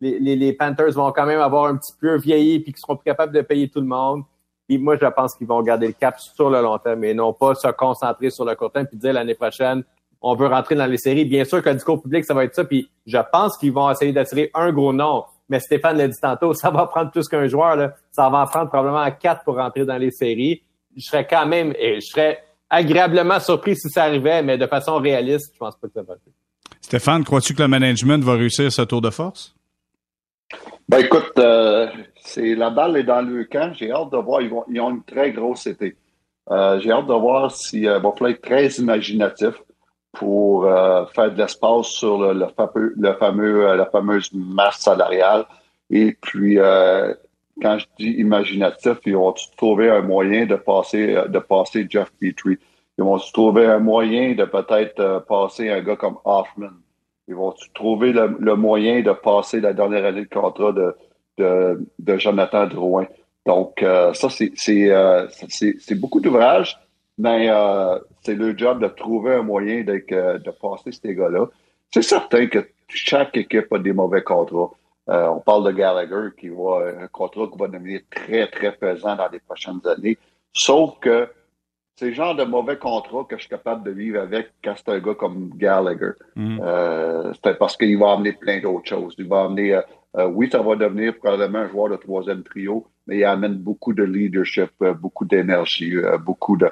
les, 0.00 0.18
les, 0.20 0.36
les, 0.36 0.52
Panthers 0.52 0.92
vont 0.92 1.12
quand 1.12 1.26
même 1.26 1.40
avoir 1.40 1.66
un 1.66 1.76
petit 1.76 1.92
peu 2.00 2.16
vieilli 2.16 2.60
puis 2.60 2.72
qu'ils 2.72 2.80
seront 2.80 2.96
plus 2.96 3.04
capables 3.04 3.32
de 3.32 3.42
payer 3.42 3.68
tout 3.68 3.80
le 3.80 3.86
monde. 3.86 4.22
Puis 4.66 4.78
moi, 4.78 4.96
je 5.00 5.06
pense 5.06 5.34
qu'ils 5.34 5.46
vont 5.46 5.62
garder 5.62 5.88
le 5.88 5.92
cap 5.92 6.18
sur 6.18 6.48
le 6.48 6.62
long 6.62 6.78
terme 6.78 7.04
et 7.04 7.14
non 7.14 7.32
pas 7.32 7.54
se 7.54 7.68
concentrer 7.68 8.30
sur 8.30 8.44
le 8.44 8.54
court 8.54 8.70
terme 8.70 8.86
puis 8.86 8.96
dire 8.96 9.12
l'année 9.12 9.34
prochaine, 9.34 9.82
on 10.22 10.34
veut 10.36 10.46
rentrer 10.46 10.74
dans 10.74 10.86
les 10.86 10.96
séries. 10.96 11.24
Bien 11.24 11.44
sûr 11.44 11.62
que 11.62 11.68
le 11.68 11.74
discours 11.74 12.00
public, 12.00 12.24
ça 12.24 12.32
va 12.32 12.44
être 12.44 12.54
ça. 12.54 12.64
Puis 12.64 12.88
je 13.06 13.18
pense 13.32 13.56
qu'ils 13.58 13.72
vont 13.72 13.90
essayer 13.90 14.12
d'attirer 14.12 14.50
un 14.54 14.72
gros 14.72 14.92
nom. 14.92 15.24
Mais 15.48 15.60
Stéphane 15.60 15.98
l'a 15.98 16.08
dit 16.08 16.20
tantôt, 16.20 16.54
ça 16.54 16.70
va 16.70 16.86
prendre 16.86 17.10
plus 17.10 17.28
qu'un 17.28 17.46
joueur. 17.46 17.76
Là. 17.76 17.94
Ça 18.12 18.28
va 18.30 18.42
en 18.42 18.46
prendre 18.46 18.68
probablement 18.68 19.10
quatre 19.10 19.44
pour 19.44 19.56
rentrer 19.56 19.84
dans 19.84 19.98
les 19.98 20.10
séries. 20.10 20.62
Je 20.96 21.04
serais 21.04 21.26
quand 21.26 21.46
même, 21.46 21.74
et 21.78 22.00
je 22.00 22.06
serais 22.06 22.42
agréablement 22.70 23.40
surpris 23.40 23.76
si 23.76 23.88
ça 23.90 24.04
arrivait, 24.04 24.42
mais 24.42 24.56
de 24.58 24.66
façon 24.66 24.96
réaliste, 24.96 25.52
je 25.54 25.58
pense 25.58 25.76
pas 25.76 25.88
que 25.88 25.94
ça 25.94 26.02
va 26.02 26.12
arriver. 26.12 26.32
Stéphane, 26.80 27.24
crois-tu 27.24 27.54
que 27.54 27.62
le 27.62 27.68
management 27.68 28.22
va 28.22 28.34
réussir 28.34 28.70
ce 28.70 28.82
tour 28.82 29.00
de 29.00 29.10
force? 29.10 29.54
Ben 30.88 30.98
écoute, 30.98 31.32
euh, 31.38 31.86
c'est 32.20 32.54
la 32.54 32.70
balle 32.70 32.96
est 32.96 33.04
dans 33.04 33.22
le 33.22 33.44
camp. 33.44 33.72
J'ai 33.74 33.90
hâte 33.90 34.10
de 34.10 34.18
voir. 34.18 34.42
Ils, 34.42 34.80
ont 34.80 34.90
une 34.90 35.02
très 35.04 35.32
grosse 35.32 35.66
été. 35.66 35.96
Euh, 36.50 36.80
j'ai 36.80 36.90
hâte 36.90 37.06
de 37.06 37.14
voir 37.14 37.50
s'ils 37.50 37.88
euh, 37.88 37.98
vont 37.98 38.14
être 38.26 38.42
très 38.42 38.66
imaginatifs 38.68 39.62
pour 40.12 40.64
faire 41.14 41.32
de 41.32 41.38
l'espace 41.38 41.86
sur 41.86 42.32
le, 42.32 42.46
fameux, 42.56 42.94
fameux, 43.18 43.76
la 43.76 43.86
fameuse 43.86 44.30
masse 44.32 44.80
salariale. 44.80 45.46
Et 45.90 46.16
puis, 46.20 46.56
quand 46.56 47.78
je 47.78 47.86
dis 47.98 48.10
imaginatif, 48.18 48.98
ils 49.06 49.16
vont 49.16 49.34
trouver 49.56 49.90
un 49.90 50.02
moyen 50.02 50.46
de 50.46 50.56
passer, 50.56 51.16
de 51.28 51.38
passer 51.38 51.86
Jeff 51.88 52.12
Petrie. 52.20 52.58
Ils 52.98 53.04
vont 53.04 53.18
trouver 53.18 53.66
un 53.66 53.78
moyen 53.78 54.34
de 54.34 54.44
peut-être 54.44 55.00
euh, 55.00 55.20
passer 55.20 55.70
un 55.70 55.80
gars 55.80 55.96
comme 55.96 56.18
Hoffman. 56.24 56.70
Ils 57.28 57.34
vont 57.34 57.54
trouver 57.74 58.12
le, 58.12 58.54
moyen 58.56 59.00
de 59.00 59.12
passer 59.12 59.60
la 59.60 59.72
dernière 59.72 60.04
année 60.04 60.24
de 60.24 60.28
contrat 60.28 60.72
de, 60.72 60.96
de, 61.38 62.18
Jonathan 62.18 62.66
Drouin. 62.66 63.06
Donc, 63.46 63.82
euh, 63.82 64.12
ça, 64.12 64.28
euh, 64.28 65.28
c'est 65.48 65.94
beaucoup 65.98 66.20
d'ouvrages, 66.20 66.78
mais 67.18 67.48
c'est 68.22 68.34
le 68.34 68.56
job 68.56 68.82
de 68.82 68.88
trouver 68.88 69.34
un 69.34 69.42
moyen 69.42 69.82
de, 69.82 70.38
de 70.38 70.50
passer 70.50 70.92
ces 70.92 71.14
gars-là. 71.14 71.46
C'est 71.90 72.02
certain 72.02 72.46
que 72.46 72.66
chaque 72.88 73.36
équipe 73.36 73.72
a 73.72 73.78
des 73.78 73.92
mauvais 73.92 74.22
contrats. 74.22 74.70
on 75.06 75.40
parle 75.40 75.66
de 75.66 75.72
Gallagher 75.72 76.30
qui 76.38 76.48
va 76.48 77.02
un 77.02 77.08
contrat 77.08 77.46
qui 77.46 77.58
va 77.58 77.68
devenir 77.68 78.00
très, 78.10 78.46
très 78.48 78.72
pesant 78.72 79.16
dans 79.16 79.28
les 79.28 79.40
prochaines 79.40 79.80
années. 79.86 80.18
Sauf 80.52 80.98
que 81.00 81.28
c'est 81.96 82.08
le 82.08 82.14
genre 82.14 82.34
de 82.34 82.44
mauvais 82.44 82.78
contrat 82.78 83.24
que 83.28 83.36
je 83.36 83.42
suis 83.42 83.50
capable 83.50 83.84
de 83.84 83.90
vivre 83.90 84.20
avec 84.20 84.48
quand 84.64 84.74
c'est 84.76 84.88
un 84.88 84.98
gars 84.98 85.14
comme 85.14 85.50
Gallagher. 85.56 86.12
Mm. 86.36 86.58
Euh, 86.62 87.32
c'est 87.44 87.58
parce 87.58 87.76
qu'il 87.76 87.98
va 87.98 88.12
amener 88.12 88.32
plein 88.32 88.60
d'autres 88.60 88.88
choses. 88.88 89.14
Il 89.18 89.28
va 89.28 89.44
amener, 89.44 89.74
euh, 89.74 89.82
euh, 90.16 90.26
oui, 90.26 90.48
ça 90.50 90.62
va 90.62 90.74
devenir 90.76 91.16
probablement 91.18 91.60
un 91.60 91.68
joueur 91.68 91.90
de 91.90 91.96
troisième 91.96 92.42
trio, 92.42 92.86
mais 93.06 93.18
il 93.18 93.24
amène 93.24 93.54
beaucoup 93.54 93.92
de 93.92 94.02
leadership, 94.02 94.70
beaucoup 95.00 95.24
d'énergie, 95.24 95.94
beaucoup 96.24 96.56
de, 96.56 96.70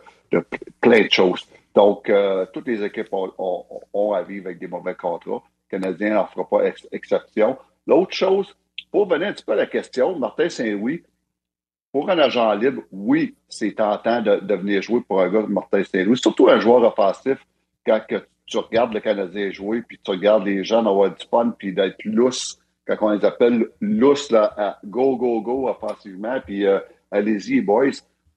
plein 0.80 1.04
de 1.04 1.10
choses. 1.10 1.46
Donc, 1.74 2.10
toutes 2.52 2.66
les 2.66 2.82
équipes 2.82 3.12
ont, 3.12 4.12
à 4.12 4.22
vivre 4.22 4.46
avec 4.46 4.58
des 4.58 4.66
mauvais 4.66 4.94
contrats. 4.94 5.42
Le 5.70 5.78
Canadien 5.78 6.14
n'en 6.14 6.26
fera 6.26 6.48
pas 6.48 6.64
exception. 6.92 7.56
L'autre 7.86 8.12
chose, 8.12 8.56
pour 8.90 9.08
venir 9.08 9.28
un 9.28 9.32
petit 9.32 9.44
peu 9.44 9.52
à 9.52 9.56
la 9.56 9.66
question, 9.66 10.18
Martin 10.18 10.48
Saint-Louis, 10.48 11.02
pour 11.92 12.08
un 12.10 12.18
agent 12.18 12.54
libre, 12.54 12.82
oui, 12.92 13.34
c'est 13.48 13.72
tentant 13.72 14.22
de, 14.22 14.36
de, 14.36 14.54
venir 14.54 14.82
jouer 14.82 15.00
pour 15.00 15.20
un 15.20 15.28
gars 15.28 15.42
comme 15.42 15.52
Martin 15.52 15.82
Saint-Louis, 15.82 16.18
surtout 16.18 16.48
un 16.48 16.60
joueur 16.60 16.82
offensif, 16.82 17.38
quand 17.84 18.00
tu 18.46 18.58
regardes 18.58 18.92
le 18.92 19.00
Canadien 19.00 19.50
jouer, 19.50 19.82
puis 19.82 19.98
tu 20.02 20.10
regardes 20.10 20.44
les 20.44 20.64
gens 20.64 20.84
avoir 20.84 21.10
du 21.10 21.26
fun, 21.30 21.54
puis 21.56 21.72
d'être 21.72 22.04
lousse, 22.04 22.58
quand 22.86 22.96
on 23.00 23.10
les 23.10 23.24
appelle 23.24 23.68
lousse, 23.80 24.32
à 24.32 24.78
go, 24.84 25.16
go, 25.16 25.40
go 25.40 25.68
offensivement, 25.68 26.40
puis 26.44 26.66
euh, 26.66 26.80
allez-y, 27.10 27.60
boys. 27.60 27.90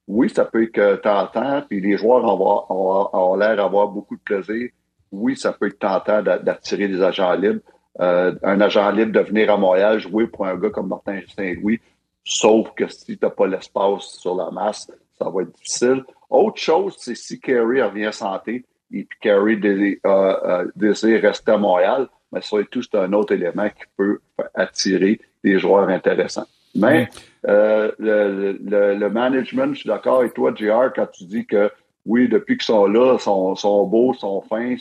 Oui, 0.07 0.29
ça 0.29 0.45
peut 0.45 0.63
être 0.63 1.01
tentant, 1.01 1.61
puis 1.67 1.79
les 1.79 1.97
joueurs 1.97 2.23
ont, 2.25 3.35
l'air 3.35 3.55
d'avoir 3.55 3.87
beaucoup 3.87 4.15
de 4.15 4.21
plaisir. 4.21 4.69
Oui, 5.11 5.37
ça 5.37 5.53
peut 5.53 5.67
être 5.67 5.79
tentant 5.79 6.21
d'attirer 6.21 6.87
des 6.87 7.01
agents 7.01 7.33
libres. 7.33 7.61
Euh, 7.99 8.33
un 8.43 8.59
agent 8.59 8.89
libre 8.91 9.11
de 9.11 9.19
venir 9.19 9.51
à 9.51 9.57
Montréal 9.57 9.99
jouer 9.99 10.27
pour 10.27 10.47
un 10.47 10.57
gars 10.57 10.71
comme 10.71 10.87
Martin 10.87 11.19
Saint-Louis, 11.35 11.79
sauf 12.23 12.71
que 12.75 12.87
si 12.87 13.17
tu 13.17 13.19
n'as 13.21 13.29
pas 13.29 13.45
l'espace 13.45 14.17
sur 14.19 14.35
la 14.35 14.49
masse, 14.49 14.91
ça 15.19 15.29
va 15.29 15.43
être 15.43 15.51
difficile. 15.51 16.03
Autre 16.29 16.59
chose, 16.59 16.95
c'est 16.97 17.15
si 17.15 17.39
Kerry 17.39 17.81
revient 17.81 18.09
santé 18.11 18.65
et 18.91 19.03
puis 19.03 19.19
Kerry 19.21 19.57
désire, 19.57 19.97
euh, 20.05 20.65
euh, 20.73 21.19
rester 21.21 21.51
à 21.51 21.57
Montréal, 21.57 22.07
mais 22.31 22.41
ça 22.41 22.57
tout, 22.69 22.81
c'est 22.81 22.97
un 22.97 23.13
autre 23.13 23.33
élément 23.33 23.69
qui 23.69 23.83
peut 23.95 24.19
attirer 24.55 25.19
des 25.43 25.59
joueurs 25.59 25.89
intéressants. 25.89 26.47
Mais 26.75 27.09
euh, 27.47 27.91
le, 27.99 29.09
management, 29.09 29.73
je 29.73 29.79
suis 29.81 29.89
d'accord 29.89 30.19
avec 30.19 30.33
toi, 30.33 30.53
JR, 30.55 30.91
quand 30.95 31.07
tu 31.11 31.25
dis 31.25 31.45
que 31.45 31.71
oui, 32.05 32.27
depuis 32.27 32.57
qu'ils 32.57 32.65
sont 32.65 32.85
là, 32.85 33.17
sont, 33.17 33.55
sont 33.55 33.85
beaux, 33.85 34.13
sont 34.13 34.41
fins, 34.41 34.75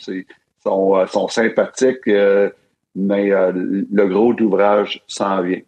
sont, 0.61 1.07
sont 1.07 1.27
sympathiques, 1.27 2.05
mais 2.95 3.29
le 3.29 4.05
gros 4.07 4.33
d'ouvrage 4.33 5.01
s'en 5.07 5.41
vient. 5.41 5.61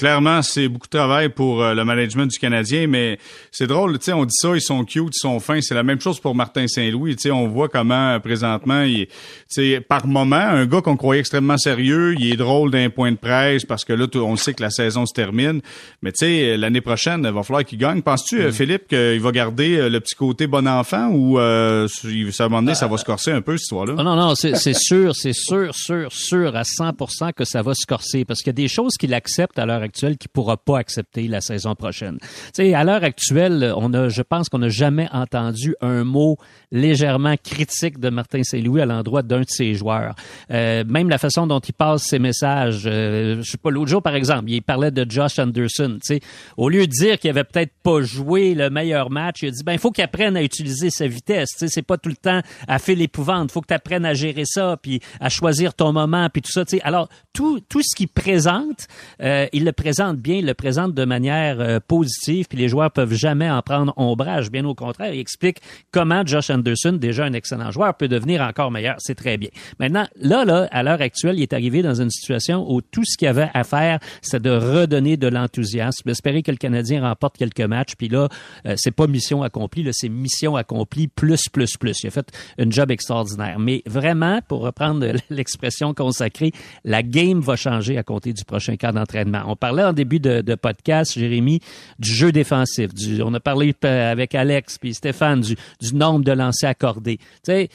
Clairement, 0.00 0.40
c'est 0.40 0.66
beaucoup 0.66 0.86
de 0.86 0.96
travail 0.96 1.28
pour 1.28 1.62
euh, 1.62 1.74
le 1.74 1.84
management 1.84 2.24
du 2.24 2.38
Canadien, 2.38 2.86
mais 2.86 3.18
c'est 3.50 3.66
drôle, 3.66 3.98
tu 3.98 4.06
sais, 4.06 4.14
on 4.14 4.24
dit 4.24 4.34
ça, 4.34 4.48
ils 4.54 4.62
sont 4.62 4.82
cute, 4.82 5.14
ils 5.14 5.18
sont 5.18 5.38
fins. 5.40 5.60
C'est 5.60 5.74
la 5.74 5.82
même 5.82 6.00
chose 6.00 6.18
pour 6.20 6.34
Martin 6.34 6.66
Saint-Louis. 6.66 7.16
Tu 7.16 7.24
sais, 7.24 7.30
on 7.30 7.48
voit 7.48 7.68
comment 7.68 8.18
présentement, 8.18 8.80
il, 8.80 9.08
tu 9.52 9.78
par 9.86 10.06
moment, 10.06 10.36
un 10.36 10.64
gars 10.64 10.80
qu'on 10.80 10.96
croyait 10.96 11.20
extrêmement 11.20 11.58
sérieux, 11.58 12.14
il 12.18 12.32
est 12.32 12.36
drôle 12.38 12.70
d'un 12.70 12.88
point 12.88 13.12
de 13.12 13.18
presse 13.18 13.66
parce 13.66 13.84
que 13.84 13.92
là, 13.92 14.06
on 14.14 14.36
sait 14.36 14.54
que 14.54 14.62
la 14.62 14.70
saison 14.70 15.04
se 15.04 15.12
termine. 15.12 15.60
Mais 16.00 16.12
tu 16.12 16.24
sais, 16.24 16.56
l'année 16.56 16.80
prochaine, 16.80 17.22
il 17.26 17.32
va 17.32 17.42
falloir 17.42 17.66
qu'il 17.66 17.76
gagne. 17.76 18.00
Penses-tu, 18.00 18.40
euh, 18.40 18.48
mm. 18.48 18.52
Philippe, 18.52 18.88
qu'il 18.88 19.20
va 19.20 19.32
garder 19.32 19.76
euh, 19.76 19.90
le 19.90 20.00
petit 20.00 20.14
côté 20.14 20.46
bon 20.46 20.66
enfant 20.66 21.08
ou 21.08 21.38
euh, 21.38 21.88
ça, 21.88 22.44
à 22.44 22.46
un 22.46 22.48
moment 22.48 22.62
donné, 22.62 22.74
ça 22.74 22.86
va 22.86 22.96
se 22.96 23.04
corser 23.04 23.32
un 23.32 23.42
peu 23.42 23.58
cette 23.58 23.64
histoire-là? 23.64 23.92
Non, 23.92 24.04
non, 24.04 24.16
non, 24.16 24.34
c'est 24.34 24.56
sûr, 24.72 25.14
c'est 25.14 25.34
sûr, 25.34 25.74
sûr, 25.74 26.10
sûr 26.10 26.56
à 26.56 26.62
100% 26.62 27.34
que 27.34 27.44
ça 27.44 27.60
va 27.60 27.74
se 27.74 27.84
corser 27.86 28.24
parce 28.24 28.40
qu'il 28.40 28.48
y 28.48 28.50
a 28.50 28.52
des 28.54 28.68
choses 28.68 28.94
qu'il 28.98 29.12
accepte 29.12 29.58
à 29.58 29.66
l'heure 29.66 29.82
actuelle 29.90 30.16
qui 30.16 30.28
pourra 30.28 30.56
pas 30.56 30.78
accepter 30.78 31.26
la 31.26 31.40
saison 31.40 31.74
prochaine. 31.74 32.18
Tu 32.20 32.28
sais, 32.54 32.74
à 32.74 32.84
l'heure 32.84 33.02
actuelle, 33.02 33.72
on 33.76 33.92
a, 33.92 34.08
je 34.08 34.22
pense 34.22 34.48
qu'on 34.48 34.58
n'a 34.58 34.68
jamais 34.68 35.08
entendu 35.12 35.74
un 35.80 36.04
mot 36.04 36.36
légèrement 36.70 37.34
critique 37.42 37.98
de 37.98 38.08
Martin 38.08 38.44
Saint-Louis 38.44 38.80
à 38.80 38.86
l'endroit 38.86 39.22
d'un 39.22 39.40
de 39.40 39.48
ses 39.48 39.74
joueurs. 39.74 40.14
Euh, 40.52 40.84
même 40.86 41.08
la 41.08 41.18
façon 41.18 41.46
dont 41.46 41.58
il 41.58 41.72
passe 41.72 42.04
ses 42.04 42.20
messages. 42.20 42.84
Euh, 42.86 43.42
je 43.42 43.50
sais 43.50 43.58
pas, 43.58 43.70
l'autre 43.70 43.90
jour, 43.90 44.02
par 44.02 44.14
exemple, 44.14 44.44
il 44.48 44.62
parlait 44.62 44.92
de 44.92 45.04
Josh 45.10 45.38
Anderson. 45.40 45.98
Tu 46.00 46.14
sais, 46.14 46.20
au 46.56 46.68
lieu 46.68 46.86
de 46.86 46.92
dire 46.92 47.18
qu'il 47.18 47.30
avait 47.30 47.44
peut-être 47.44 47.72
pas 47.82 48.00
joué 48.02 48.54
le 48.54 48.70
meilleur 48.70 49.10
match, 49.10 49.42
il 49.42 49.48
a 49.48 49.50
dit 49.50 49.62
ben 49.64 49.72
il 49.72 49.78
faut 49.78 49.90
qu'il 49.90 50.04
apprenne 50.04 50.36
à 50.36 50.42
utiliser 50.42 50.90
sa 50.90 51.06
vitesse. 51.06 51.48
C'est 51.56 51.82
pas 51.82 51.98
tout 51.98 52.10
le 52.10 52.16
temps 52.16 52.40
à 52.68 52.78
faire 52.78 52.96
l'épouvante. 52.96 53.50
Faut 53.50 53.60
que 53.60 53.68
tu 53.68 53.74
apprennes 53.74 54.04
à 54.04 54.14
gérer 54.14 54.44
ça, 54.44 54.76
puis 54.80 55.00
à 55.18 55.28
choisir 55.28 55.74
ton 55.74 55.92
moment, 55.92 56.28
puis 56.30 56.42
tout 56.42 56.52
ça. 56.52 56.64
Tu 56.64 56.76
sais, 56.76 56.82
alors 56.82 57.08
tout 57.32 57.60
tout 57.68 57.82
ce 57.82 57.96
qu'il 57.96 58.08
présente, 58.08 58.86
euh, 59.22 59.46
il 59.52 59.64
le 59.64 59.72
présente 59.80 60.18
bien, 60.18 60.36
il 60.36 60.46
le 60.46 60.52
présente 60.52 60.92
de 60.92 61.04
manière 61.06 61.58
euh, 61.58 61.78
positive, 61.80 62.46
puis 62.48 62.58
les 62.58 62.68
joueurs 62.68 62.90
peuvent 62.90 63.14
jamais 63.14 63.50
en 63.50 63.62
prendre 63.62 63.94
ombrage. 63.96 64.50
Bien 64.50 64.66
au 64.66 64.74
contraire, 64.74 65.14
il 65.14 65.20
explique 65.20 65.56
comment 65.90 66.22
Josh 66.26 66.50
Anderson, 66.50 66.92
déjà 66.92 67.24
un 67.24 67.32
excellent 67.32 67.70
joueur, 67.70 67.94
peut 67.94 68.06
devenir 68.06 68.42
encore 68.42 68.70
meilleur. 68.70 68.96
C'est 68.98 69.14
très 69.14 69.38
bien. 69.38 69.48
Maintenant, 69.78 70.06
là, 70.20 70.44
là, 70.44 70.68
à 70.70 70.82
l'heure 70.82 71.00
actuelle, 71.00 71.38
il 71.38 71.42
est 71.42 71.54
arrivé 71.54 71.80
dans 71.80 71.94
une 71.94 72.10
situation 72.10 72.70
où 72.70 72.82
tout 72.82 73.04
ce 73.06 73.16
qu'il 73.16 73.28
avait 73.28 73.48
à 73.54 73.64
faire, 73.64 74.00
c'est 74.20 74.42
de 74.42 74.50
redonner 74.50 75.16
de 75.16 75.28
l'enthousiasme, 75.28 76.10
espérer 76.10 76.42
que 76.42 76.50
le 76.50 76.58
Canadien 76.58 77.00
remporte 77.00 77.38
quelques 77.38 77.60
matchs. 77.60 77.94
Puis 77.96 78.08
là, 78.08 78.28
euh, 78.66 78.74
c'est 78.76 78.90
pas 78.90 79.06
mission 79.06 79.42
accomplie, 79.42 79.82
là, 79.82 79.92
c'est 79.94 80.10
mission 80.10 80.56
accomplie 80.56 81.08
plus, 81.08 81.48
plus, 81.48 81.78
plus. 81.78 82.02
Il 82.02 82.08
a 82.08 82.10
fait 82.10 82.30
un 82.58 82.70
job 82.70 82.90
extraordinaire. 82.90 83.58
Mais 83.58 83.82
vraiment, 83.86 84.40
pour 84.46 84.60
reprendre 84.60 85.06
l'expression 85.30 85.94
consacrée, 85.94 86.52
la 86.84 87.02
game 87.02 87.40
va 87.40 87.56
changer 87.56 87.96
à 87.96 88.02
compter 88.02 88.34
du 88.34 88.44
prochain 88.44 88.76
cas 88.76 88.92
d'entraînement. 88.92 89.44
Parlait 89.70 89.84
en 89.84 89.92
début 89.92 90.18
de, 90.18 90.54
podcast, 90.56 91.16
Jérémy, 91.16 91.60
du 92.00 92.12
jeu 92.12 92.32
défensif. 92.32 92.90
On 93.24 93.32
a 93.34 93.38
parlé 93.38 93.72
euh, 93.84 94.10
avec 94.10 94.34
Alex 94.34 94.78
puis 94.78 94.94
Stéphane 94.94 95.42
du, 95.42 95.56
du 95.80 95.94
nombre 95.94 96.24
de 96.24 96.32
lancers 96.32 96.70
accordés. 96.70 97.18
Tu 97.44 97.52
sais, 97.52 97.68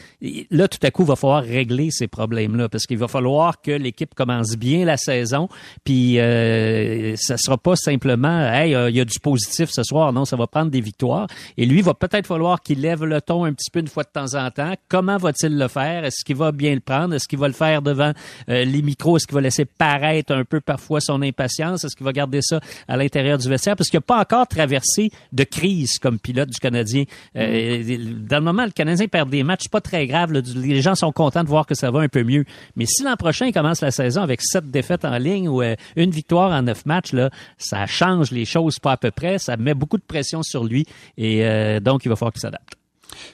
là, 0.52 0.68
tout 0.68 0.80
à 0.84 0.92
coup, 0.92 1.04
il 1.04 1.08
va 1.08 1.16
falloir 1.16 1.42
régler 1.42 1.92
ces 1.92 2.08
problèmes-là 2.08 2.68
parce 2.68 2.86
qu'il 2.86 2.98
va 2.98 3.08
falloir 3.08 3.62
que 3.62 3.72
l'équipe 3.72 4.14
commence 4.14 4.58
bien 4.58 4.84
la 4.84 4.98
saison. 4.98 5.48
Puis, 5.86 6.20
euh, 6.20 7.16
ça 7.16 7.38
sera 7.38 7.58
pas 7.58 7.78
simplement, 7.78 8.42
hey, 8.52 8.76
euh, 8.76 8.90
il 8.90 8.98
y 8.98 9.00
a 9.00 9.06
du 9.06 9.18
positif 9.22 9.70
ce 9.72 9.84
soir. 9.84 10.12
Non, 10.12 10.26
ça 10.26 10.36
va 10.36 10.48
prendre 10.48 10.72
des 10.72 10.82
victoires. 10.82 11.28
Et 11.56 11.66
lui, 11.66 11.78
il 11.78 11.86
va 11.86 11.94
peut-être 11.94 12.28
falloir 12.28 12.62
qu'il 12.62 12.82
lève 12.82 13.06
le 13.06 13.22
ton 13.22 13.46
un 13.46 13.54
petit 13.54 13.72
peu 13.72 13.80
une 13.80 13.88
fois 13.88 14.04
de 14.04 14.10
temps 14.10 14.36
en 14.36 14.52
temps. 14.52 14.74
Comment 14.90 15.16
va-t-il 15.16 15.58
le 15.58 15.70
faire? 15.70 16.04
Est-ce 16.04 16.26
qu'il 16.26 16.36
va 16.36 16.52
bien 16.52 16.74
le 16.74 16.82
prendre? 16.82 17.16
Est-ce 17.16 17.30
qu'il 17.30 17.40
va 17.40 17.48
le 17.48 17.54
faire 17.54 17.82
devant 17.82 18.12
euh, 18.50 18.66
les 18.66 18.82
micros? 18.82 19.16
Est-ce 19.16 19.28
qu'il 19.28 19.36
va 19.36 19.42
laisser 19.42 19.64
paraître 19.64 20.34
un 20.34 20.44
peu 20.44 20.60
parfois 20.60 21.00
son 21.00 21.22
impatience? 21.22 21.75
Est-ce 21.84 21.96
qu'il 21.96 22.06
va 22.06 22.14
garder 22.14 22.42
ça 22.42 22.60
à 22.88 22.98
l'intérieur 22.98 23.38
du 23.38 23.50
vestiaire? 23.50 23.76
Parce 23.76 23.90
qu'il 23.90 23.98
n'a 23.98 24.02
pas 24.02 24.20
encore 24.20 24.48
traversé 24.48 25.12
de 25.32 25.44
crise 25.44 26.00
comme 26.00 26.20
pilote 26.20 26.50
du 26.50 26.60
Canadien. 26.60 27.04
Euh, 27.36 27.98
dans 28.28 28.38
le 28.38 28.44
moment, 28.44 28.66
le 28.66 28.72
Canadien 28.72 29.08
perd 29.08 29.30
des 29.30 29.44
matchs, 29.44 29.68
pas 29.70 29.82
très 29.82 30.08
grave. 30.08 30.32
Les 30.32 30.82
gens 30.82 30.96
sont 30.96 31.12
contents 31.12 31.44
de 31.44 31.50
voir 31.50 31.66
que 31.66 31.76
ça 31.76 31.92
va 31.92 32.02
un 32.02 32.08
peu 32.08 32.24
mieux. 32.24 32.46
Mais 32.76 32.86
si 32.86 33.04
l'an 33.04 33.16
prochain, 33.16 33.48
il 33.48 33.54
commence 33.54 33.82
la 33.82 33.92
saison 33.92 34.22
avec 34.22 34.42
sept 34.42 34.70
défaites 34.70 35.06
en 35.06 35.18
ligne 35.18 35.50
ou 35.50 35.62
euh, 35.62 35.76
une 35.96 36.12
victoire 36.12 36.52
en 36.52 36.62
neuf 36.62 36.86
matchs, 36.86 37.14
là, 37.14 37.30
ça 37.58 37.86
change 37.86 38.32
les 38.32 38.46
choses 38.46 38.80
pas 38.80 38.94
à 38.94 38.98
peu 38.98 39.12
près. 39.12 39.40
Ça 39.40 39.58
met 39.58 39.74
beaucoup 39.74 39.98
de 39.98 40.04
pression 40.04 40.44
sur 40.44 40.64
lui. 40.64 40.86
Et 41.18 41.46
euh, 41.46 41.80
donc, 41.80 42.06
il 42.06 42.10
va 42.10 42.16
falloir 42.16 42.34
qu'il 42.34 42.42
s'adapte. 42.42 42.76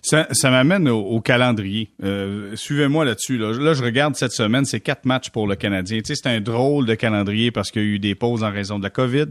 Ça, 0.02 0.28
m'amène 0.44 0.90
au, 0.90 1.20
calendrier. 1.22 1.90
Euh, 2.04 2.56
Suivez-moi 2.56 3.06
là-dessus. 3.06 3.38
Là. 3.38 3.74
je 3.74 3.84
regarde 3.84 4.16
cette 4.16 4.32
semaine, 4.32 4.66
c'est 4.66 4.80
quatre 4.80 5.06
matchs 5.06 5.30
pour 5.30 5.48
le 5.48 5.56
Canadien. 5.56 6.00
C'est 6.04 6.28
un 6.28 6.42
drôle 6.42 6.86
de 6.86 6.96
calendrier 6.96 7.52
parce 7.52 7.72
qu'il 7.72 7.82
y 7.82 7.86
a 7.86 7.88
eu 7.88 8.00
des 8.00 8.16
pauses 8.16 8.44
en 8.44 8.52
raison 8.52 8.80
de 8.80 8.84
la 8.84 8.90
COVID. 8.90 9.28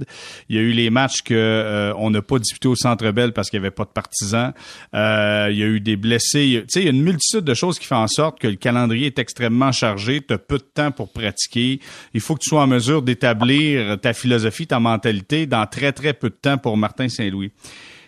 Il 0.48 0.56
y 0.56 0.58
a 0.58 0.62
eu 0.62 0.72
les 0.72 0.90
matchs 0.90 1.22
que 1.22 1.34
euh, 1.34 1.92
on 1.96 2.10
n'a 2.10 2.22
pas 2.22 2.38
disputés 2.38 2.68
au 2.68 2.76
Centre 2.76 3.10
Bell 3.10 3.32
parce 3.32 3.50
qu'il 3.50 3.60
n'y 3.60 3.66
avait 3.66 3.74
pas 3.74 3.84
de 3.84 3.90
partisans. 3.90 4.52
Euh, 4.94 5.48
il 5.50 5.58
y 5.58 5.62
a 5.62 5.66
eu 5.66 5.80
des 5.80 5.96
blessés. 5.96 6.64
Il 6.74 6.82
y 6.82 6.86
a 6.86 6.90
une 6.90 7.02
multitude 7.02 7.44
de 7.44 7.54
choses 7.54 7.78
qui 7.78 7.86
font 7.86 7.96
en 7.96 8.08
sorte 8.08 8.38
que 8.38 8.48
le 8.48 8.56
calendrier 8.56 9.06
est 9.06 9.18
extrêmement 9.18 9.72
chargé. 9.72 10.20
Tu 10.20 10.34
as 10.34 10.38
peu 10.38 10.58
de 10.58 10.62
temps 10.62 10.90
pour 10.90 11.12
pratiquer. 11.12 11.80
Il 12.14 12.20
faut 12.20 12.34
que 12.34 12.40
tu 12.40 12.50
sois 12.50 12.62
en 12.62 12.66
mesure 12.66 13.02
d'établir 13.02 13.98
ta 14.00 14.12
philosophie, 14.12 14.66
ta 14.66 14.80
mentalité 14.80 15.46
dans 15.46 15.66
très, 15.66 15.92
très 15.92 16.12
peu 16.12 16.30
de 16.30 16.34
temps 16.34 16.58
pour 16.58 16.76
Martin 16.76 17.08
Saint-Louis. 17.08 17.52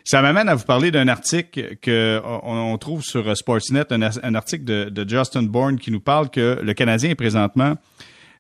Ça 0.04 0.20
m'amène 0.20 0.48
à 0.48 0.54
vous 0.54 0.64
parler 0.64 0.90
d'un 0.90 1.08
article 1.08 1.76
que 1.80 2.20
on, 2.24 2.76
trouve 2.78 3.02
sur 3.02 3.36
Sportsnet, 3.36 3.92
un, 3.92 4.34
article 4.34 4.64
de, 4.64 5.08
Justin 5.08 5.44
Bourne 5.44 5.78
qui 5.78 5.90
nous 5.90 6.00
parle 6.00 6.30
que 6.30 6.58
le 6.62 6.74
Canadien 6.74 7.10
est 7.10 7.14
présentement 7.14 7.76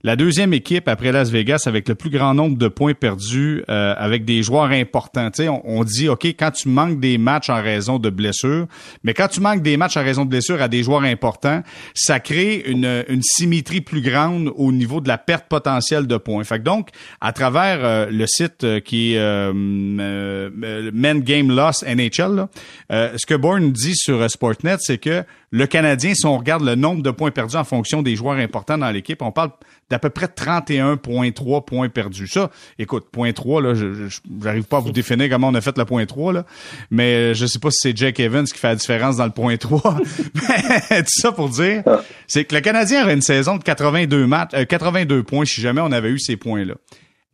la 0.04 0.16
deuxième 0.16 0.52
équipe 0.52 0.88
après 0.88 1.12
Las 1.12 1.30
Vegas 1.30 1.62
avec 1.66 1.88
le 1.88 1.94
plus 1.94 2.10
grand 2.10 2.34
nombre 2.34 2.58
de 2.58 2.66
points 2.68 2.94
perdus 2.94 3.62
euh, 3.68 3.94
avec 3.96 4.24
des 4.24 4.42
joueurs 4.42 4.70
importants. 4.70 5.30
On, 5.64 5.84
dit, 5.84 6.08
OK, 6.08 6.24
quand 6.24 6.50
tu 6.50 6.68
manques 6.68 6.98
des 6.98 7.18
matchs 7.18 7.50
en 7.50 7.62
raison 7.62 7.98
de 7.98 8.10
blessures, 8.10 8.66
mais 9.04 9.14
quand 9.14 9.28
tu 9.28 9.40
manques 9.40 9.62
des 9.62 9.76
matchs 9.76 9.96
en 9.96 10.02
raison 10.02 10.24
de 10.24 10.30
blessures 10.30 10.60
à 10.60 10.68
des 10.68 10.82
joueurs 10.82 11.02
importants, 11.02 11.62
ça 11.94 12.18
crée 12.18 12.64
une, 12.66 13.02
symétrie 13.22 13.80
plus 13.80 14.02
grande 14.02 14.50
au 14.56 14.72
niveau 14.72 15.00
de 15.00 15.06
la 15.08 15.18
perte 15.18 15.46
potentielle 15.48 16.06
de 16.06 16.16
points. 16.16 16.42
Fait 16.44 16.58
que 16.58 16.64
donc, 16.64 16.88
à 17.20 17.32
travers 17.32 17.84
euh, 17.84 18.06
le 18.10 18.26
site 18.26 18.64
euh, 18.64 18.80
qui 18.80 19.14
est 19.14 19.52
Men 19.52 21.20
Game 21.20 21.50
Loss 21.54 21.84
NHL, 21.84 22.46
ce 22.90 23.26
que 23.26 23.34
Bourne 23.34 23.72
dit 23.72 23.94
sur 23.94 24.28
Sportnet, 24.28 24.76
c'est 24.80 24.98
que 24.98 25.24
le 25.52 25.66
Canadien, 25.66 26.14
si 26.14 26.24
on 26.24 26.38
regarde 26.38 26.64
le 26.64 26.74
nombre 26.74 27.02
de 27.02 27.10
points 27.10 27.30
perdus 27.30 27.56
en 27.56 27.64
fonction 27.64 28.02
des 28.02 28.16
joueurs 28.16 28.38
importants 28.38 28.78
dans 28.78 28.90
l'équipe, 28.90 29.20
on 29.20 29.32
parle 29.32 29.50
d'à 29.92 29.98
peu 29.98 30.08
près 30.08 30.24
31,3 30.24 31.64
points 31.66 31.90
perdus. 31.90 32.26
Ça, 32.26 32.50
écoute, 32.78 33.08
point 33.12 33.30
3, 33.34 33.60
là, 33.60 33.74
je 33.74 34.08
n'arrive 34.26 34.64
pas 34.64 34.78
à 34.78 34.80
vous 34.80 34.90
définir 34.90 35.28
comment 35.28 35.48
on 35.48 35.54
a 35.54 35.60
fait 35.60 35.76
le 35.76 35.84
point 35.84 36.06
3, 36.06 36.32
là, 36.32 36.46
mais 36.90 37.34
je 37.34 37.44
sais 37.44 37.58
pas 37.58 37.70
si 37.70 37.76
c'est 37.82 37.96
Jack 37.96 38.18
Evans 38.18 38.46
qui 38.46 38.58
fait 38.58 38.68
la 38.68 38.76
différence 38.76 39.18
dans 39.18 39.26
le 39.26 39.32
point 39.32 39.58
3. 39.58 39.98
mais 40.90 41.02
tout 41.02 41.20
ça 41.20 41.30
pour 41.30 41.50
dire, 41.50 41.82
c'est 42.26 42.46
que 42.46 42.54
le 42.54 42.62
Canadien 42.62 43.02
aurait 43.02 43.12
une 43.12 43.20
saison 43.20 43.58
de 43.58 43.62
82 43.62 44.26
matchs, 44.26 44.52
82 44.66 45.14
euh, 45.14 45.22
points 45.22 45.44
si 45.44 45.60
jamais 45.60 45.82
on 45.82 45.92
avait 45.92 46.08
eu 46.08 46.18
ces 46.18 46.38
points-là. 46.38 46.74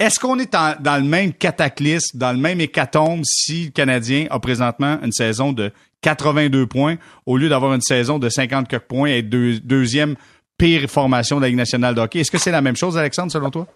Est-ce 0.00 0.18
qu'on 0.18 0.40
est 0.40 0.52
dans 0.52 0.96
le 1.00 1.08
même 1.08 1.32
cataclysme, 1.32 2.18
dans 2.18 2.32
le 2.32 2.38
même 2.38 2.60
hécatombe 2.60 3.22
si 3.24 3.66
le 3.66 3.70
Canadien 3.70 4.26
a 4.30 4.40
présentement 4.40 4.98
une 5.04 5.12
saison 5.12 5.52
de 5.52 5.70
82 6.02 6.66
points 6.66 6.96
au 7.24 7.36
lieu 7.36 7.48
d'avoir 7.48 7.72
une 7.74 7.80
saison 7.80 8.18
de 8.18 8.28
50 8.28 8.78
points 8.80 9.10
et 9.10 9.18
être 9.18 9.28
deuxième 9.28 10.16
pire 10.58 10.88
formation 10.90 11.36
de 11.36 11.42
la 11.42 11.48
Ligue 11.48 11.56
nationale 11.56 11.94
de 11.94 12.00
hockey? 12.00 12.20
Est-ce 12.20 12.30
que 12.30 12.38
c'est 12.38 12.50
la 12.50 12.60
même 12.60 12.76
chose, 12.76 12.98
Alexandre, 12.98 13.32
selon 13.32 13.50
toi? 13.50 13.66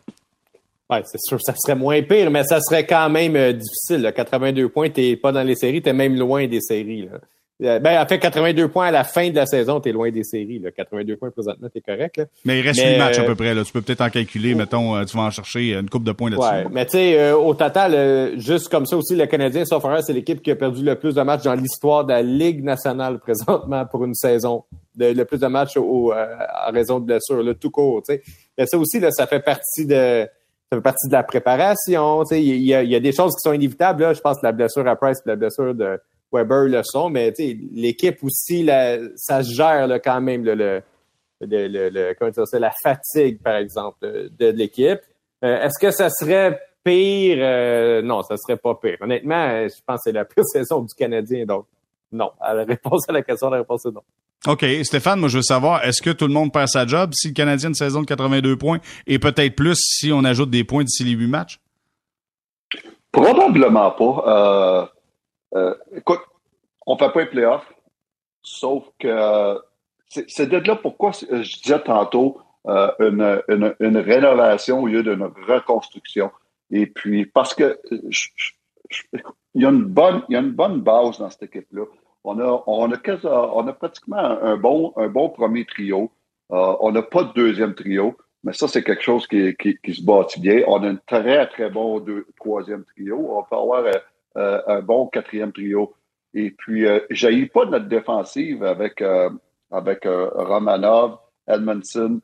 Oui, 0.91 0.99
c'est 1.05 1.21
sûr, 1.21 1.39
ça 1.41 1.55
serait 1.57 1.77
moins 1.77 2.03
pire, 2.03 2.31
mais 2.31 2.45
ça 2.45 2.61
serait 2.61 2.85
quand 2.85 3.09
même 3.09 3.35
euh, 3.37 3.53
difficile. 3.53 4.13
82 4.15 4.69
points, 4.69 4.91
t'es 4.91 5.17
pas 5.17 5.33
dans 5.33 5.43
les 5.43 5.55
séries, 5.55 5.81
t'es 5.81 5.95
même 5.95 6.17
loin 6.17 6.47
des 6.47 6.61
séries. 6.61 7.09
Là. 7.11 7.19
Euh, 7.63 7.79
ben, 7.79 8.01
en 8.03 8.07
fait, 8.07 8.19
82 8.19 8.69
points 8.69 8.87
à 8.87 8.91
la 8.91 9.05
fin 9.05 9.31
de 9.31 9.37
la 9.37 9.47
saison, 9.47 9.81
tu 9.81 9.89
es 9.89 9.93
loin 9.93 10.11
des 10.11 10.25
séries. 10.25 10.59
Là. 10.59 10.71
82 10.71 11.17
points 11.17 11.31
présentement, 11.31 11.69
tu 11.73 11.79
es 11.79 11.81
correct. 11.81 12.17
Là. 12.17 12.25
Mais 12.45 12.59
il 12.59 12.63
reste 12.63 12.81
mais, 12.81 12.95
8 12.95 12.99
matchs 12.99 13.19
à 13.19 13.25
peu 13.25 13.35
près. 13.35 13.55
Là. 13.55 13.65
Tu 13.65 13.73
peux 13.73 13.83
peut-être 13.83 14.01
en 14.01 14.11
calculer, 14.11 14.55
mettons, 14.55 14.97
euh, 14.97 15.05
tu 15.05 15.17
vas 15.17 15.25
en 15.25 15.31
chercher 15.31 15.75
une 15.75 15.89
coupe 15.89 16.05
de 16.05 16.13
points 16.13 16.31
là-dessus. 16.31 16.49
Ouais, 16.49 16.67
mais 16.71 16.85
tu 16.87 16.93
sais, 16.93 17.19
euh, 17.19 17.37
au 17.37 17.55
total, 17.55 18.39
juste 18.39 18.69
comme 18.69 18.87
ça 18.87 18.97
aussi, 18.97 19.15
le 19.15 19.27
Canadien, 19.27 19.65
sauf 19.65 19.85
c'est 20.05 20.13
l'équipe 20.13 20.43
qui 20.43 20.51
a 20.51 20.57
perdu 20.57 20.83
le 20.83 20.97
plus 20.97 21.15
de 21.15 21.23
matchs 21.23 21.43
dans 21.43 21.55
l'histoire 21.55 22.05
de 22.05 22.13
la 22.13 22.23
Ligue 22.23 22.65
nationale 22.65 23.19
présentement 23.21 23.87
pour 23.87 24.05
une 24.05 24.15
saison. 24.15 24.65
Le 24.97 25.25
plus 25.25 25.39
de 25.39 25.47
matchs 25.47 25.77
au, 25.77 26.13
en 26.13 26.73
raison 26.73 27.01
de 27.01 27.07
blessures, 27.07 27.43
le 27.43 27.55
tout 27.55 27.71
court. 27.71 28.03
sais. 28.05 28.23
Mais 28.59 28.67
ça 28.67 28.79
aussi, 28.79 29.01
là, 29.01 29.11
ça 29.11 29.27
fait 29.27 29.41
partie 29.41 29.87
de 29.87 30.27
ça 30.73 30.79
fait 30.79 30.83
partie 30.83 31.07
de 31.07 31.13
la 31.13 31.23
préparation. 31.23 32.25
Il 32.31 32.63
y, 32.63 32.75
a, 32.75 32.83
y 32.83 32.95
a 32.95 33.01
des 33.01 33.13
choses 33.13 33.35
qui 33.35 33.43
sont 33.43 33.53
inévitables. 33.53 34.03
Là. 34.03 34.15
Je 34.15 34.21
pense 34.21 34.41
que 34.41 34.47
la 34.47 34.53
blessure 34.53 34.87
à 34.89 34.97
Price 34.97 35.19
la 35.27 35.37
blessure 35.37 35.75
de 35.75 36.01
Weber 36.33 36.65
le 36.65 36.83
sont, 36.83 37.11
mais 37.11 37.33
l'équipe 37.73 38.25
aussi, 38.25 38.67
ça 39.17 39.43
se 39.43 39.53
gère 39.53 39.87
quand 40.03 40.21
même 40.23 40.45
le, 40.45 40.55
le, 40.55 40.81
le, 41.41 42.15
comment 42.15 42.31
dire, 42.31 42.45
la 42.55 42.73
fatigue, 42.83 43.43
par 43.43 43.57
exemple, 43.57 43.99
de, 44.03 44.47
l'équipe. 44.47 45.01
Euh, 45.45 45.61
est-ce 45.61 45.79
que 45.79 45.91
ça 45.91 46.09
serait 46.09 46.59
pire? 46.85 47.37
Euh, 47.41 48.01
non, 48.01 48.23
ça 48.23 48.37
serait 48.39 48.57
pas 48.57 48.75
pire. 48.77 48.97
Honnêtement, 49.03 49.69
je 49.69 49.75
pense 49.87 49.97
que 49.97 50.03
c'est 50.05 50.13
la 50.13 50.25
pire 50.25 50.45
saison 50.53 50.81
du 50.81 50.95
Canadien, 50.97 51.45
donc 51.45 51.67
non. 52.13 52.33
La 52.41 52.65
réponse 52.65 53.09
à 53.09 53.13
la 53.13 53.23
question, 53.23 53.51
la 53.51 53.59
réponse 53.59 53.87
est 53.87 53.91
non. 53.91 54.03
OK. 54.47 54.65
Stéphane, 54.83 55.21
moi, 55.21 55.29
je 55.29 55.39
veux 55.39 55.43
savoir, 55.43 55.85
est-ce 55.85 56.03
que 56.03 56.11
tout 56.11 56.27
le 56.27 56.33
monde 56.33 56.53
perd 56.53 56.69
sa 56.69 56.87
job 56.87 57.11
si 57.15 57.29
le 57.29 57.35
Canadien 57.35 57.69
a 57.69 57.71
une 57.71 57.75
saison 57.75 58.01
de 58.01 58.07
82 58.07 58.57
points 58.57 58.81
et 59.07 59.19
peut-être 59.19 59.55
plus 59.55 59.77
si 59.79 60.13
on 60.13 60.25
ajoute 60.25 60.51
des 60.51 60.65
points 60.65 60.85
d'ici 60.85 61.05
les 61.05 61.13
huit 61.13 61.29
matchs? 61.29 61.61
Probablement 63.13 63.91
pas. 63.93 64.25
Euh, 64.27 64.87
euh, 65.59 65.75
écoute, 65.97 66.21
on 66.87 66.95
ne 66.95 66.99
fait 66.99 67.11
pas 67.13 67.21
les 67.21 67.27
playoffs, 67.27 67.73
sauf 68.43 68.85
que 68.99 69.61
c'est 70.09 70.47
de 70.47 70.57
là 70.57 70.77
pourquoi 70.77 71.13
je 71.13 71.63
disais 71.63 71.81
tantôt 71.81 72.41
euh, 72.69 72.91
une, 73.01 73.43
une, 73.49 73.75
une, 73.81 73.97
rénovation 73.99 74.83
au 74.83 74.87
lieu 74.87 75.03
d'une 75.03 75.23
reconstruction. 75.47 76.31
Et 76.71 76.87
puis, 76.87 77.27
parce 77.27 77.55
que 77.55 77.79
il 79.55 79.63
y 79.63 79.67
a 79.67 79.71
une 79.71 79.85
bonne, 79.85 80.23
il 80.29 80.35
y 80.35 80.37
a 80.37 80.41
une 80.41 80.53
bonne 80.53 80.81
base 80.81 81.19
dans 81.19 81.31
cette 81.31 81.45
équipe-là. 81.45 81.85
On 82.25 82.39
a, 82.39 82.63
on 82.67 82.93
a, 82.93 82.99
on 83.27 83.67
a 83.67 83.73
pratiquement 83.73 84.17
un 84.17 84.57
bon, 84.57 84.93
un 84.97 85.09
bon 85.09 85.29
premier 85.31 85.65
trio. 85.65 86.11
Euh, 86.53 86.77
on 86.81 86.93
n'a 86.93 87.03
pas 87.03 87.25
de 87.25 87.33
deuxième 87.33 87.75
trio, 87.75 88.17
mais 88.45 88.53
ça, 88.53 88.69
c'est 88.69 88.83
quelque 88.83 89.03
chose 89.03 89.27
qui, 89.27 89.55
qui, 89.57 89.79
qui, 89.83 89.95
se 89.95 90.05
bâtit 90.05 90.41
bien. 90.41 90.63
On 90.67 90.83
a 90.83 90.89
un 90.89 90.97
très, 91.07 91.47
très 91.49 91.71
bon 91.71 92.01
deux, 92.01 92.27
troisième 92.37 92.85
trio. 92.85 93.39
On 93.39 93.43
peut 93.45 93.57
avoir 93.57 93.85
euh, 94.37 94.63
un 94.67 94.81
bon 94.81 95.07
quatrième 95.07 95.53
trio. 95.53 95.95
Et 96.35 96.51
puis, 96.51 96.87
euh, 96.87 97.01
j'ai 97.11 97.47
pas 97.47 97.67
notre 97.67 97.87
défensive 97.87 98.65
avec, 98.65 99.01
euh, 99.01 99.31
avec 99.71 100.05
Romanov, 100.05 101.19
Edmondson. 101.47 102.21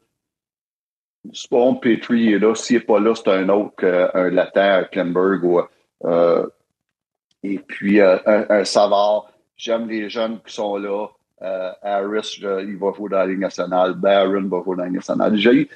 Spawn, 1.33 1.79
Petrie 1.81 2.33
est 2.33 2.39
là. 2.39 2.55
S'il 2.55 2.79
n'est 2.79 2.85
pas 2.85 2.99
là, 2.99 3.15
c'est 3.15 3.29
un 3.29 3.49
autre, 3.49 3.85
un 4.15 4.31
latin, 4.31 4.85
Klemberg. 4.91 5.45
Ou, 5.45 5.61
et 7.43 7.59
puis, 7.59 8.01
un, 8.01 8.21
un, 8.27 8.65
Savard. 8.65 9.31
J'aime 9.59 9.89
les 9.89 10.09
jeunes 10.09 10.41
qui 10.47 10.55
sont 10.55 10.77
là. 10.77 11.09
Harris, 11.83 12.39
il 12.41 12.77
va 12.79 12.93
jouer 12.93 13.11
dans 13.11 13.19
la 13.19 13.27
Ligue 13.27 13.41
nationale. 13.41 13.95
Barron 13.95 14.49
va 14.49 14.63
jouer 14.65 14.77
dans 14.77 14.83
la 14.83 14.85
Ligue 14.87 14.97
nationale. 14.97 15.37
J'ai 15.37 15.69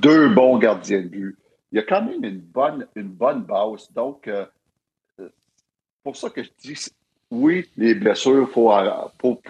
deux 0.00 0.28
bons 0.30 0.58
gardiens 0.58 1.02
de 1.02 1.08
but. 1.08 1.36
Il 1.72 1.76
y 1.76 1.78
a 1.78 1.82
quand 1.82 2.02
même 2.02 2.24
une 2.24 2.40
bonne, 2.40 2.86
une 2.96 3.10
bonne 3.10 3.42
base. 3.42 3.92
Donc, 3.92 4.28
pour 6.02 6.16
ça 6.16 6.30
que 6.30 6.42
je 6.42 6.50
dis, 6.58 6.90
oui, 7.30 7.68
les 7.76 7.94
blessures, 7.94 8.48
il 8.48 8.52
faut, 8.52 8.72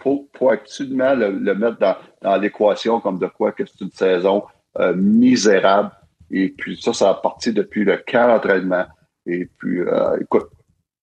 faut, 0.03 0.51
absolument 0.51 1.15
le, 1.15 1.55
mettre 1.55 1.79
dans, 2.23 2.37
l'équation 2.37 3.01
comme 3.01 3.19
de 3.19 3.27
quoi 3.27 3.53
que 3.53 3.65
c'est 3.65 3.81
une 3.83 3.91
saison 3.91 4.45
euh, 4.79 4.95
misérable. 4.95 5.91
Et 6.31 6.51
puis 6.51 6.81
ça, 6.81 6.93
ça 6.93 7.11
a 7.11 7.15
parti 7.15 7.53
depuis 7.53 7.85
le 7.85 7.97
camp 7.97 8.29
d'entraînement. 8.29 8.85
Et 9.27 9.47
puis, 9.47 9.81
euh, 9.81 10.19
écoute, 10.21 10.49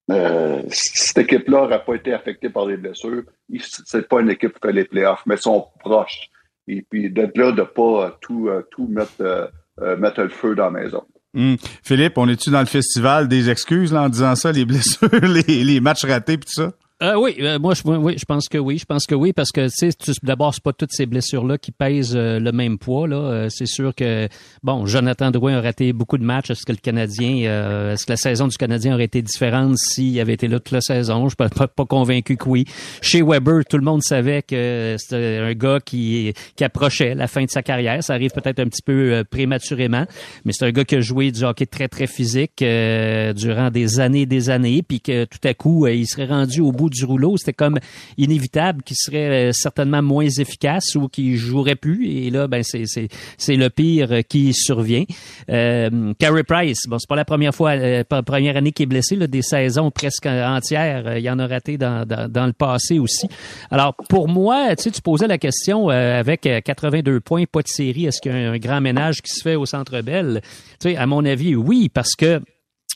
euh, 0.10 0.62
cette 0.70 1.18
équipe-là 1.18 1.62
n'aurait 1.62 1.84
pas 1.84 1.96
été 1.96 2.14
affectée 2.14 2.50
par 2.50 2.66
les 2.66 2.78
blessures. 2.78 3.24
C'est 3.60 4.08
pas 4.08 4.22
une 4.22 4.30
équipe 4.30 4.54
qui 4.54 4.68
fait 4.68 4.74
les 4.74 4.86
playoffs, 4.86 5.24
mais 5.26 5.38
sont 5.38 5.68
proches. 5.80 6.30
Et 6.68 6.86
puis, 6.90 7.10
d'être 7.10 7.38
là, 7.38 7.52
de 7.52 7.64
pas 7.64 8.18
tout, 8.22 8.50
tout 8.72 8.88
mettre, 8.88 9.52
mettre 9.98 10.22
le 10.22 10.30
feu 10.30 10.56
dans 10.56 10.66
la 10.66 10.82
maison. 10.82 11.04
Hmm. 11.34 11.56
Philippe, 11.84 12.18
on 12.18 12.28
est-tu 12.28 12.50
dans 12.50 12.60
le 12.60 12.66
festival 12.66 13.28
des 13.28 13.50
excuses 13.50 13.94
en 13.94 14.10
disant 14.10 14.36
ça, 14.36 14.52
les 14.52 14.66
blessures, 14.66 15.10
les, 15.22 15.64
les 15.64 15.80
matchs 15.80 16.06
ratés 16.06 16.38
puis 16.38 16.48
tout 16.48 16.64
ça? 16.64 16.72
Euh, 17.04 17.14
oui, 17.16 17.36
euh, 17.42 17.60
moi 17.60 17.76
je 17.76 17.84
oui, 17.86 18.16
je 18.18 18.26
pense 18.26 18.50
que 18.50 18.58
oui, 18.58 18.80
je 18.80 18.86
pense 18.86 19.06
que 19.06 19.14
oui 19.14 19.32
parce 19.32 19.52
que 19.52 19.68
tu 19.68 19.92
sais 20.02 20.14
d'abord 20.24 20.56
c'est 20.56 20.64
pas 20.64 20.74
toutes 20.74 20.92
ces 20.92 21.06
blessures 21.06 21.46
là 21.46 21.60
qui 21.60 21.72
pèsent 21.72 22.16
euh, 22.16 22.40
le 22.40 22.52
même 22.52 22.80
poids 22.80 23.08
euh, 23.08 23.50
c'est 23.52 23.68
sûr 23.68 23.94
que 23.94 24.28
bon, 24.64 24.88
Jonathan 24.88 25.30
Drouin 25.30 25.60
a 25.60 25.62
raté 25.62 25.94
beaucoup 25.94 26.18
de 26.18 26.24
matchs, 26.24 26.50
est-ce 26.50 26.66
que 26.66 26.72
le 26.72 26.80
Canadien 26.80 27.92
est-ce 27.92 28.08
que 28.08 28.14
la 28.14 28.18
saison 28.18 28.48
du 28.48 28.58
Canadien 28.58 28.96
aurait 28.96 29.04
été 29.04 29.22
différente 29.22 29.78
s'il 29.78 30.20
avait 30.20 30.34
été 30.34 30.48
là 30.48 30.60
toute 30.60 30.72
la 30.72 30.82
saison? 30.82 31.26
Je 31.26 31.36
suis 31.40 31.50
pas, 31.50 31.68
pas, 31.68 31.86
convaincu 31.86 32.36
que 32.36 32.50
oui. 32.50 32.66
Chez 33.04 33.22
Weber, 33.22 33.64
tout 33.70 33.78
le 33.78 33.84
monde 33.84 34.02
savait 34.02 34.42
que 34.42 34.96
c'était 34.98 35.38
un 35.38 35.54
gars 35.54 35.80
qui 35.80 36.34
qui 36.56 36.64
approchait 36.64 37.14
la 37.14 37.28
fin 37.28 37.44
de 37.44 37.52
sa 37.52 37.62
carrière, 37.62 38.04
ça 38.04 38.16
arrive 38.16 38.32
peut-être 38.32 38.60
un 38.60 38.66
petit 38.66 38.82
peu 38.82 39.24
prématurément, 39.30 40.08
mais 40.46 40.52
c'est 40.52 40.66
un 40.66 40.72
gars 40.72 40.84
qui 40.84 40.96
a 40.96 41.02
joué 41.02 41.32
du 41.32 41.44
hockey 41.44 41.68
très 41.68 41.90
très 41.90 42.08
physique 42.08 42.54
durant 42.58 43.70
des 43.70 44.00
années 44.00 44.22
et 44.22 44.26
des 44.26 44.50
années 44.50 44.82
puis 44.82 45.00
que 45.00 45.26
tout 45.26 45.48
à 45.48 45.54
coup 45.54 45.86
il 45.86 46.08
serait 46.08 46.26
rendu 46.26 46.60
au 46.60 46.72
bout 46.72 46.87
du 46.90 47.06
rouleau. 47.06 47.38
C'était 47.38 47.54
comme 47.54 47.80
inévitable 48.18 48.84
qu'il 48.84 48.98
serait 48.98 49.50
euh, 49.50 49.52
certainement 49.52 50.02
moins 50.02 50.28
efficace 50.28 50.96
ou 50.96 51.08
qu'il 51.08 51.38
jouerait 51.38 51.76
plus. 51.76 52.10
Et 52.10 52.30
là, 52.30 52.48
ben 52.48 52.64
c'est 52.64 53.56
le 53.56 53.70
pire 53.70 54.22
qui 54.28 54.54
survient. 54.54 55.04
Euh, 55.50 56.14
Carey 56.20 56.44
Price, 56.44 56.88
bon, 56.88 57.00
c'est 57.00 57.08
pas 57.08 57.16
la 57.16 57.26
première 57.26 57.54
fois, 57.54 57.72
euh, 57.72 58.04
première 58.04 58.58
année 58.58 58.72
qu'il 58.72 58.84
est 58.84 58.88
blessé. 58.88 59.16
Des 59.16 59.42
saisons 59.42 59.92
presque 59.92 60.26
entières, 60.26 61.08
euh, 61.08 61.20
il 61.20 61.24
y 61.24 61.30
en 61.30 61.40
a 61.40 61.48
raté 61.48 61.78
dans, 61.78 62.06
dans, 62.06 62.46
le 62.46 62.54
passé 62.54 63.00
aussi. 63.00 63.28
Alors 63.72 63.96
pour 64.10 64.28
moi, 64.28 64.76
tu 64.76 64.84
sais, 64.84 64.92
tu 64.92 65.02
posais 65.02 65.28
la 65.28 65.38
question 65.38 65.90
avec 65.90 66.42
82 66.64 67.20
points, 67.20 67.46
pas 67.46 67.62
de 67.62 67.68
série, 67.68 68.06
est-ce 68.06 68.22
qu'il 68.22 68.32
y 68.32 68.36
a 68.36 68.52
un 68.52 68.58
grand 68.58 68.82
ménage 68.82 69.22
qui 69.22 69.34
se 69.34 69.42
fait 69.42 69.56
au 69.56 69.66
Centre 69.66 70.02
Bell? 70.02 70.42
Tu 70.80 70.90
sais, 70.90 70.98
à 70.98 71.06
mon 71.06 71.26
avis, 71.26 71.56
oui, 71.56 71.90
parce 71.90 72.16
que 72.16 72.42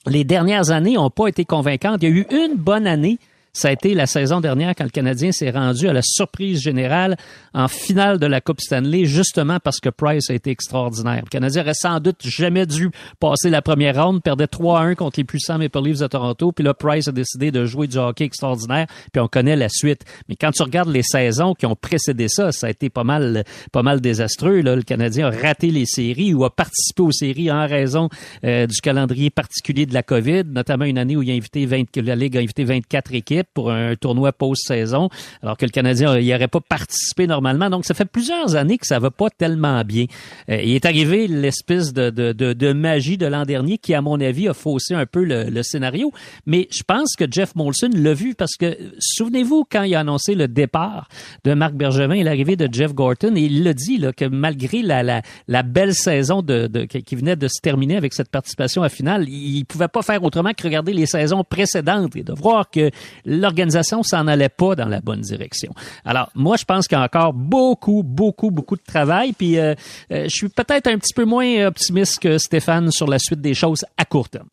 les 0.08 0.24
dernières 0.24 0.72
années 0.72 0.94
n'ont 0.94 1.10
pas 1.10 1.28
été 1.28 1.46
convaincantes. 1.46 2.00
Il 2.02 2.10
y 2.10 2.12
a 2.12 2.16
eu 2.16 2.26
une 2.32 2.56
bonne 2.56 2.88
année 2.88 3.20
ça 3.54 3.68
a 3.68 3.72
été 3.72 3.94
la 3.94 4.06
saison 4.06 4.40
dernière 4.40 4.74
quand 4.76 4.84
le 4.84 4.90
Canadien 4.90 5.32
s'est 5.32 5.50
rendu 5.50 5.88
à 5.88 5.94
la 5.94 6.02
surprise 6.02 6.62
générale 6.62 7.18
en 7.54 7.68
finale 7.68 8.18
de 8.18 8.26
la 8.26 8.40
Coupe 8.40 8.62
Stanley, 8.62 9.06
justement 9.06 9.60
parce 9.60 9.80
que 9.80 9.90
Price 9.90 10.30
a 10.30 10.34
été 10.34 10.52
extraordinaire. 10.52 11.22
Le 11.26 11.30
Canadien 11.30 11.64
aurait 11.64 11.74
sans 11.74 12.00
doute 12.00 12.22
jamais 12.22 12.66
dû 12.66 12.92
passer 13.20 13.50
la 13.50 13.62
première 13.62 14.04
ronde, 14.04 14.24
perdait 14.24 14.46
3-1 14.46 14.96
contre 14.96 15.20
les 15.20 15.26
puissants 15.26 15.58
Maple 15.58 15.84
Leafs 15.84 16.00
de 16.00 16.08
Toronto, 16.08 16.52
puis 16.52 16.64
là, 16.64 16.74
Price 16.74 17.08
a 17.08 17.12
décidé 17.12 17.52
de 17.52 17.66
jouer 17.66 17.88
du 17.88 17.98
hockey 17.98 18.24
extraordinaire, 18.24 18.88
puis 19.12 19.22
on 19.22 19.28
connaît 19.28 19.56
la 19.56 19.70
suite. 19.70 20.04
Mais 20.30 20.36
quand 20.36 20.52
tu 20.52 20.64
regardes 20.64 20.90
les 20.90 21.04
saisons 21.04 21.54
qui 21.54 21.66
ont 21.66 21.76
précédé 21.76 22.28
ça, 22.30 22.52
ça 22.52 22.68
a 22.68 22.70
été 22.70 22.90
pas 22.90 23.04
mal, 23.04 23.44
pas 23.72 23.84
mal 23.84 24.00
désastreux. 24.00 24.62
Là. 24.62 24.76
Le 24.76 24.84
Canadien 24.84 25.28
a 25.28 25.30
raté 25.32 25.72
les 25.72 25.86
séries 25.86 26.34
ou 26.34 26.46
a 26.46 26.50
participé 26.50 27.02
aux 27.02 27.12
séries 27.12 27.52
en 27.52 27.68
raison 27.68 28.10
euh, 28.46 28.66
du 28.68 28.80
calendrier 28.80 29.30
particulier 29.30 29.86
de 29.86 29.94
la 29.94 30.04
COVID, 30.04 30.44
notamment 30.46 30.86
une 30.86 30.98
année 30.98 31.18
où 31.18 31.22
il 31.22 31.32
a 31.32 31.34
invité 31.34 31.66
20, 31.66 31.98
la 31.98 32.16
Ligue 32.16 32.38
a 32.38 32.40
invité 32.40 32.64
24 32.64 33.14
équipes 33.14 33.41
pour 33.54 33.72
un 33.72 33.96
tournoi 33.96 34.32
post-saison, 34.32 35.10
alors 35.42 35.58
que 35.58 35.66
le 35.66 35.72
Canadien 35.72 36.20
n'y 36.20 36.34
aurait 36.34 36.48
pas 36.48 36.62
participé 36.62 37.28
normalement. 37.28 37.70
Donc, 37.70 37.86
ça 37.86 37.94
fait 37.94 38.06
plusieurs 38.06 38.56
années 38.56 38.78
que 38.78 38.88
ça 38.88 39.00
va 39.00 39.12
pas 39.12 39.30
tellement 39.30 39.84
bien. 39.84 40.06
Euh, 40.50 40.62
il 40.62 40.76
est 40.76 40.86
arrivé 40.86 41.28
l'espèce 41.28 41.94
de, 41.94 42.10
de, 42.10 42.34
de, 42.34 42.74
magie 42.74 43.18
de 43.18 43.26
l'an 43.26 43.44
dernier 43.44 43.78
qui, 43.78 43.94
à 43.94 44.02
mon 44.02 44.20
avis, 44.20 44.48
a 44.48 44.54
faussé 44.54 44.94
un 44.94 45.06
peu 45.06 45.24
le, 45.24 45.64
scénario. 45.64 46.12
Mais 46.46 46.68
je 46.72 46.84
pense 46.84 47.16
que 47.16 47.26
Jeff 47.30 47.56
Molson 47.56 47.90
l'a 47.94 48.14
vu 48.14 48.34
parce 48.36 48.56
que, 48.56 48.78
souvenez-vous, 49.00 49.66
quand 49.70 49.84
il 49.84 49.96
a 49.96 50.00
annoncé 50.00 50.36
le 50.36 50.48
départ 50.48 51.08
de 51.44 51.54
Marc 51.54 51.74
Bergevin 51.74 52.16
et 52.16 52.24
l'arrivée 52.24 52.56
de 52.56 52.68
Jeff 52.72 52.94
Gorton, 52.94 53.34
il 53.36 53.64
l'a 53.64 53.74
dit 53.74 53.98
là, 53.98 54.12
que 54.12 54.26
malgré 54.26 54.82
la, 54.82 55.04
la, 55.04 55.22
la 55.48 55.64
belle 55.64 55.94
saison 55.94 56.42
de, 56.42 56.68
de, 56.68 56.86
qui 56.86 57.16
venait 57.16 57.36
de 57.36 57.48
se 57.48 57.62
terminer 57.62 57.98
avec 57.98 58.14
cette 58.14 58.30
participation 58.30 58.84
à 58.84 58.90
finale, 58.90 59.28
il 59.30 59.66
pouvait 59.66 59.88
pas 59.88 60.02
faire 60.02 60.24
autrement 60.24 60.52
que 60.54 60.64
regarder 60.64 60.94
les 60.94 61.06
saisons 61.06 61.44
précédentes 61.44 62.16
et 62.16 62.24
de 62.24 62.34
voir 62.34 62.70
que 62.70 62.90
l'organisation 63.32 64.04
s'en 64.04 64.28
allait 64.28 64.50
pas 64.50 64.76
dans 64.76 64.88
la 64.88 65.00
bonne 65.00 65.22
direction. 65.22 65.74
Alors, 66.06 66.30
moi, 66.36 66.58
je 66.58 66.66
pense 66.66 66.88
qu'il 66.88 66.98
y 66.98 67.02
a 67.02 67.04
encore 67.04 67.34
beaucoup, 67.34 68.04
beaucoup, 68.04 68.52
beaucoup 68.52 68.76
de 68.76 68.84
travail. 68.86 69.34
Puis, 69.34 69.58
euh, 69.58 69.74
euh, 70.12 70.24
je 70.24 70.36
suis 70.36 70.50
peut-être 70.50 70.88
un 70.88 70.98
petit 70.98 71.14
peu 71.14 71.26
moins 71.26 71.68
optimiste 71.68 72.20
que 72.20 72.38
Stéphane 72.38 72.92
sur 72.92 73.08
la 73.08 73.20
suite 73.20 73.42
des 73.42 73.54
choses 73.54 73.86
à 73.98 74.06
court 74.06 74.30
terme. 74.30 74.48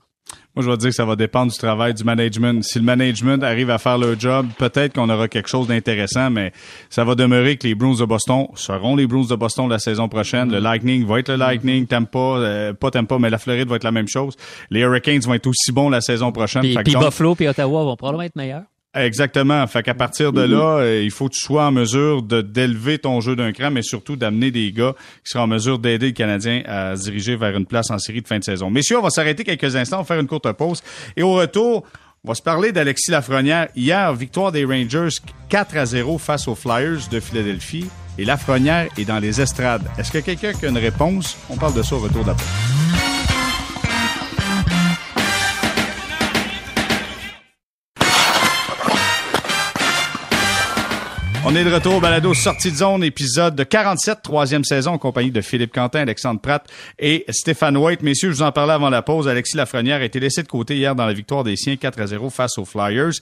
Moi, 0.59 0.65
je 0.65 0.71
vais 0.73 0.77
dire 0.77 0.89
que 0.89 0.97
ça 0.97 1.05
va 1.05 1.15
dépendre 1.15 1.53
du 1.53 1.57
travail 1.57 1.95
du 1.95 2.03
management. 2.03 2.65
Si 2.65 2.81
le 2.81 2.85
management 2.85 3.45
arrive 3.45 3.71
à 3.71 3.79
faire 3.79 3.97
leur 3.97 4.19
job, 4.19 4.49
peut-être 4.59 4.93
qu'on 4.93 5.09
aura 5.09 5.29
quelque 5.29 5.49
chose 5.49 5.69
d'intéressant, 5.69 6.31
mais 6.31 6.51
ça 6.91 7.05
va 7.05 7.15
demeurer 7.15 7.57
que 7.57 7.69
les 7.69 7.77
Bruins 7.77 7.95
de 7.95 8.05
Boston 8.05 8.49
seront 8.57 8.97
les 8.97 9.07
Bruins 9.07 9.29
de 9.31 9.37
Boston 9.37 9.69
la 9.69 9.79
saison 9.79 10.09
prochaine. 10.09 10.51
Le 10.51 10.59
Lightning 10.59 11.07
va 11.07 11.21
être 11.21 11.29
le 11.29 11.37
Lightning. 11.37 11.87
Tampa, 11.87 12.19
euh, 12.19 12.73
pas 12.73 12.91
Tampa, 12.91 13.21
mais 13.21 13.31
la 13.31 13.39
Floride 13.39 13.69
va 13.69 13.77
être 13.77 13.85
la 13.85 13.93
même 13.93 14.09
chose. 14.09 14.35
Les 14.71 14.81
Hurricanes 14.81 15.21
vont 15.21 15.35
être 15.35 15.47
aussi 15.47 15.71
bons 15.71 15.91
la 15.91 16.01
saison 16.01 16.33
prochaine. 16.33 16.63
Puis, 16.63 16.77
puis 16.85 16.97
Buffalo 16.97 17.37
puis 17.37 17.47
Ottawa 17.47 17.85
vont 17.85 17.95
probablement 17.95 18.25
être 18.25 18.35
meilleurs. 18.35 18.65
Exactement. 19.05 19.67
Fait 19.67 19.83
qu'à 19.83 19.95
partir 19.95 20.33
de 20.33 20.43
là, 20.43 20.79
euh, 20.79 21.03
il 21.03 21.11
faut 21.11 21.29
que 21.29 21.35
tu 21.35 21.41
sois 21.41 21.67
en 21.67 21.73
mesure 21.73 22.23
de 22.23 22.41
d'élever 22.41 22.99
ton 22.99 23.21
jeu 23.21 23.37
d'un 23.37 23.53
cran, 23.53 23.71
mais 23.71 23.83
surtout 23.83 24.17
d'amener 24.17 24.51
des 24.51 24.73
gars 24.73 24.95
qui 25.25 25.31
seront 25.31 25.45
en 25.45 25.49
mesure 25.49 25.79
d'aider 25.79 26.07
le 26.07 26.13
Canadien 26.13 26.63
à 26.67 26.97
se 26.97 27.05
diriger 27.05 27.37
vers 27.37 27.57
une 27.57 27.67
place 27.67 27.91
en 27.91 27.99
série 27.99 28.23
de 28.23 28.27
fin 28.27 28.39
de 28.39 28.45
saison. 28.45 28.71
Messieurs, 28.71 28.99
on 28.99 29.03
va 29.03 29.11
s'arrêter 29.11 29.45
quelques 29.45 29.77
instants, 29.77 29.99
on 29.99 30.03
va 30.03 30.07
faire 30.07 30.21
une 30.21 30.27
courte 30.27 30.51
pause. 30.53 30.83
Et 31.17 31.23
au 31.23 31.33
retour, 31.33 31.85
on 32.25 32.29
va 32.29 32.35
se 32.35 32.43
parler 32.43 32.73
d'Alexis 32.73 33.11
Lafrenière. 33.11 33.69
Hier, 33.77 34.13
victoire 34.15 34.53
des 34.53 34.65
Rangers 34.65 35.17
4 35.49 35.77
à 35.77 35.87
0 35.87 36.19
face 36.19 36.49
aux 36.49 36.55
Flyers 36.55 37.09
de 37.11 37.21
Philadelphie. 37.21 37.87
Et 38.19 38.25
Lafrenière 38.25 38.89
est 38.99 39.05
dans 39.05 39.21
les 39.21 39.41
estrades. 39.41 39.89
Est-ce 39.97 40.11
que 40.11 40.19
quelqu'un 40.19 40.53
a 40.63 40.67
une 40.67 40.79
réponse? 40.79 41.37
On 41.49 41.57
parle 41.57 41.75
de 41.75 41.83
ça 41.83 41.95
au 41.95 42.01
retour 42.01 42.25
d'après. 42.25 42.45
On 51.51 51.57
est 51.57 51.65
de 51.65 51.73
retour 51.73 51.95
au 51.97 52.01
balado 52.01 52.35
Sortie 52.35 52.71
de 52.71 52.77
zone, 52.77 53.03
épisode 53.03 53.57
de 53.57 53.65
47, 53.65 54.19
troisième 54.23 54.65
saison, 54.65 54.91
en 54.91 54.99
compagnie 54.99 55.31
de 55.31 55.41
Philippe 55.41 55.73
Quentin, 55.73 56.01
Alexandre 56.01 56.43
Pratt 56.43 56.63
et 56.99 57.25
Stéphane 57.31 57.75
White. 57.79 58.03
Messieurs, 58.03 58.33
je 58.33 58.37
vous 58.37 58.43
en 58.43 58.53
parlais 58.53 58.75
avant 58.75 58.91
la 58.91 59.01
pause. 59.01 59.29
Alexis 59.29 59.57
Lafrenière 59.57 60.03
a 60.03 60.05
été 60.05 60.21
laissé 60.21 60.43
de 60.43 60.47
côté 60.47 60.77
hier 60.77 60.95
dans 60.95 61.07
la 61.07 61.15
victoire 61.15 61.45
des 61.45 61.57
siens 61.57 61.77
4 61.77 62.03
à 62.03 62.07
0 62.07 62.29
face 62.29 62.59
aux 62.59 62.67
Flyers. 62.67 63.13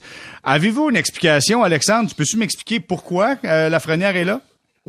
Avez-vous 0.43 0.89
une 0.89 0.97
explication, 0.97 1.63
Alexandre? 1.63 2.09
Tu 2.09 2.15
peux-tu 2.15 2.35
m'expliquer 2.35 2.81
pourquoi 2.81 3.37
euh, 3.45 3.69
Lafrenière 3.69 4.17
est 4.17 4.25
là? 4.25 4.41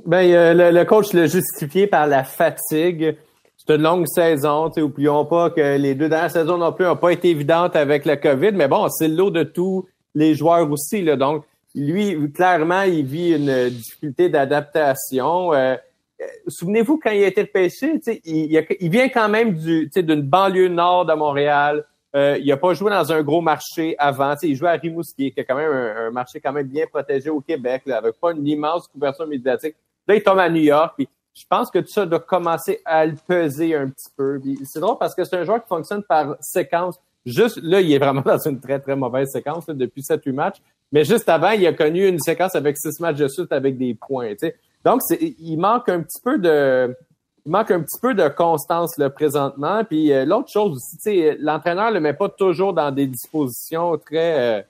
Ben, 0.04 0.28
euh, 0.28 0.72
le, 0.72 0.84
coach 0.84 1.12
l'a 1.12 1.28
justifié 1.28 1.86
par 1.86 2.08
la 2.08 2.24
fatigue. 2.24 3.14
C'est 3.56 3.72
une 3.72 3.82
longue 3.82 4.08
saison. 4.08 4.68
Oublions 4.78 5.24
pas 5.26 5.50
que 5.50 5.76
les 5.76 5.94
deux 5.94 6.08
dernières 6.08 6.32
saisons 6.32 6.58
non 6.58 6.72
plus 6.72 6.86
n'ont 6.86 6.96
pas 6.96 7.12
été 7.12 7.28
évidentes 7.28 7.76
avec 7.76 8.04
la 8.04 8.16
COVID, 8.16 8.50
mais 8.54 8.66
bon, 8.66 8.88
c'est 8.88 9.06
l'eau 9.06 9.30
de 9.30 9.44
tous 9.44 9.86
les 10.16 10.34
joueurs 10.34 10.68
aussi. 10.68 11.02
Là, 11.02 11.14
donc, 11.14 11.44
lui, 11.78 12.32
clairement, 12.32 12.82
il 12.82 13.04
vit 13.04 13.34
une 13.34 13.70
difficulté 13.70 14.28
d'adaptation. 14.28 15.52
Euh, 15.52 15.76
euh, 16.20 16.24
souvenez-vous, 16.48 16.98
quand 16.98 17.10
il 17.10 17.24
a 17.24 17.28
été 17.28 17.42
repêché, 17.42 18.00
il, 18.24 18.66
il, 18.80 18.90
vient 18.90 19.08
quand 19.08 19.28
même 19.28 19.54
du, 19.54 19.88
d'une 19.94 20.22
banlieue 20.22 20.68
nord 20.68 21.06
de 21.06 21.14
Montréal. 21.14 21.84
Euh, 22.16 22.38
il 22.40 22.46
n'a 22.46 22.56
pas 22.56 22.74
joué 22.74 22.90
dans 22.90 23.12
un 23.12 23.22
gros 23.22 23.40
marché 23.40 23.94
avant. 23.98 24.34
il 24.42 24.56
jouait 24.56 24.70
à 24.70 24.72
Rimouski, 24.72 25.32
qui 25.32 25.40
est 25.40 25.44
quand 25.44 25.54
même 25.54 25.70
un, 25.70 26.10
marché 26.10 26.40
quand 26.40 26.52
même 26.52 26.66
bien 26.66 26.86
protégé 26.86 27.30
au 27.30 27.40
Québec, 27.40 27.82
là, 27.86 27.98
avec 27.98 28.18
pas 28.18 28.32
une 28.32 28.46
immense 28.46 28.88
couverture 28.88 29.26
médiatique. 29.26 29.76
Là, 30.06 30.14
il 30.16 30.22
tombe 30.22 30.38
à 30.38 30.48
New 30.48 30.62
York. 30.62 30.94
Je 30.98 31.44
pense 31.48 31.70
que 31.70 31.78
tout 31.78 31.92
ça 31.92 32.06
doit 32.06 32.20
commencer 32.20 32.80
à 32.84 33.06
le 33.06 33.14
peser 33.26 33.76
un 33.76 33.88
petit 33.88 34.08
peu. 34.16 34.40
C'est 34.64 34.80
drôle 34.80 34.98
parce 34.98 35.14
que 35.14 35.22
c'est 35.22 35.36
un 35.36 35.44
joueur 35.44 35.62
qui 35.62 35.68
fonctionne 35.68 36.02
par 36.02 36.36
séquence. 36.40 36.98
Juste 37.28 37.60
là, 37.62 37.80
il 37.80 37.92
est 37.92 37.98
vraiment 37.98 38.22
dans 38.22 38.38
une 38.38 38.60
très, 38.60 38.78
très 38.78 38.96
mauvaise 38.96 39.30
séquence 39.30 39.66
depuis 39.66 40.02
7-8 40.02 40.32
matchs. 40.32 40.62
Mais 40.90 41.04
juste 41.04 41.28
avant, 41.28 41.50
il 41.50 41.66
a 41.66 41.72
connu 41.72 42.06
une 42.06 42.18
séquence 42.18 42.54
avec 42.54 42.76
six 42.78 42.98
matchs 43.00 43.18
de 43.18 43.28
suite 43.28 43.52
avec 43.52 43.76
des 43.76 43.94
points. 43.94 44.32
Donc, 44.84 45.02
il 45.20 45.56
manque 45.58 45.88
un 45.88 46.00
petit 46.00 46.20
peu 46.22 46.38
de. 46.38 46.96
Il 47.44 47.52
manque 47.52 47.70
un 47.70 47.80
petit 47.80 47.98
peu 48.00 48.14
de 48.14 48.28
constance 48.28 48.98
là, 48.98 49.08
présentement. 49.08 49.82
Puis 49.84 50.12
euh, 50.12 50.26
l'autre 50.26 50.50
chose 50.50 50.76
aussi, 50.76 51.30
l'entraîneur 51.38 51.90
le 51.90 51.98
met 51.98 52.12
pas 52.12 52.28
toujours 52.28 52.74
dans 52.74 52.90
des 52.90 53.06
dispositions 53.06 53.96
très, 53.96 54.58
euh, 54.58 54.62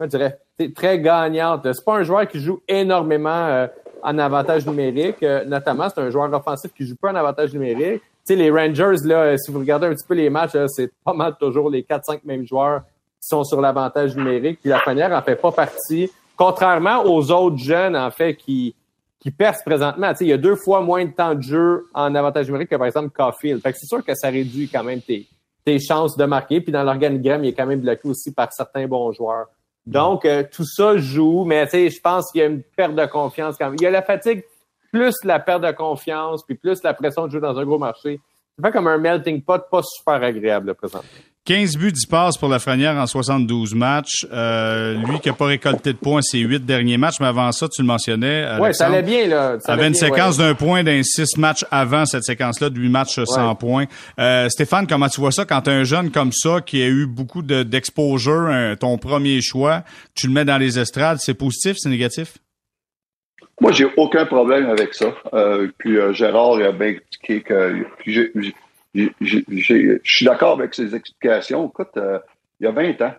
je 0.00 0.06
dirais, 0.06 0.38
très 0.74 0.98
gagnantes. 0.98 1.70
C'est 1.70 1.84
pas 1.84 1.96
un 1.96 2.04
joueur 2.04 2.26
qui 2.26 2.40
joue 2.40 2.62
énormément 2.68 3.28
euh, 3.28 3.66
en 4.02 4.18
avantage 4.18 4.66
numérique. 4.66 5.22
notamment, 5.46 5.88
c'est 5.90 6.00
un 6.00 6.10
joueur 6.10 6.32
offensif 6.32 6.72
qui 6.72 6.86
joue 6.86 6.96
pas 6.96 7.12
en 7.12 7.16
avantage 7.16 7.52
numérique. 7.52 8.02
Sais, 8.24 8.36
les 8.36 8.50
Rangers, 8.50 9.04
là, 9.04 9.36
si 9.36 9.50
vous 9.50 9.58
regardez 9.58 9.86
un 9.86 9.94
petit 9.94 10.06
peu 10.06 10.14
les 10.14 10.30
matchs, 10.30 10.56
c'est 10.68 10.92
pas 11.04 11.14
mal 11.14 11.36
toujours 11.38 11.70
les 11.70 11.82
4-5 11.82 12.20
mêmes 12.24 12.46
joueurs 12.46 12.82
qui 13.20 13.28
sont 13.28 13.44
sur 13.44 13.60
l'avantage 13.60 14.16
numérique. 14.16 14.60
Puis 14.60 14.70
la 14.70 14.80
première 14.80 15.12
en 15.12 15.22
fait 15.22 15.36
pas 15.36 15.52
partie. 15.52 16.10
Contrairement 16.36 17.04
aux 17.04 17.30
autres 17.30 17.58
jeunes, 17.58 17.96
en 17.96 18.10
fait, 18.10 18.34
qui, 18.34 18.74
qui 19.20 19.30
percent 19.30 19.62
présentement. 19.64 20.12
il 20.20 20.26
y 20.26 20.32
a 20.32 20.38
deux 20.38 20.56
fois 20.56 20.80
moins 20.80 21.04
de 21.04 21.12
temps 21.12 21.34
de 21.34 21.42
jeu 21.42 21.86
en 21.94 22.14
avantage 22.14 22.46
numérique 22.46 22.70
que, 22.70 22.76
par 22.76 22.86
exemple, 22.86 23.10
Caulfield. 23.10 23.62
Fait 23.62 23.72
que 23.72 23.78
c'est 23.78 23.86
sûr 23.86 24.04
que 24.04 24.14
ça 24.14 24.28
réduit 24.28 24.68
quand 24.68 24.82
même 24.82 25.00
tes, 25.00 25.28
tes 25.64 25.78
chances 25.78 26.16
de 26.16 26.24
marquer. 26.24 26.60
Puis 26.60 26.72
dans 26.72 26.82
l'organigramme, 26.82 27.44
il 27.44 27.48
est 27.48 27.52
quand 27.52 27.66
même 27.66 27.80
bloqué 27.80 28.08
aussi 28.08 28.32
par 28.32 28.52
certains 28.52 28.86
bons 28.88 29.12
joueurs. 29.12 29.46
Donc, 29.86 30.24
euh, 30.24 30.44
tout 30.50 30.64
ça 30.64 30.96
joue, 30.96 31.44
mais 31.44 31.66
je 31.66 32.00
pense 32.00 32.30
qu'il 32.30 32.40
y 32.40 32.44
a 32.44 32.46
une 32.46 32.62
perte 32.62 32.94
de 32.94 33.06
confiance 33.06 33.56
quand 33.58 33.66
même. 33.66 33.76
Il 33.78 33.82
y 33.82 33.86
a 33.86 33.90
la 33.90 34.02
fatigue, 34.02 34.44
plus 34.92 35.14
la 35.24 35.40
perte 35.40 35.62
de 35.62 35.72
confiance, 35.72 36.44
puis 36.46 36.54
plus 36.56 36.82
la 36.84 36.94
pression 36.94 37.26
de 37.26 37.32
jouer 37.32 37.40
dans 37.40 37.58
un 37.58 37.64
gros 37.64 37.78
marché. 37.78 38.20
C'est 38.54 38.62
pas 38.62 38.70
comme 38.70 38.86
un 38.86 38.98
melting 38.98 39.42
pot 39.42 39.62
pas 39.70 39.80
super 39.82 40.22
agréable, 40.22 40.74
présentement. 40.74 41.08
15 41.44 41.76
buts, 41.76 41.90
10 41.90 42.06
passes 42.06 42.36
pour 42.36 42.48
Lafrenière 42.48 42.94
en 42.94 43.06
72 43.06 43.74
matchs. 43.74 44.26
Euh, 44.30 44.94
lui 44.94 45.18
qui 45.18 45.28
n'a 45.28 45.34
pas 45.34 45.46
récolté 45.46 45.92
de 45.92 45.98
points 45.98 46.22
ses 46.22 46.38
huit 46.38 46.64
derniers 46.64 46.98
matchs, 46.98 47.16
mais 47.18 47.26
avant 47.26 47.50
ça, 47.50 47.66
tu 47.68 47.82
le 47.82 47.88
mentionnais. 47.88 48.46
Oui, 48.60 48.72
ça 48.74 48.86
allait 48.86 49.02
bien. 49.02 49.26
Là. 49.26 49.56
Ça 49.58 49.72
avait 49.72 49.88
une 49.88 49.94
séquence 49.94 50.36
d'un 50.36 50.54
point 50.54 50.84
dans 50.84 51.02
six 51.02 51.36
matchs 51.38 51.64
avant 51.72 52.04
cette 52.04 52.22
séquence-là, 52.22 52.70
de 52.70 52.78
matchs 52.88 53.18
sans 53.24 53.56
points. 53.56 53.86
Euh, 54.20 54.48
Stéphane, 54.50 54.86
comment 54.86 55.08
tu 55.08 55.20
vois 55.20 55.32
ça 55.32 55.44
quand 55.44 55.66
un 55.66 55.82
jeune 55.82 56.12
comme 56.12 56.30
ça, 56.30 56.60
qui 56.60 56.80
a 56.80 56.86
eu 56.86 57.06
beaucoup 57.06 57.42
d'exposure, 57.42 58.76
ton 58.78 58.98
premier 58.98 59.40
choix, 59.40 59.82
tu 60.14 60.28
le 60.28 60.34
mets 60.34 60.44
dans 60.44 60.58
les 60.58 60.78
estrades, 60.78 61.18
c'est 61.20 61.34
positif, 61.34 61.76
c'est 61.78 61.88
négatif? 61.88 62.34
Moi, 63.62 63.70
j'ai 63.70 63.86
aucun 63.96 64.26
problème 64.26 64.66
avec 64.66 64.92
ça. 64.92 65.14
Euh, 65.34 65.68
puis 65.78 65.96
Gérard 66.14 66.54
a 66.54 66.72
bien 66.72 66.88
expliqué 66.88 67.42
que 67.42 67.86
je 68.02 69.98
suis 70.02 70.26
d'accord 70.26 70.58
avec 70.58 70.74
ses 70.74 70.96
explications. 70.96 71.68
Écoute, 71.68 71.96
euh, 71.96 72.18
il 72.58 72.64
y 72.64 72.66
a 72.66 72.72
20 72.72 73.00
ans, 73.02 73.14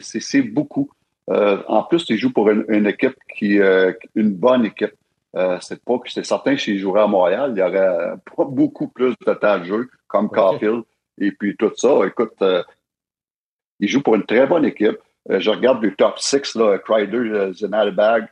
c'est 0.00 0.40
beaucoup. 0.40 0.88
Euh, 1.28 1.62
en 1.68 1.82
plus, 1.82 2.02
il 2.08 2.16
joue 2.16 2.32
pour 2.32 2.48
une, 2.48 2.86
équipe 2.86 3.14
qui, 3.36 3.60
euh, 3.60 3.92
une 4.14 4.32
bonne 4.32 4.64
équipe. 4.64 4.94
c'est 5.60 5.84
pas 5.84 5.98
que 5.98 6.10
c'est 6.10 6.24
certain 6.24 6.54
que 6.54 6.62
s'il 6.62 6.78
jouerait 6.78 7.02
à 7.02 7.06
Montréal, 7.06 7.52
il 7.54 7.58
y 7.58 7.62
aurait 7.62 8.14
pas 8.34 8.44
beaucoup 8.44 8.88
plus 8.88 9.12
de 9.26 9.34
temps 9.34 9.58
de 9.58 9.64
jeu, 9.64 9.90
comme 10.08 10.30
Caulfield 10.30 10.84
et 11.18 11.30
puis 11.30 11.56
tout 11.58 11.72
ça. 11.76 12.06
Écoute, 12.06 12.42
il 13.80 13.88
joue 13.88 14.00
pour 14.00 14.14
une 14.14 14.24
très 14.24 14.46
bonne 14.46 14.64
équipe. 14.64 14.96
je 15.28 15.50
regarde 15.50 15.82
le 15.82 15.94
top 15.94 16.18
6, 16.18 16.54
là, 16.54 16.78
Kreider, 16.78 17.52
Zenalbag, 17.52 18.28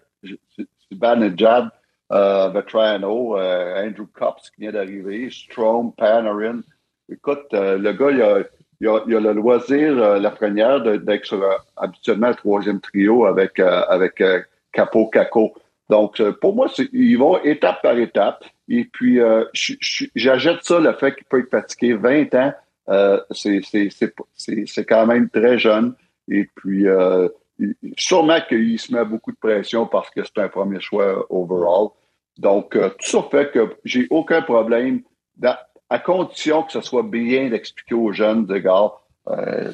Zibanejad, 0.92 1.70
euh, 2.12 2.48
Vetrano, 2.48 3.36
Andrew 3.36 4.06
Cops 4.12 4.50
qui 4.50 4.62
vient 4.62 4.72
d'arriver, 4.72 5.30
Strom, 5.30 5.92
Panarin, 5.94 6.60
Écoute, 7.12 7.46
euh, 7.52 7.76
le 7.76 7.92
gars, 7.92 8.10
il 8.80 8.88
a, 8.88 9.04
le 9.06 9.32
loisir, 9.32 10.02
euh, 10.02 10.18
la 10.18 10.30
première, 10.30 10.80
d'être 10.80 11.26
sur 11.26 11.42
euh, 11.42 11.52
habituellement 11.76 12.28
le 12.28 12.34
troisième 12.34 12.80
trio 12.80 13.26
avec, 13.26 13.58
avec 13.60 14.22
Capo 14.72 15.08
Caco. 15.08 15.52
Donc, 15.90 16.22
pour 16.40 16.54
moi, 16.54 16.68
ils 16.92 17.16
vont 17.16 17.38
étape 17.42 17.82
par 17.82 17.98
étape. 17.98 18.44
Et 18.68 18.84
puis, 18.84 19.20
j'achète 20.14 20.62
ça, 20.62 20.80
le 20.80 20.92
fait 20.94 21.14
qu'il 21.14 21.24
peut 21.26 21.40
être 21.40 21.50
fatigué 21.50 21.92
20 21.92 22.34
ans. 22.34 22.52
c'est 23.34 24.84
quand 24.86 25.06
même 25.06 25.28
très 25.28 25.58
jeune. 25.58 25.94
Et 26.28 26.48
puis, 26.54 26.86
sûrement 27.96 28.38
qu'il 28.48 28.78
se 28.78 28.92
met 28.92 29.04
beaucoup 29.04 29.32
de 29.32 29.36
pression 29.36 29.86
parce 29.86 30.10
que 30.10 30.22
c'est 30.24 30.38
un 30.38 30.48
premier 30.48 30.80
choix 30.80 31.26
overall. 31.30 31.88
Donc, 32.38 32.72
tout 32.72 33.06
ça 33.06 33.22
fait 33.30 33.50
que 33.52 33.76
j'ai 33.84 34.06
aucun 34.10 34.42
problème 34.42 35.02
à 35.92 35.98
condition 35.98 36.62
que 36.62 36.72
ce 36.72 36.80
soit 36.80 37.02
bien 37.02 37.52
expliqué 37.52 37.94
aux 37.94 38.12
jeunes 38.12 38.46
de 38.46 38.56
gars, 38.56 38.92
euh, 39.28 39.72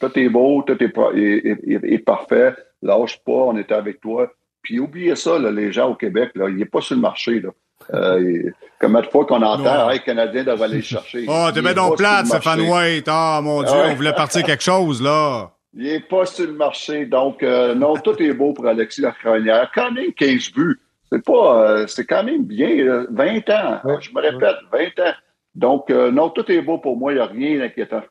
tout 0.00 0.18
est 0.18 0.28
beau, 0.30 0.62
tout 0.62 0.78
est, 0.82 1.98
parfait, 1.98 2.54
lâche 2.80 3.18
pas, 3.22 3.32
on 3.32 3.56
est 3.58 3.70
avec 3.70 4.00
toi. 4.00 4.32
Puis 4.62 4.78
oubliez 4.80 5.14
ça, 5.14 5.38
les 5.38 5.70
gens 5.70 5.90
au 5.90 5.94
Québec, 5.94 6.30
là, 6.36 6.48
il 6.48 6.56
n'est 6.56 6.64
pas 6.64 6.80
sur 6.80 6.94
le 6.94 7.02
marché. 7.02 7.40
Là. 7.40 7.50
Euh, 7.92 8.50
comme 8.80 8.96
à 8.96 9.02
fois 9.02 9.26
qu'on 9.26 9.42
entend, 9.42 9.90
hey, 9.90 10.00
Canadien 10.00 10.44
devrait 10.44 10.64
aller 10.64 10.76
le 10.76 10.82
chercher. 10.82 11.26
Oh, 11.28 11.48
t'es 11.52 11.60
bien 11.60 11.74
donc 11.74 11.98
plate, 11.98 12.26
Stéphane 12.26 12.62
White. 12.62 13.06
Ah, 13.06 13.40
mon 13.42 13.62
Dieu, 13.62 13.76
on 13.76 13.94
voulait 13.94 14.14
partir 14.14 14.42
quelque 14.44 14.64
chose, 14.64 15.02
là. 15.02 15.52
Il 15.74 15.84
n'est 15.84 16.00
pas 16.00 16.26
sur 16.26 16.46
le 16.46 16.52
marché. 16.52 17.06
Donc, 17.06 17.42
euh, 17.42 17.74
non, 17.74 17.94
tout 17.96 18.20
est 18.22 18.32
beau 18.32 18.52
pour 18.52 18.66
Alexis 18.66 19.00
Lafrenière. 19.00 19.70
Quand 19.74 19.92
même 19.92 20.12
15 20.12 20.52
buts. 20.52 20.80
C'est 21.10 21.24
pas, 21.24 21.70
euh, 21.70 21.86
c'est 21.86 22.04
quand 22.04 22.24
même 22.24 22.44
bien. 22.44 23.06
20 23.10 23.50
ans. 23.50 23.80
Je 24.00 24.10
me 24.12 24.20
répète, 24.20 24.56
20 24.72 25.02
ans. 25.04 25.14
Donc, 25.54 25.90
euh, 25.90 26.10
non, 26.10 26.30
tout 26.30 26.50
est 26.50 26.62
beau 26.62 26.78
pour 26.78 26.96
moi, 26.96 27.12
il 27.12 27.16
n'y 27.16 27.20
a 27.20 27.26
rien 27.26 27.58
d'inquiétant. 27.58 28.02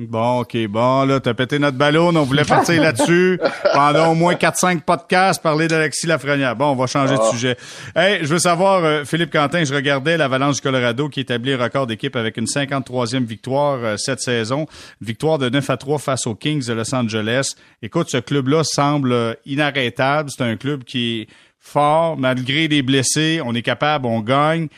Bon, 0.00 0.42
OK. 0.42 0.56
Bon, 0.68 1.04
là, 1.06 1.18
t'as 1.18 1.34
pété 1.34 1.58
notre 1.58 1.76
ballon. 1.76 2.14
On 2.14 2.22
voulait 2.22 2.44
partir 2.44 2.80
là-dessus 2.80 3.40
pendant 3.74 4.12
au 4.12 4.14
moins 4.14 4.34
4-5 4.34 4.82
podcasts, 4.82 5.42
parler 5.42 5.66
d'Alexis 5.66 6.06
Lafrenière. 6.06 6.54
Bon, 6.54 6.66
on 6.66 6.76
va 6.76 6.86
changer 6.86 7.16
de 7.16 7.20
ah. 7.20 7.30
sujet. 7.32 7.56
Hey, 7.96 8.20
je 8.22 8.28
veux 8.28 8.38
savoir, 8.38 8.84
euh, 8.84 9.04
Philippe 9.04 9.32
Quentin, 9.32 9.64
je 9.64 9.74
regardais 9.74 10.16
l'Avalanche 10.16 10.54
du 10.56 10.60
Colorado 10.60 11.08
qui 11.08 11.18
établit 11.18 11.54
un 11.54 11.58
record 11.58 11.88
d'équipe 11.88 12.14
avec 12.14 12.36
une 12.36 12.44
53e 12.44 13.24
victoire 13.24 13.80
euh, 13.82 13.96
cette 13.96 14.20
saison. 14.20 14.66
victoire 15.00 15.38
de 15.38 15.48
9 15.48 15.68
à 15.68 15.76
3 15.76 15.98
face 15.98 16.28
aux 16.28 16.36
Kings 16.36 16.64
de 16.64 16.74
Los 16.74 16.94
Angeles. 16.94 17.54
Écoute, 17.82 18.08
ce 18.08 18.18
club-là 18.18 18.62
semble 18.62 19.10
euh, 19.10 19.34
inarrêtable. 19.46 20.30
C'est 20.30 20.44
un 20.44 20.56
club 20.56 20.84
qui 20.84 21.22
est 21.22 21.28
fort, 21.58 22.16
malgré 22.16 22.68
des 22.68 22.82
blessés. 22.82 23.40
On 23.44 23.52
est 23.52 23.62
capable, 23.62 24.06
on 24.06 24.20
gagne. 24.20 24.68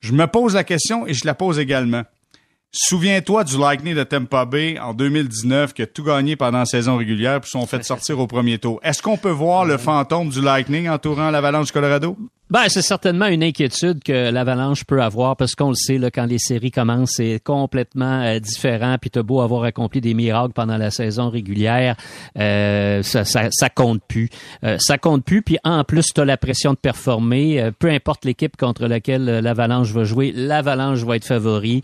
Je 0.00 0.12
me 0.12 0.26
pose 0.26 0.54
la 0.54 0.64
question 0.64 1.06
et 1.06 1.12
je 1.12 1.26
la 1.26 1.34
pose 1.34 1.58
également. 1.58 2.04
Souviens-toi 2.72 3.42
du 3.42 3.58
Lightning 3.58 3.96
de 3.96 4.04
Tampa 4.04 4.44
Bay 4.44 4.78
en 4.78 4.94
2019 4.94 5.72
qui 5.72 5.82
a 5.82 5.88
tout 5.88 6.04
gagné 6.04 6.36
pendant 6.36 6.58
la 6.58 6.66
saison 6.66 6.96
régulière 6.96 7.40
puis 7.40 7.50
sont 7.50 7.66
fait 7.66 7.82
sortir 7.82 8.20
au 8.20 8.28
premier 8.28 8.58
tour. 8.58 8.78
Est-ce 8.84 9.02
qu'on 9.02 9.16
peut 9.16 9.30
voir 9.30 9.64
le 9.64 9.76
fantôme 9.76 10.28
du 10.28 10.40
Lightning 10.40 10.88
entourant 10.88 11.32
l'Avalanche 11.32 11.66
du 11.66 11.72
Colorado? 11.72 12.16
Ben, 12.50 12.64
c'est 12.66 12.82
certainement 12.82 13.26
une 13.26 13.44
inquiétude 13.44 14.02
que 14.02 14.32
l'Avalanche 14.32 14.82
peut 14.82 15.00
avoir 15.00 15.36
parce 15.36 15.54
qu'on 15.54 15.68
le 15.68 15.76
sait, 15.76 15.98
là, 15.98 16.10
quand 16.10 16.26
les 16.26 16.40
séries 16.40 16.72
commencent, 16.72 17.12
c'est 17.12 17.38
complètement 17.38 18.22
euh, 18.22 18.40
différent. 18.40 18.96
Puis 19.00 19.08
t'as 19.08 19.22
beau 19.22 19.40
avoir 19.40 19.62
accompli 19.62 20.00
des 20.00 20.14
miracles 20.14 20.52
pendant 20.52 20.76
la 20.76 20.90
saison 20.90 21.30
régulière, 21.30 21.94
euh, 22.36 23.04
ça, 23.04 23.24
ça, 23.24 23.50
ça, 23.52 23.70
compte 23.70 24.02
plus. 24.08 24.30
Euh, 24.64 24.78
ça 24.80 24.98
compte 24.98 25.24
plus. 25.24 25.42
Puis 25.42 25.58
en 25.62 25.84
plus, 25.84 26.08
t'as 26.12 26.24
la 26.24 26.36
pression 26.36 26.72
de 26.72 26.78
performer. 26.78 27.70
peu 27.78 27.88
importe 27.88 28.24
l'équipe 28.24 28.56
contre 28.56 28.88
laquelle 28.88 29.26
l'Avalanche 29.26 29.92
va 29.92 30.02
jouer, 30.02 30.32
l'Avalanche 30.34 31.04
va 31.04 31.14
être 31.14 31.26
favori. 31.26 31.82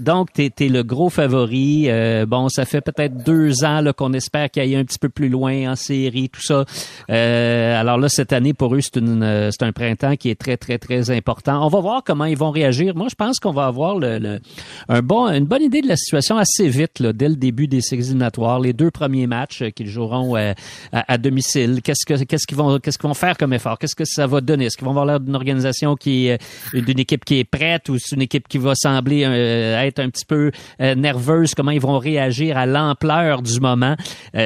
donc, 0.00 0.32
t'es 0.32 0.52
es 0.58 0.68
le 0.68 0.82
gros 0.82 1.08
favori. 1.08 1.88
bon, 2.26 2.48
ça 2.48 2.64
fait 2.64 2.80
peut-être 2.80 3.24
deux 3.24 3.64
ans 3.64 3.84
qu'on 3.96 4.12
espère 4.12 4.50
qu'il 4.50 4.64
y 4.64 4.74
ait 4.74 4.76
un 4.76 4.84
petit 4.84 4.98
peu 4.98 5.08
plus 5.08 5.28
loin 5.28 5.70
en 5.70 5.76
série, 5.76 6.30
tout 6.30 6.42
ça. 6.42 6.64
alors 7.08 7.98
là, 7.98 8.08
cette 8.08 8.32
année, 8.32 8.54
pour 8.54 8.74
eux, 8.74 8.80
c'est 8.80 9.62
un 9.62 9.72
printemps 9.72 9.99
qui 10.16 10.30
est 10.30 10.34
très, 10.34 10.56
très, 10.56 10.78
très 10.78 11.10
important. 11.10 11.64
On 11.64 11.68
va 11.68 11.80
voir 11.80 12.02
comment 12.04 12.24
ils 12.24 12.36
vont 12.36 12.50
réagir. 12.50 12.94
Moi, 12.94 13.08
je 13.10 13.14
pense 13.14 13.38
qu'on 13.38 13.52
va 13.52 13.66
avoir 13.66 13.96
un 14.88 15.02
bon, 15.02 15.28
une 15.28 15.44
bonne 15.44 15.62
idée 15.62 15.82
de 15.82 15.88
la 15.88 15.96
situation 15.96 16.36
assez 16.36 16.68
vite, 16.68 17.02
dès 17.02 17.28
le 17.28 17.36
début 17.36 17.66
des 17.66 17.80
séries 17.80 18.06
éliminatoires. 18.06 18.60
Les 18.60 18.72
deux 18.72 18.90
premiers 18.90 19.26
matchs 19.26 19.64
qu'ils 19.74 19.88
joueront 19.88 20.36
euh, 20.36 20.52
à, 20.92 21.18
domicile. 21.18 21.80
Qu'est-ce 21.82 22.06
que, 22.06 22.22
qu'est-ce 22.24 22.46
qu'ils 22.46 22.56
vont, 22.56 22.78
qu'est-ce 22.78 22.98
qu'ils 22.98 23.08
vont 23.08 23.14
faire 23.14 23.36
comme 23.36 23.52
effort? 23.52 23.78
Qu'est-ce 23.78 23.94
que 23.94 24.04
ça 24.04 24.26
va 24.26 24.40
donner? 24.40 24.66
Est-ce 24.66 24.76
qu'ils 24.76 24.84
vont 24.84 24.92
avoir 24.92 25.06
l'air 25.06 25.20
d'une 25.20 25.34
organisation 25.34 25.96
qui 25.96 26.30
euh, 26.30 26.36
d'une 26.72 26.98
équipe 26.98 27.24
qui 27.24 27.38
est 27.38 27.44
prête 27.44 27.88
ou 27.88 27.98
c'est 27.98 28.16
une 28.16 28.22
équipe 28.22 28.48
qui 28.48 28.58
va 28.58 28.74
sembler 28.74 29.24
euh, 29.24 29.80
être 29.80 29.98
un 29.98 30.08
petit 30.10 30.24
peu 30.24 30.50
nerveuse? 30.78 31.54
Comment 31.54 31.70
ils 31.70 31.80
vont 31.80 31.98
réagir 31.98 32.56
à 32.56 32.66
l'ampleur 32.66 33.42
du 33.42 33.60
moment? 33.60 33.96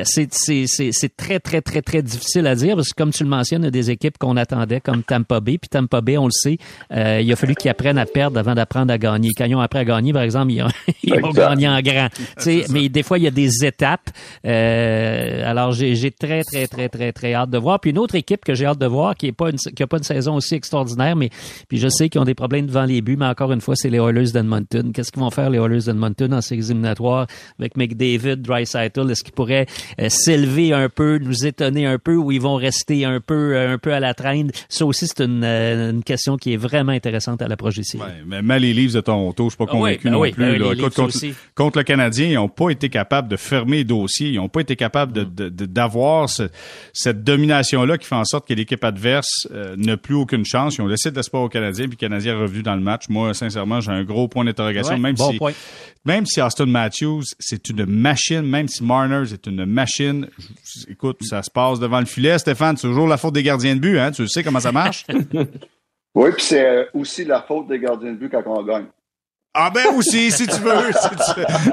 c'est, 0.04 0.32
c'est, 0.32 0.64
c'est, 0.66 0.90
c'est 0.92 1.16
très, 1.16 1.38
très, 1.40 1.60
très, 1.60 1.82
très 1.82 2.02
difficile 2.02 2.46
à 2.46 2.54
dire 2.54 2.76
parce 2.76 2.88
que 2.88 2.96
comme 2.96 3.12
tu 3.12 3.22
le 3.22 3.28
mentionnes, 3.28 3.62
il 3.62 3.66
y 3.66 3.68
a 3.68 3.70
des 3.70 3.90
équipes 3.90 4.18
qu'on 4.18 4.36
attendait 4.36 4.80
comme 4.80 5.02
Tampa 5.02 5.40
Bay. 5.44 5.58
Puis 5.58 5.68
Tampa 5.68 6.00
Bay, 6.00 6.18
on 6.18 6.26
le 6.26 6.32
sait, 6.32 6.58
euh, 6.92 7.20
il 7.22 7.32
a 7.32 7.36
fallu 7.36 7.54
qu'ils 7.54 7.70
apprennent 7.70 7.98
à 7.98 8.06
perdre 8.06 8.38
avant 8.38 8.54
d'apprendre 8.54 8.92
à 8.92 8.98
gagner. 8.98 9.30
Quand 9.36 9.44
ils 9.44 9.54
ont 9.54 9.60
appris 9.60 9.80
à 9.80 9.84
gagner, 9.84 10.12
par 10.12 10.22
exemple, 10.22 10.52
ils 10.52 10.62
ont, 10.62 11.30
gagné 11.32 11.68
en 11.68 11.80
grand. 11.80 12.08
mais 12.70 12.88
des 12.88 13.02
fois, 13.02 13.18
il 13.18 13.24
y 13.24 13.26
a 13.26 13.30
des 13.30 13.64
étapes. 13.64 14.10
Euh, 14.46 15.50
alors, 15.50 15.72
j'ai 15.72 16.10
très, 16.10 16.42
très, 16.42 16.66
très, 16.66 16.88
très, 16.88 17.12
très 17.12 17.34
hâte 17.34 17.50
de 17.50 17.58
voir. 17.58 17.80
Puis 17.80 17.90
une 17.90 17.98
autre 17.98 18.14
équipe 18.14 18.44
que 18.44 18.54
j'ai 18.54 18.66
hâte 18.66 18.78
de 18.78 18.86
voir, 18.86 19.14
qui 19.14 19.26
est 19.26 19.32
pas 19.32 19.50
une, 19.50 19.58
qui 19.58 19.82
a 19.82 19.86
pas 19.86 19.98
une 19.98 20.04
saison 20.04 20.34
aussi 20.36 20.54
extraordinaire, 20.54 21.16
mais 21.16 21.30
puis 21.68 21.78
je 21.78 21.88
sais 21.88 22.08
qu'ils 22.08 22.20
ont 22.20 22.24
des 22.24 22.34
problèmes 22.34 22.66
devant 22.66 22.84
les 22.84 23.00
buts, 23.00 23.16
mais 23.16 23.26
encore 23.26 23.52
une 23.52 23.60
fois, 23.60 23.76
c'est 23.76 23.90
les 23.90 23.98
Oilers 23.98 24.32
d'Edmonton. 24.32 24.92
Qu'est-ce 24.92 25.12
qu'ils 25.12 25.22
vont 25.22 25.30
faire 25.30 25.50
les 25.50 25.58
Oilers 25.58 25.84
d'Edmonton 25.86 26.32
en 26.32 26.40
ces 26.40 26.54
éliminatoires 26.54 27.26
avec 27.58 27.76
McDavid, 27.76 28.36
Dreisaitl? 28.36 29.10
Est-ce 29.10 29.22
qu'ils 29.22 29.34
pourraient 29.34 29.66
euh, 30.00 30.08
s'élever 30.08 30.72
un 30.72 30.88
peu, 30.88 31.18
nous 31.18 31.46
étonner 31.46 31.86
un 31.86 31.98
peu, 31.98 32.16
ou 32.16 32.32
ils 32.32 32.40
vont 32.40 32.56
rester 32.56 33.04
un 33.04 33.20
peu, 33.20 33.58
un 33.58 33.78
peu 33.78 33.92
à 33.92 34.00
la 34.00 34.14
traîne? 34.14 34.50
Ça 34.68 34.86
aussi, 34.86 35.06
c'est 35.06 35.20
une 35.24 35.44
euh, 35.44 35.90
une, 35.90 36.02
question 36.02 36.36
qui 36.36 36.52
est 36.52 36.56
vraiment 36.56 36.92
intéressante 36.92 37.42
à 37.42 37.48
l'approche 37.48 37.78
ici. 37.78 37.96
Ouais, 37.96 38.22
mais 38.26 38.42
mal 38.42 38.62
les 38.62 38.72
Leafs 38.72 38.92
de 38.92 39.00
Toronto, 39.00 39.44
je 39.44 39.50
suis 39.50 39.56
pas 39.56 39.64
ah 39.68 39.72
convaincu 39.72 40.04
ben 40.04 40.12
non 40.12 40.20
plus. 40.20 40.32
Ben 40.32 40.90
contre, 41.54 41.78
le 41.78 41.84
Canadien, 41.84 42.26
ils 42.26 42.34
n'ont 42.34 42.48
pas 42.48 42.70
été 42.70 42.88
capables 42.88 43.28
de 43.28 43.36
fermer 43.36 43.78
les 43.78 43.84
dossiers. 43.84 44.28
Ils 44.28 44.36
n'ont 44.36 44.48
pas 44.48 44.60
été 44.60 44.76
capables 44.76 45.12
d'avoir 45.12 46.28
cette 46.92 47.24
domination-là 47.24 47.98
qui 47.98 48.06
fait 48.06 48.14
en 48.14 48.24
sorte 48.24 48.46
que 48.46 48.54
l'équipe 48.54 48.82
adverse 48.84 49.48
euh, 49.52 49.74
n'a 49.76 49.96
plus 49.96 50.14
aucune 50.14 50.44
chance. 50.44 50.76
Ils 50.76 50.82
ont 50.82 50.86
laissé 50.86 51.10
de 51.10 51.16
l'espoir 51.16 51.42
aux 51.42 51.48
Canadiens, 51.48 51.86
puis 51.86 51.96
le 52.00 52.08
Canadien 52.08 52.34
est 52.34 52.40
revenu 52.40 52.62
dans 52.62 52.74
le 52.74 52.82
match. 52.82 53.04
Moi, 53.08 53.34
sincèrement, 53.34 53.80
j'ai 53.80 53.92
un 53.92 54.04
gros 54.04 54.28
point 54.28 54.44
d'interrogation, 54.44 54.98
même 54.98 55.16
si 55.16 55.38
même 56.04 56.26
si 56.26 56.40
Austin 56.42 56.66
Matthews, 56.66 57.22
c'est 57.38 57.70
une 57.70 57.86
machine, 57.86 58.42
même 58.42 58.68
si 58.68 58.84
Marner 58.84 59.22
est 59.32 59.46
une 59.46 59.64
machine, 59.64 60.28
écoute, 60.88 61.18
ça 61.22 61.42
se 61.42 61.50
passe 61.50 61.80
devant 61.80 62.00
le 62.00 62.04
filet, 62.06 62.38
Stéphane, 62.38 62.76
c'est 62.76 62.86
toujours 62.86 63.08
la 63.08 63.16
faute 63.16 63.32
des 63.32 63.42
gardiens 63.42 63.74
de 63.74 63.80
but, 63.80 63.98
hein, 63.98 64.10
tu 64.10 64.28
sais 64.28 64.42
comment 64.42 64.60
ça 64.60 64.72
marche? 64.72 65.06
oui, 66.14 66.30
puis 66.32 66.42
c'est 66.42 66.88
aussi 66.92 67.24
la 67.24 67.42
faute 67.42 67.68
des 67.68 67.78
gardiens 67.78 68.12
de 68.12 68.16
but 68.16 68.30
quand 68.30 68.42
on 68.46 68.62
gagne. 68.62 68.86
Ah 69.56 69.70
ben 69.72 69.86
aussi, 69.96 70.32
si 70.32 70.48
tu 70.48 70.60
veux, 70.60 70.90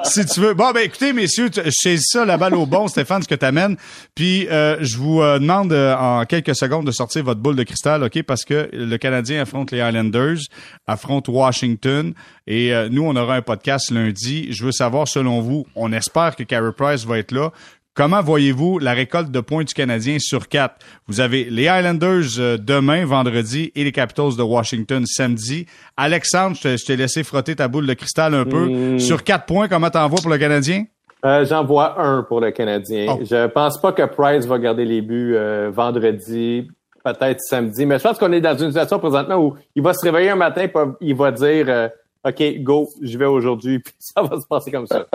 si 0.03 0.23
tu, 0.27 0.39
veux. 0.39 0.53
Bon 0.53 0.71
ben 0.71 0.81
écoutez 0.81 1.13
messieurs, 1.13 1.49
c'est 1.71 1.97
ça 1.97 2.25
la 2.25 2.37
balle 2.37 2.53
au 2.53 2.67
bon, 2.67 2.87
Stéphane, 2.87 3.23
ce 3.23 3.27
que 3.27 3.33
t'amènes. 3.33 3.75
Puis 4.13 4.47
euh, 4.49 4.77
je 4.81 4.97
vous 4.97 5.19
euh, 5.19 5.39
demande 5.39 5.73
euh, 5.73 5.95
en 5.95 6.25
quelques 6.25 6.55
secondes 6.55 6.85
de 6.85 6.91
sortir 6.91 7.23
votre 7.23 7.39
boule 7.39 7.55
de 7.55 7.63
cristal, 7.63 8.03
ok, 8.03 8.21
parce 8.21 8.45
que 8.45 8.69
le 8.71 8.97
Canadien 8.97 9.41
affronte 9.41 9.71
les 9.71 9.79
Islanders, 9.79 10.37
affronte 10.85 11.27
Washington, 11.27 12.13
et 12.45 12.71
nous 12.91 13.01
on 13.01 13.15
aura 13.15 13.37
un 13.37 13.41
podcast 13.41 13.89
lundi. 13.89 14.53
Je 14.53 14.63
veux 14.63 14.71
savoir 14.71 15.07
selon 15.07 15.41
vous, 15.41 15.65
on 15.75 15.91
espère 15.91 16.35
que 16.35 16.43
Carey 16.43 16.73
Price 16.77 17.03
va 17.03 17.17
être 17.17 17.31
là. 17.31 17.51
Comment 17.93 18.21
voyez-vous 18.21 18.79
la 18.79 18.93
récolte 18.93 19.31
de 19.31 19.39
points 19.41 19.65
du 19.65 19.73
Canadien 19.73 20.17
sur 20.17 20.47
quatre? 20.47 20.75
Vous 21.07 21.19
avez 21.19 21.43
les 21.43 21.63
Islanders 21.63 22.39
euh, 22.39 22.57
demain, 22.57 23.05
vendredi, 23.05 23.69
et 23.75 23.83
les 23.83 23.91
Capitals 23.91 24.37
de 24.37 24.43
Washington 24.43 25.05
samedi. 25.05 25.65
Alexandre, 25.97 26.55
je 26.55 26.85
t'ai 26.85 26.95
laissé 26.95 27.23
frotter 27.23 27.55
ta 27.55 27.67
boule 27.67 27.85
de 27.85 27.93
cristal 27.93 28.33
un 28.33 28.45
peu. 28.45 28.67
Hmm. 28.67 28.99
Sur 28.99 29.25
quatre 29.25 29.45
points, 29.45 29.67
comment 29.67 29.89
t'en 29.89 30.07
vois 30.07 30.21
pour 30.21 30.31
le 30.31 30.37
Canadien? 30.37 30.85
Euh, 31.25 31.45
J'en 31.45 31.65
vois 31.65 32.01
un 32.01 32.23
pour 32.23 32.39
le 32.39 32.51
Canadien. 32.51 33.07
Oh. 33.09 33.19
Je 33.23 33.47
pense 33.47 33.79
pas 33.79 33.91
que 33.91 34.03
Price 34.03 34.45
va 34.45 34.57
garder 34.57 34.85
les 34.85 35.01
buts 35.01 35.35
euh, 35.35 35.69
vendredi, 35.71 36.67
peut-être 37.03 37.41
samedi, 37.41 37.85
mais 37.85 37.99
je 37.99 38.03
pense 38.03 38.17
qu'on 38.17 38.31
est 38.31 38.41
dans 38.41 38.57
une 38.57 38.69
situation 38.69 38.99
présentement 38.99 39.35
où 39.35 39.55
il 39.75 39.83
va 39.83 39.93
se 39.93 40.03
réveiller 40.03 40.29
un 40.29 40.35
matin 40.35 40.63
et 40.63 40.71
il 41.01 41.15
va 41.15 41.31
dire 41.31 41.65
euh, 41.67 41.89
OK, 42.25 42.41
go, 42.59 42.87
je 43.01 43.17
vais 43.17 43.25
aujourd'hui, 43.25 43.79
puis 43.83 43.93
ça 43.99 44.21
va 44.21 44.39
se 44.39 44.47
passer 44.47 44.71
comme 44.71 44.87
ça. 44.87 45.05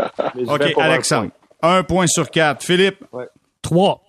OK, 0.46 0.74
Alexandre. 0.78 1.30
Un 1.62 1.82
point 1.82 2.06
sur 2.06 2.30
quatre. 2.30 2.62
Philippe? 2.62 3.04
Trois. 3.62 4.02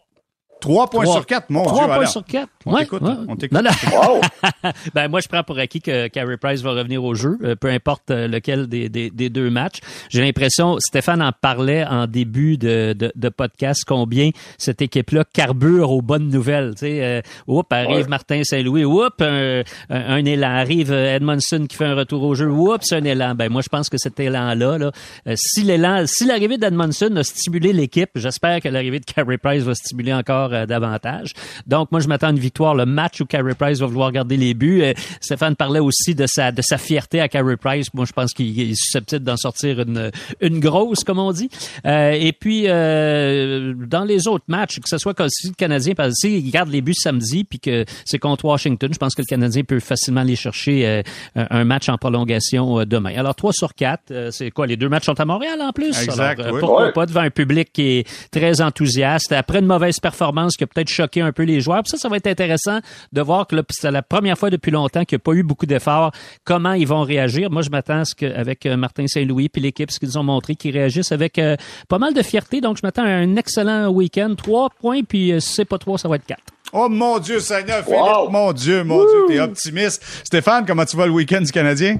Trois 0.60 0.89
points 0.89 1.05
sur 1.05 1.26
quatre, 1.26 1.49
mon 1.49 1.66
Trois 1.66 1.88
points 1.88 2.05
sur 2.05 2.24
quatre? 2.26 2.49
On 2.66 2.76
t'écoute. 2.76 3.01
On 3.28 3.36
t'écoute. 3.36 3.60
ben, 4.93 5.08
moi, 5.08 5.20
je 5.20 5.28
prends 5.28 5.43
pour 5.43 5.58
acquis 5.58 5.82
que 5.82 6.08
Carey 6.08 6.38
Price 6.38 6.62
va 6.62 6.72
revenir 6.72 7.03
au 7.03 7.14
jeu, 7.14 7.38
euh, 7.43 7.55
peu 7.55 7.70
importe 7.70 8.12
euh, 8.12 8.28
lequel 8.28 8.68
des, 8.68 8.89
des, 8.89 9.10
des 9.10 9.30
deux 9.30 9.49
matchs. 9.49 9.80
J'ai 10.10 10.22
l'impression, 10.22 10.78
Stéphane 10.80 11.22
en 11.22 11.32
parlait 11.32 11.86
en 11.86 12.08
début 12.08 12.58
de, 12.58 12.93
de, 12.93 13.12
de 13.16 13.30
podcast, 13.30 13.84
combien 13.86 14.32
cette 14.58 14.82
équipe-là 14.82 15.24
carbure 15.32 15.91
aux 15.91 16.01
bonnes 16.01 16.30
nouvelles. 16.30 16.74
Tu 16.74 16.80
sais, 16.80 17.03
euh, 17.03 17.22
oups, 17.47 17.68
arrive 17.72 18.10
Martin 18.10 18.41
Saint-Louis, 18.43 18.84
oups, 18.84 19.22
un, 19.22 19.64
un, 19.89 20.26
élan. 20.26 20.47
Arrive 20.58 20.91
Edmondson 20.91 21.66
qui 21.70 21.78
fait 21.78 21.86
un 21.86 21.95
retour 21.95 22.24
au 22.24 22.36
jeu, 22.36 22.49
oups, 22.49 22.91
un 22.91 23.03
élan. 23.03 23.36
Ben, 23.36 23.49
moi, 23.49 23.62
je 23.62 23.70
pense 23.70 23.89
que 23.89 23.97
cet 23.97 24.20
élan-là, 24.20 24.78
là, 24.78 24.91
si 25.36 25.62
l'élan, 25.62 26.03
si 26.05 26.26
l'arrivée 26.26 26.58
d'Edmondson 26.58 27.16
a 27.16 27.24
stimulé 27.24 27.74
l'équipe, 27.74 28.10
j'espère 28.16 28.62
que 28.62 28.70
l'arrivée 28.70 28.99
de 28.99 29.05
Carey 29.05 29.38
Price 29.38 29.64
va 29.64 29.76
stimuler 29.76 30.14
encore 30.14 30.47
davantage. 30.66 31.34
Donc, 31.66 31.91
moi, 31.91 32.00
je 32.02 32.08
m'attends 32.08 32.28
à 32.28 32.32
une 32.32 32.39
victoire 32.39 32.76
le 32.76 32.86
match 32.86 33.22
où 33.22 33.26
Carey 33.26 33.54
Price 33.56 33.80
va 33.80 33.86
vouloir 33.86 34.12
garder 34.12 34.38
les 34.38 34.54
buts. 34.54 34.82
Euh, 34.82 34.93
Stéphane 35.22 35.56
parlait 35.56 35.80
aussi 35.80 36.16
de 36.16 36.26
sa 36.28 36.52
de 36.52 36.62
sa 36.62 36.78
fierté 36.78 37.20
à 37.20 37.28
Carey 37.28 37.58
Price. 37.58 37.93
Moi, 37.93 38.06
je 38.06 38.14
pense 38.14 38.34
qu'il 38.34 38.60
est 38.60 38.76
susceptible 38.76 39.24
d'en 39.24 39.38
sortir 39.38 39.82
une 39.82 40.12
une 40.41 40.60
grosse, 40.60 41.04
comme 41.04 41.20
on 41.20 41.32
dit. 41.32 41.50
Euh, 41.86 42.12
et 42.12 42.34
puis 42.34 42.66
euh, 42.68 43.74
dans 43.76 44.04
les 44.04 44.28
autres 44.28 44.45
matchs, 44.48 44.80
que 44.80 44.89
ce 44.89 44.98
soit 44.98 45.14
comme 45.14 45.30
si 45.30 45.50
le 45.50 45.54
Canadien, 45.54 45.93
parce 45.95 46.16
qu'il 46.20 46.50
garde 46.52 46.70
les 46.70 46.82
buts 46.82 46.93
samedi, 46.93 47.43
puis 47.43 47.60
que 47.60 47.86
c'est 48.06 48.20
contre 48.20 48.45
Washington, 48.45 48.89
je 48.93 48.98
pense 48.98 49.16
que 49.16 49.22
le 49.22 49.28
Canadien 49.28 49.64
peut 49.64 49.80
facilement 49.80 50.22
aller 50.22 50.36
chercher 50.36 51.04
un 51.36 51.64
match 51.64 51.89
en 51.89 51.98
prolongation 51.98 52.84
demain. 52.86 53.14
Alors 53.18 53.36
3 53.36 53.54
sur 53.54 53.74
4, 53.74 54.30
c'est 54.32 54.52
quoi? 54.52 54.68
Les 54.68 54.78
deux 54.78 54.89
matchs 54.89 55.06
sont 55.06 55.20
à 55.20 55.26
Montréal 55.26 55.62
en 55.62 55.72
plus? 55.72 56.02
Exact. 56.02 56.39
Alors, 56.39 56.60
pourquoi 56.60 56.91
pas 56.91 57.06
devant 57.06 57.22
un 57.22 57.30
public 57.30 57.70
qui 57.74 58.00
est 58.00 58.08
très 58.32 58.62
enthousiaste 58.62 59.32
après 59.32 59.60
une 59.60 59.66
mauvaise 59.66 60.00
performance 60.00 60.37
qui 60.46 60.64
a 60.64 60.68
peut-être 60.68 60.90
choqué 60.90 61.22
un 61.22 61.32
peu 61.32 61.44
les 61.44 61.62
joueurs. 61.62 61.82
Puis 61.84 61.92
ça, 61.92 61.98
ça 61.98 62.10
va 62.10 62.18
être 62.18 62.28
intéressant 62.28 62.80
de 63.12 63.22
voir 63.22 63.48
que 63.48 63.56
c'est 63.70 63.92
la 63.92 64.02
première 64.02 64.38
fois 64.38 64.50
depuis 64.50 64.72
longtemps 64.72 65.04
qu'il 65.04 65.16
n'y 65.18 65.22
a 65.22 65.24
pas 65.24 65.34
eu 65.34 65.44
beaucoup 65.44 65.66
d'efforts. 65.66 66.12
Comment 66.44 66.74
ils 66.74 66.88
vont 66.88 67.02
réagir? 67.02 67.50
Moi, 67.50 67.62
je 67.62 67.70
m'attends 67.70 68.00
à 68.00 68.06
ce 68.06 68.16
qu'avec 68.16 68.66
euh, 68.66 68.78
Martin 68.78 69.08
Saint-Louis 69.08 69.50
puis 69.50 69.62
l'équipe, 69.62 69.92
ce 69.92 70.00
qu'ils 70.00 70.18
ont 70.20 70.24
montré, 70.24 70.56
qu'ils 70.56 70.72
réagissent 70.72 71.12
avec 71.12 71.40
euh, 71.40 71.56
pas 71.90 71.98
mal 71.98 72.14
de 72.14 72.22
fierté. 72.22 72.62
Donc, 72.62 72.78
je 72.78 72.82
m'attends 72.84 73.04
à 73.04 73.10
un 73.10 73.36
excellent 73.36 73.90
week-end. 73.90 74.36
Trois 74.36 74.70
points, 74.70 75.04
puis 75.04 75.32
euh, 75.32 75.40
si 75.40 75.54
c'est 75.54 75.66
pas 75.66 75.78
trois, 75.78 75.98
ça 75.98 76.08
va 76.08 76.16
être 76.18 76.26
quatre. 76.26 76.44
Oh 76.74 76.90
mon 76.90 77.18
Dieu, 77.20 77.40
Seigneur, 77.40 77.84
Philippe, 77.86 78.30
mon 78.30 78.52
Dieu, 78.52 78.84
mon 78.84 79.00
Dieu, 79.00 79.26
t'es 79.28 79.40
optimiste. 79.40 80.04
Stéphane, 80.26 80.66
comment 80.66 80.84
tu 80.84 80.98
vas 80.98 81.06
le 81.06 81.14
week-end 81.14 81.42
du 81.42 81.52
Canadien? 81.52 81.98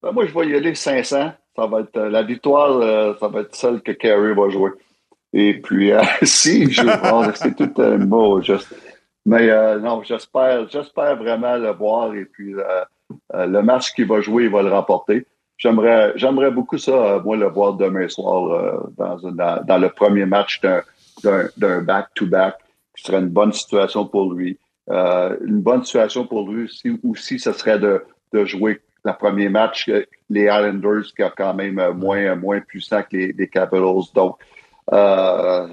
Ben, 0.00 0.12
moi, 0.12 0.26
je 0.26 0.32
vais 0.32 0.48
y 0.48 0.54
aller 0.54 0.74
500. 0.74 1.32
ça 1.56 1.66
va 1.66 1.80
être 1.80 1.98
la 1.98 2.22
victoire, 2.22 3.16
ça 3.18 3.26
va 3.26 3.40
être 3.40 3.54
celle 3.56 3.80
que 3.80 3.90
Carey 3.90 4.32
va 4.32 4.48
jouer. 4.48 4.70
Et 5.34 5.60
puis, 5.60 5.92
si 6.22 6.70
je 6.70 6.82
joue, 6.82 7.32
c'est 7.34 7.54
tout 7.54 7.82
un 7.82 7.98
mot, 7.98 8.40
juste. 8.40 8.74
Mais 9.26 9.48
non, 9.80 10.02
j'espère, 10.02 10.68
j'espère 10.70 11.16
vraiment 11.16 11.56
le 11.56 11.72
voir. 11.72 12.14
Et 12.14 12.24
puis, 12.24 12.54
le 13.32 13.60
match 13.62 13.92
qu'il 13.92 14.06
va 14.06 14.20
jouer, 14.20 14.44
il 14.44 14.50
va 14.50 14.62
le 14.62 14.70
remporter. 14.70 15.26
J'aimerais, 15.56 16.12
j'aimerais 16.16 16.50
beaucoup 16.50 16.78
ça, 16.78 17.20
moi, 17.24 17.36
le 17.36 17.48
voir 17.48 17.74
demain 17.74 18.08
soir 18.08 18.82
dans, 18.96 19.16
dans, 19.62 19.78
le 19.78 19.88
premier 19.88 20.26
match 20.26 20.60
d'un, 20.60 21.48
d'un 21.56 21.80
back-to-back, 21.82 22.56
qui 22.96 23.04
serait 23.04 23.20
une 23.20 23.28
bonne 23.28 23.52
situation 23.52 24.06
pour 24.06 24.32
lui. 24.32 24.58
Euh, 24.90 25.36
une 25.46 25.60
bonne 25.60 25.84
situation 25.84 26.26
pour 26.26 26.50
lui 26.50 26.70
aussi, 27.08 27.38
ce 27.38 27.52
serait 27.52 27.78
de, 27.78 28.04
de 28.32 28.44
jouer 28.44 28.80
le 29.04 29.12
premier 29.12 29.48
match, 29.48 29.90
les 30.30 30.44
Islanders, 30.44 31.04
qui 31.16 31.22
sont 31.22 31.32
quand 31.36 31.54
même 31.54 31.80
moins, 31.94 32.34
moins 32.34 32.60
puissants 32.60 33.02
que 33.02 33.16
les, 33.16 33.32
les 33.32 33.48
Capitals. 33.48 34.12
Donc, 34.14 34.36
euh, 34.36 34.44
en 34.92 35.68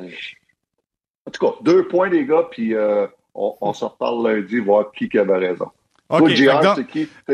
tout 1.31 1.45
cas, 1.45 1.53
deux 1.61 1.87
points, 1.87 2.09
les 2.09 2.25
gars, 2.25 2.47
puis 2.49 2.73
euh, 2.73 3.07
on, 3.33 3.55
on 3.61 3.73
se 3.73 3.85
reparle 3.85 4.27
lundi, 4.27 4.59
voir 4.59 4.91
qui, 4.91 5.09
qui 5.09 5.17
avait 5.17 5.37
raison. 5.37 5.67
OK, 6.09 6.29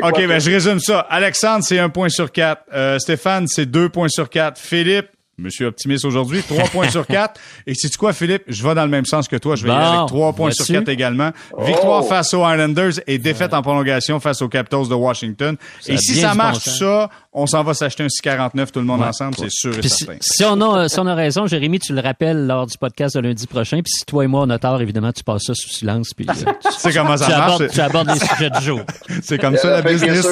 OK, 0.04 0.28
ben, 0.28 0.40
je 0.40 0.52
résume 0.52 0.80
ça. 0.80 1.00
Alexandre, 1.00 1.64
c'est 1.64 1.80
un 1.80 1.90
point 1.90 2.10
sur 2.10 2.32
quatre. 2.32 2.64
Euh, 2.74 3.00
Stéphane, 3.00 3.48
c'est 3.48 3.66
deux 3.66 3.90
points 3.90 4.08
sur 4.08 4.30
quatre. 4.30 4.60
Philippe, 4.60 5.08
Monsieur 5.40 5.68
optimiste 5.68 6.04
aujourd'hui, 6.04 6.42
3 6.42 6.64
points 6.70 6.90
sur 6.90 7.06
4. 7.06 7.40
Et 7.68 7.76
c'est 7.76 7.96
quoi, 7.96 8.12
Philippe? 8.12 8.42
Je 8.48 8.68
vais 8.68 8.74
dans 8.74 8.84
le 8.84 8.90
même 8.90 9.06
sens 9.06 9.28
que 9.28 9.36
toi. 9.36 9.56
Je 9.56 9.64
vais 9.64 9.70
y 9.70 9.72
aller 9.72 9.98
avec 9.98 10.08
3 10.08 10.34
points 10.34 10.50
sur 10.50 10.66
4 10.66 10.90
également. 10.90 11.30
Victoire 11.60 12.04
oh! 12.04 12.08
face 12.08 12.34
aux 12.34 12.40
Islanders 12.40 12.94
et 13.06 13.20
défaite 13.20 13.54
en 13.54 13.62
prolongation 13.62 14.20
face 14.20 14.42
aux 14.42 14.50
Capitals 14.50 14.88
de 14.88 14.96
Washington. 14.96 15.56
et 15.88 15.98
si 15.98 16.16
ça 16.16 16.34
marche 16.34 16.66
ça, 16.66 17.12
on 17.38 17.46
s'en 17.46 17.64
va 17.64 17.76
s'acheter 17.76 18.04
un 18.04 18.10
649 18.10 18.72
tout 18.72 18.80
le 18.80 18.86
monde 18.86 19.04
ensemble, 19.04 19.36
c'est 19.38 19.52
sûr 19.52 19.78
et 19.78 19.88
certain. 19.88 20.18
Si, 20.22 20.44
on 20.44 20.60
a, 20.60 20.90
si 20.90 21.00
on 21.00 21.06
a 21.06 21.14
raison, 21.14 21.46
Jérémy, 21.46 21.80
tu 21.80 21.94
le 21.94 22.02
rappelles 22.02 22.48
lors 22.48 22.66
du 22.66 22.76
podcast 22.80 23.16
de 23.16 23.22
lundi 23.22 23.46
prochain. 23.46 23.78
Puis 23.84 23.92
si 23.92 24.06
toi 24.06 24.24
et 24.24 24.28
moi 24.28 24.42
on 24.42 24.50
a 24.50 24.58
tort, 24.58 24.82
évidemment, 24.82 25.12
tu 25.14 25.24
passes 25.24 25.44
ça 25.44 25.54
sous 25.54 25.70
silence. 25.70 26.14
Puis, 26.16 26.26
euh, 26.28 26.34
tu 26.62 26.72
sais 26.72 26.92
comment 26.92 27.16
ça 27.16 27.30
marche. 27.30 27.54
Abordes, 27.54 27.70
tu 27.72 27.80
abordes 27.80 28.10
les 28.10 28.20
sujets 28.28 28.50
du 28.50 28.66
jour. 28.66 28.82
C'est 29.22 29.38
comme 29.38 29.56
ça 29.56 29.70
la 29.70 29.82
business. 29.84 30.28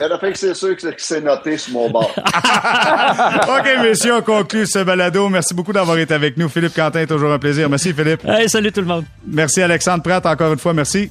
Elle 0.00 0.12
a 0.12 0.18
fait 0.18 0.32
que 0.32 0.38
c'est 0.38 0.54
sûr 0.54 0.74
que 0.74 0.82
c'est 0.96 1.20
noté 1.20 1.58
sur 1.58 1.74
mon 1.74 1.90
bord. 1.90 2.10
OK, 2.16 3.68
messieurs, 3.82 4.16
on 4.16 4.22
conclut 4.22 4.66
ce 4.66 4.78
balado. 4.78 5.28
Merci 5.28 5.52
beaucoup 5.52 5.74
d'avoir 5.74 5.98
été 5.98 6.14
avec 6.14 6.38
nous. 6.38 6.48
Philippe 6.48 6.74
Quentin, 6.74 7.04
toujours 7.04 7.32
un 7.32 7.38
plaisir. 7.38 7.68
Merci, 7.68 7.92
Philippe. 7.92 8.24
Hey, 8.24 8.48
salut 8.48 8.72
tout 8.72 8.80
le 8.80 8.86
monde. 8.86 9.04
Merci, 9.26 9.60
Alexandre 9.60 10.02
Pratt, 10.02 10.24
encore 10.24 10.54
une 10.54 10.58
fois. 10.58 10.72
Merci. 10.72 11.10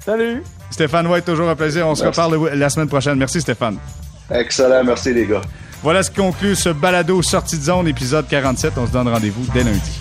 Salut. 0.00 0.42
Stéphane 0.70 1.06
White, 1.06 1.26
toujours 1.26 1.50
un 1.50 1.56
plaisir. 1.56 1.86
On 1.86 1.94
se 1.94 2.04
reparle 2.04 2.54
la 2.54 2.70
semaine 2.70 2.88
prochaine. 2.88 3.16
Merci, 3.18 3.42
Stéphane. 3.42 3.76
Excellent, 4.34 4.84
merci 4.84 5.12
les 5.12 5.26
gars. 5.26 5.42
Voilà 5.82 6.02
ce 6.02 6.10
qui 6.10 6.16
conclut 6.16 6.54
ce 6.54 6.68
balado 6.68 7.20
sortie 7.22 7.58
de 7.58 7.62
zone, 7.62 7.88
épisode 7.88 8.26
47. 8.28 8.74
On 8.76 8.86
se 8.86 8.92
donne 8.92 9.08
rendez-vous 9.08 9.44
dès 9.52 9.64
lundi. 9.64 9.98